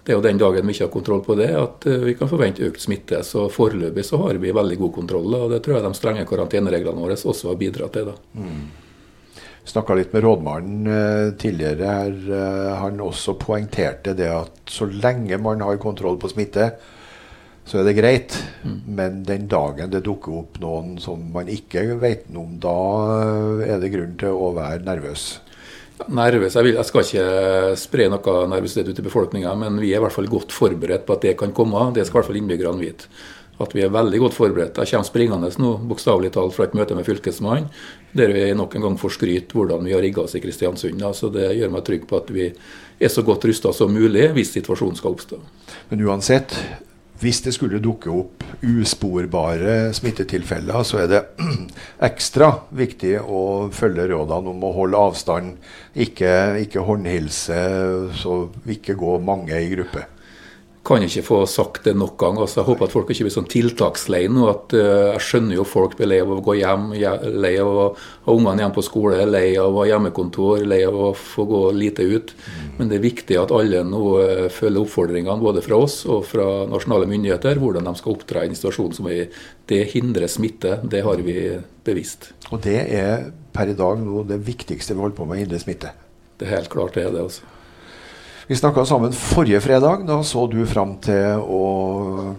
Det 0.01 0.15
er 0.15 0.17
jo 0.17 0.25
den 0.25 0.39
dagen 0.41 0.65
vi 0.65 0.73
ikke 0.73 0.87
har 0.87 0.93
kontroll 0.95 1.19
på 1.21 1.35
det, 1.37 1.51
at 1.53 1.85
eh, 1.85 2.01
vi 2.01 2.15
kan 2.17 2.29
forvente 2.29 2.65
økt 2.65 2.81
smitte. 2.81 3.19
Så 3.21 3.45
foreløpig 3.53 4.05
så 4.07 4.17
har 4.23 4.39
vi 4.41 4.53
veldig 4.57 4.79
god 4.79 4.93
kontroll, 4.95 5.35
og 5.37 5.51
det 5.53 5.61
tror 5.61 5.77
jeg 5.77 5.85
de 5.85 5.91
strenge 5.99 6.23
karantenereglene 6.29 7.03
våre 7.03 7.19
også 7.19 7.51
har 7.51 7.59
bidratt 7.59 7.93
til. 7.93 8.09
da. 8.09 8.15
Snakka 9.69 9.93
litt 9.93 10.15
med 10.15 10.25
rådmannen 10.25 10.89
eh, 10.89 11.27
tidligere 11.37 11.91
her. 11.99 12.15
Eh, 12.39 12.71
han 12.81 13.03
også 13.05 13.37
poengterte 13.37 14.15
det 14.17 14.31
at 14.33 14.73
så 14.73 14.89
lenge 14.89 15.37
man 15.37 15.61
har 15.61 15.77
kontroll 15.81 16.17
på 16.17 16.31
smitte, 16.33 16.71
så 17.71 17.79
er 17.79 17.87
det 17.87 17.95
greit. 17.95 18.35
Men 18.67 19.21
den 19.23 19.47
dagen 19.51 19.93
det 19.93 20.03
dukker 20.03 20.41
opp 20.41 20.59
noen 20.59 20.97
som 20.99 21.23
man 21.31 21.47
ikke 21.51 21.85
vet 22.01 22.27
noe 22.33 22.43
om, 22.43 22.57
da 22.59 22.75
eh, 23.15 23.69
er 23.71 23.79
det 23.79 23.93
grunn 23.93 24.17
til 24.19 24.35
å 24.35 24.51
være 24.57 24.83
nervøs. 24.83 25.29
Nervøs, 26.11 26.55
jeg, 26.57 26.65
vil, 26.65 26.79
jeg 26.79 26.89
skal 26.89 27.05
ikke 27.05 27.75
spre 27.79 28.07
noe 28.11 28.33
nervøsitet 28.51 28.89
ut 28.89 28.99
i 28.99 29.05
befolkninga, 29.05 29.53
men 29.55 29.77
vi 29.79 29.93
er 29.93 30.01
i 30.01 30.03
hvert 30.03 30.15
fall 30.17 30.27
godt 30.27 30.51
forberedt 30.51 31.05
på 31.07 31.15
at 31.15 31.23
det 31.29 31.37
kan 31.39 31.53
komme. 31.55 31.91
Det 31.95 32.03
skal 32.07 32.17
i 32.17 32.19
hvert 32.19 32.31
fall 32.31 32.41
innbyggerne 32.41 32.81
vite. 32.81 33.07
At 33.61 33.75
vi 33.77 33.85
er 33.85 33.93
veldig 33.93 34.19
godt 34.23 34.35
forberedt. 34.35 34.81
Jeg 34.81 34.91
kommer 34.91 35.07
springende 35.07 35.51
nå, 35.61 35.71
bokstavelig 35.87 36.33
talt 36.35 36.55
fra 36.57 36.65
et 36.67 36.75
møte 36.75 36.97
med 36.97 37.05
Fylkesmannen, 37.07 37.69
der 38.17 38.33
vi 38.33 38.47
nok 38.57 38.75
en 38.75 38.87
gang 38.89 38.99
får 38.99 39.15
skryt 39.19 39.53
hvordan 39.55 39.85
vi 39.85 39.93
har 39.95 40.01
rigga 40.03 40.25
oss 40.25 40.35
i 40.35 40.43
Kristiansund. 40.43 41.05
Så 41.15 41.29
det 41.31 41.53
gjør 41.59 41.71
meg 41.77 41.85
trygg 41.87 42.07
på 42.09 42.19
at 42.19 42.31
vi 42.33 42.49
er 42.51 43.13
så 43.13 43.23
godt 43.23 43.45
rusta 43.47 43.71
som 43.75 43.93
mulig 43.93 44.31
hvis 44.33 44.55
situasjonen 44.57 44.97
skal 44.97 45.13
oppstå. 45.13 45.37
Men 45.93 46.09
uansett, 46.09 46.57
hvis 47.21 47.41
det 47.45 47.53
skulle 47.55 47.81
dukke 47.81 48.11
opp 48.13 48.45
usporbare 48.65 49.91
smittetilfeller, 49.95 50.81
så 50.87 51.03
er 51.03 51.11
det 51.11 51.21
ekstra 52.09 52.51
viktig 52.75 53.15
å 53.21 53.43
følge 53.75 54.09
rådene 54.11 54.53
om 54.53 54.65
å 54.65 54.73
holde 54.75 55.03
avstand, 55.09 55.53
ikke, 55.93 56.33
ikke 56.65 56.85
håndhilse, 56.87 57.61
så 58.21 58.41
ikke 58.69 58.97
gå 58.99 59.19
mange 59.23 59.57
i 59.57 59.69
gruppe. 59.75 60.07
Kan 60.81 61.03
ikke 61.05 61.21
få 61.21 61.35
sagt 61.45 61.83
det 61.85 61.91
nok 61.93 62.15
ganger. 62.17 62.41
Altså, 62.41 62.57
jeg 62.61 62.65
håper 62.71 62.87
at 62.87 62.93
folk 62.95 63.09
ikke 63.13 63.27
blir 63.27 63.33
sånn 63.35 63.49
tiltakslei 63.51 64.23
nå. 64.33 64.47
at 64.49 64.73
uh, 64.73 65.11
Jeg 65.13 65.21
skjønner 65.27 65.59
jo 65.59 65.65
folk 65.69 65.93
blir 65.99 66.09
lei 66.09 66.17
av 66.23 66.31
å 66.33 66.39
gå 66.41 66.55
hjem, 66.57 66.87
je- 66.97 67.29
lei 67.37 67.51
av 67.61 67.69
å 67.69 67.83
ha 68.25 68.33
ungene 68.33 68.63
hjemme 68.63 68.73
på 68.79 68.83
skole, 68.87 69.19
lei 69.29 69.51
av 69.61 69.69
å 69.75 69.83
ha 69.83 69.85
hjemmekontor, 69.91 70.63
lei 70.65 70.79
av 70.87 70.97
å 70.97 71.11
få 71.13 71.45
gå 71.51 71.61
lite 71.77 72.01
ut. 72.09 72.33
Men 72.79 72.89
det 72.89 72.97
er 72.97 73.05
viktig 73.05 73.37
at 73.37 73.53
alle 73.53 73.83
nå 73.85 74.01
uh, 74.17 74.49
følger 74.49 74.81
oppfordringene 74.81 75.37
både 75.45 75.61
fra 75.61 75.77
oss 75.85 75.99
og 76.09 76.25
fra 76.31 76.47
nasjonale 76.73 77.05
myndigheter, 77.13 77.61
hvordan 77.61 77.85
de 77.85 77.95
skal 78.01 78.17
opptre 78.17 78.41
i 78.41 78.49
en 78.49 78.57
situasjon 78.57 78.97
som 78.97 79.11
er 79.13 79.29
Det 79.69 79.83
hindrer 79.93 80.27
smitte, 80.27 80.79
det 80.83 81.05
har 81.05 81.21
vi 81.21 81.37
bevisst. 81.85 82.31
Og 82.49 82.59
det 82.65 82.79
er 82.89 83.29
per 83.53 83.69
i 83.69 83.77
dag 83.77 84.01
nå 84.01 84.25
det 84.27 84.41
viktigste 84.49 84.97
vi 84.97 85.05
holder 85.05 85.15
på 85.21 85.29
med 85.29 85.37
å 85.37 85.41
hindre 85.45 85.61
smitte. 85.61 85.93
Det 86.41 86.49
er 86.49 86.57
helt 86.57 86.73
klart 86.73 86.97
det 86.97 87.05
er 87.05 87.13
det. 87.13 87.21
altså. 87.29 87.45
Vi 88.51 88.55
snakka 88.55 88.85
sammen 88.85 89.13
forrige 89.13 89.61
fredag. 89.61 90.01
Da 90.07 90.23
så 90.23 90.41
du 90.51 90.65
fram 90.67 90.97
til 90.99 91.39
å 91.39 91.59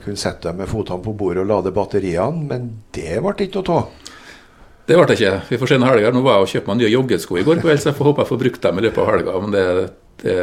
kunne 0.02 0.20
sette 0.20 0.50
deg 0.50 0.58
med 0.58 0.68
fotene 0.68 1.00
på 1.00 1.14
bordet 1.16 1.40
og 1.40 1.48
lade 1.48 1.70
batteriene, 1.72 2.42
men 2.50 2.66
det 2.92 3.14
ble 3.24 3.32
ikke 3.46 3.62
noe 3.62 3.78
av. 3.78 4.10
Det 4.84 4.98
ble 4.98 5.06
det 5.08 5.16
ikke. 5.16 5.30
Vi 5.48 5.58
får 5.62 5.70
se 5.70 5.78
når 5.80 5.94
helga 5.94 6.10
er. 6.10 6.18
Nå 6.18 6.20
var 6.26 6.36
jeg 6.36 6.44
og 6.44 6.52
kjøpte 6.52 6.68
meg 6.68 6.82
nye 6.82 6.90
joggesko 6.92 7.38
i 7.40 7.46
går 7.46 7.62
kveld, 7.62 7.80
så 7.80 7.88
jeg 7.88 7.96
får 7.96 8.10
håpe 8.10 8.20
jeg 8.26 8.30
får 8.34 8.42
brukt 8.44 8.68
dem 8.68 8.82
i 8.82 8.84
løpet 8.84 9.00
av 9.00 9.08
helga. 9.08 9.38
Men 9.46 9.56
det, 9.56 9.64
det 10.20 10.36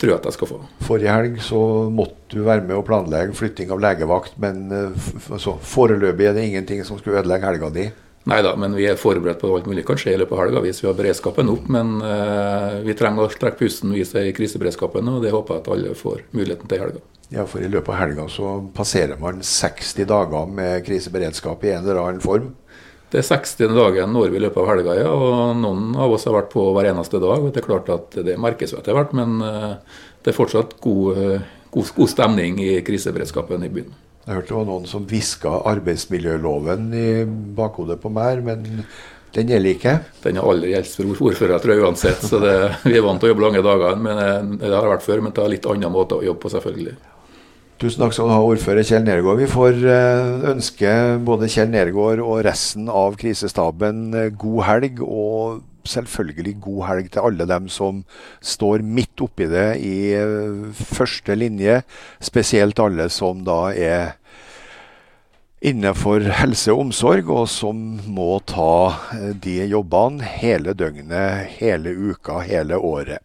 tror 0.00 0.14
jeg 0.14 0.22
at 0.22 0.30
jeg 0.30 0.38
skal 0.38 0.52
få. 0.54 0.62
Forrige 0.88 1.18
helg 1.18 1.36
så 1.50 1.60
måtte 2.00 2.38
du 2.38 2.40
være 2.48 2.64
med 2.64 2.78
og 2.78 2.88
planlegge 2.88 3.36
flytting 3.36 3.76
av 3.76 3.84
legevakt, 3.84 4.40
men 4.40 4.64
eh, 4.72 5.12
foreløpig 5.74 6.30
er 6.30 6.40
det 6.40 6.48
ingenting 6.48 6.80
som 6.88 6.96
skulle 6.96 7.20
ødelegge 7.20 7.52
helga 7.52 7.74
di. 7.76 7.90
Nei 8.24 8.38
da, 8.40 8.54
men 8.56 8.72
vi 8.72 8.86
er 8.88 8.96
forberedt 8.96 9.42
på 9.42 9.50
alt 9.52 9.66
mulig 9.68 9.84
kan 9.84 9.98
skje 10.00 10.14
i 10.14 10.20
løpet 10.20 10.32
av 10.32 10.46
helga 10.46 10.62
hvis 10.64 10.78
vi 10.80 10.88
har 10.88 10.96
beredskapen 10.96 11.50
opp. 11.52 11.66
Men 11.72 11.98
eh, 12.00 12.78
vi 12.86 12.96
trenger 12.96 13.26
å 13.26 13.32
trekke 13.32 13.60
pusten 13.60 13.92
vi 13.92 14.00
er 14.04 14.30
i 14.30 14.36
kriseberedskapen, 14.36 15.10
og 15.12 15.20
det 15.24 15.34
håper 15.34 15.58
jeg 15.58 15.64
at 15.64 15.72
alle 15.74 15.96
får 15.98 16.22
muligheten 16.32 16.70
til 16.70 16.80
i 16.80 16.84
helga. 16.86 17.02
Ja, 17.34 17.44
for 17.48 17.64
i 17.64 17.68
løpet 17.68 17.92
av 17.92 18.00
helga 18.00 18.24
så 18.32 18.56
passerer 18.76 19.20
man 19.20 19.42
60 19.44 20.08
dager 20.08 20.48
med 20.48 20.84
kriseberedskap 20.86 21.64
i 21.64 21.74
en 21.74 21.84
eller 21.84 22.00
annen 22.00 22.24
form. 22.24 22.52
Det 23.12 23.20
er 23.20 23.26
60. 23.28 23.68
dagen 23.76 24.10
når 24.16 24.32
vi 24.32 24.40
i 24.40 24.42
løpet 24.42 24.62
av 24.62 24.70
helga, 24.72 24.96
ja, 24.98 25.10
og 25.12 25.60
noen 25.60 25.92
av 26.00 26.16
oss 26.16 26.24
har 26.26 26.34
vært 26.34 26.48
på 26.54 26.64
hver 26.74 26.88
eneste 26.90 27.20
dag. 27.22 27.44
og 27.44 27.52
Det 27.52 27.60
er 27.60 27.68
klart 27.68 27.92
at 27.92 28.16
det 28.26 28.40
merkes 28.40 28.72
jo 28.72 28.80
etter 28.80 28.96
hvert, 28.96 29.12
men 29.14 29.36
eh, 29.44 29.76
det 30.24 30.32
er 30.32 30.38
fortsatt 30.38 30.78
god, 30.82 31.20
eh, 31.20 31.44
god, 31.76 31.92
god 32.00 32.10
stemning 32.10 32.58
i 32.64 32.72
kriseberedskapen 32.86 33.68
i 33.68 33.70
byen. 33.76 33.92
Jeg 34.24 34.38
hørte 34.38 34.48
det 34.48 34.56
var 34.56 34.68
noen 34.70 34.86
som 34.88 35.04
hviska 35.08 35.50
arbeidsmiljøloven 35.68 36.86
i 36.96 37.08
bakhodet 37.56 37.98
på 38.00 38.12
meg, 38.12 38.40
men 38.46 38.64
den 39.34 39.50
gjelder 39.50 39.74
ikke. 39.74 39.94
Den 40.24 40.38
er 40.40 40.48
aldri 40.48 40.70
gjeldt 40.72 40.94
for 40.96 41.26
ordførere, 41.28 41.58
tror 41.60 41.74
jeg 41.74 41.84
uansett. 41.84 42.22
så 42.24 42.40
det, 42.40 42.54
Vi 42.86 42.94
er 42.96 43.04
vant 43.04 43.20
til 43.20 43.28
å 43.28 43.34
jobbe 43.34 43.44
lange 43.44 43.64
dager, 43.66 43.98
men 44.00 44.22
eh, 44.22 44.46
det 44.62 44.72
har 44.72 44.88
vært 44.94 45.04
før. 45.04 45.24
Men 45.24 45.34
det 45.34 45.44
er 45.44 45.52
litt 45.56 45.68
annen 45.68 45.92
måte 45.92 46.16
å 46.16 46.24
jobbe 46.24 46.40
på, 46.46 46.52
selvfølgelig. 46.54 46.94
Tusen 47.74 48.04
takk 48.04 48.12
skal 48.14 48.28
du 48.30 48.30
ha, 48.30 48.42
ordfører 48.46 48.86
Kjell 48.86 49.02
Nergård. 49.02 49.40
Vi 49.42 49.50
får 49.50 49.80
eh, 49.90 50.44
ønske 50.52 50.90
både 51.26 51.48
Kjell 51.50 51.72
Nergård 51.72 52.20
og 52.22 52.44
resten 52.46 52.86
av 52.86 53.16
krisestaben 53.18 54.04
eh, 54.14 54.28
god 54.30 54.60
helg, 54.68 55.00
og 55.02 55.64
selvfølgelig 55.90 56.54
god 56.62 56.84
helg 56.86 57.10
til 57.10 57.26
alle 57.26 57.48
dem 57.50 57.66
som 57.66 58.04
står 58.38 58.86
midt 58.86 59.24
oppi 59.26 59.50
det 59.50 59.66
i 59.82 59.96
eh, 60.14 60.70
første 60.94 61.34
linje. 61.34 61.80
Spesielt 62.22 62.78
alle 62.78 63.08
som 63.10 63.42
da 63.42 63.58
er 63.74 64.14
innenfor 65.58 66.30
helse 66.44 66.70
og 66.70 66.86
omsorg, 66.86 67.26
og 67.26 67.50
som 67.50 67.84
må 68.06 68.38
ta 68.46 69.26
de 69.34 69.64
jobbene 69.66 70.22
hele 70.38 70.78
døgnet, 70.78 71.58
hele 71.58 71.98
uka, 72.14 72.38
hele 72.46 72.78
året. 72.78 73.18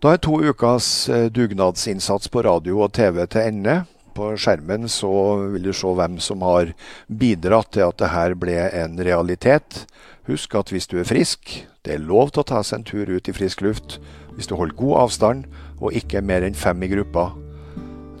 Da 0.00 0.14
er 0.16 0.20
to 0.24 0.38
ukas 0.40 1.10
eh, 1.12 1.26
dugnadsinnsats 1.28 2.30
på 2.32 2.40
radio 2.46 2.78
og 2.86 2.94
TV 2.96 3.18
til 3.28 3.50
ende. 3.50 3.74
På 4.16 4.30
skjermen 4.32 4.86
så 4.88 5.10
vil 5.52 5.66
du 5.68 5.74
se 5.76 5.90
hvem 5.92 6.14
som 6.24 6.40
har 6.40 6.70
bidratt 7.06 7.74
til 7.76 7.84
at 7.84 7.98
det 8.00 8.08
her 8.08 8.32
ble 8.40 8.54
en 8.80 8.94
realitet. 8.96 9.82
Husk 10.24 10.54
at 10.56 10.70
hvis 10.72 10.88
du 10.88 10.94
er 11.02 11.08
frisk, 11.08 11.52
det 11.84 11.98
er 11.98 12.00
lov 12.00 12.30
til 12.32 12.40
å 12.40 12.48
ta 12.48 12.62
seg 12.64 12.78
en 12.78 12.86
tur 12.88 13.12
ut 13.12 13.28
i 13.28 13.34
frisk 13.36 13.60
luft. 13.60 13.98
Hvis 14.38 14.48
du 14.48 14.54
holder 14.56 14.78
god 14.78 14.94
avstand 15.02 15.44
og 15.82 15.92
ikke 16.00 16.22
mer 16.24 16.46
enn 16.46 16.56
fem 16.56 16.80
i 16.80 16.88
gruppa. 16.88 17.26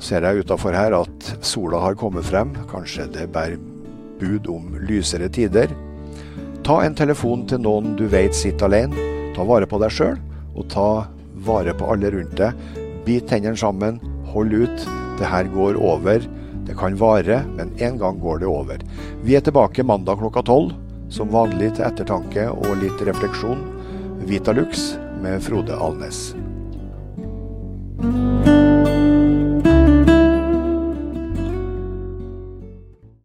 Ser 0.04 0.26
jeg 0.28 0.44
utafor 0.44 0.76
her 0.76 0.92
at 0.98 1.30
sola 1.40 1.80
har 1.80 1.96
kommet 1.96 2.28
frem. 2.28 2.52
Kanskje 2.68 3.06
det 3.14 3.30
bærer 3.32 3.56
bud 4.20 4.50
om 4.52 4.76
lysere 4.84 5.30
tider. 5.32 5.72
Ta 6.60 6.82
en 6.84 6.98
telefon 7.00 7.46
til 7.48 7.64
noen 7.64 7.96
du 7.96 8.04
vet 8.12 8.36
sitter 8.36 8.68
alene. 8.68 9.08
Ta 9.32 9.48
vare 9.48 9.64
på 9.70 9.80
deg 9.80 9.96
sjøl, 9.96 10.20
og 10.52 10.68
ta 10.68 10.90
vare 11.46 11.74
på 11.76 11.88
alle 11.92 12.10
rundt 12.14 12.36
deg. 12.38 12.52
Bit 13.06 13.30
tennene 13.30 13.58
sammen, 13.58 14.00
hold 14.32 14.54
ut. 14.54 14.86
Det 15.20 15.28
her 15.28 15.50
går 15.52 15.80
over. 15.80 16.24
Det 16.68 16.76
kan 16.78 16.96
vare, 17.00 17.42
men 17.56 17.72
en 17.82 17.98
gang 17.98 18.20
går 18.20 18.42
det 18.42 18.48
over. 18.50 18.84
Vi 19.24 19.36
er 19.36 19.44
tilbake 19.44 19.84
mandag 19.84 20.20
klokka 20.22 20.44
tolv. 20.46 20.76
Som 21.10 21.32
vanlig 21.34 21.72
til 21.74 21.88
ettertanke 21.88 22.46
og 22.52 22.76
litt 22.84 23.02
refleksjon. 23.02 23.64
Vitalux 24.30 24.92
med 25.24 25.42
Frode 25.42 25.74
Alnes. 25.74 26.30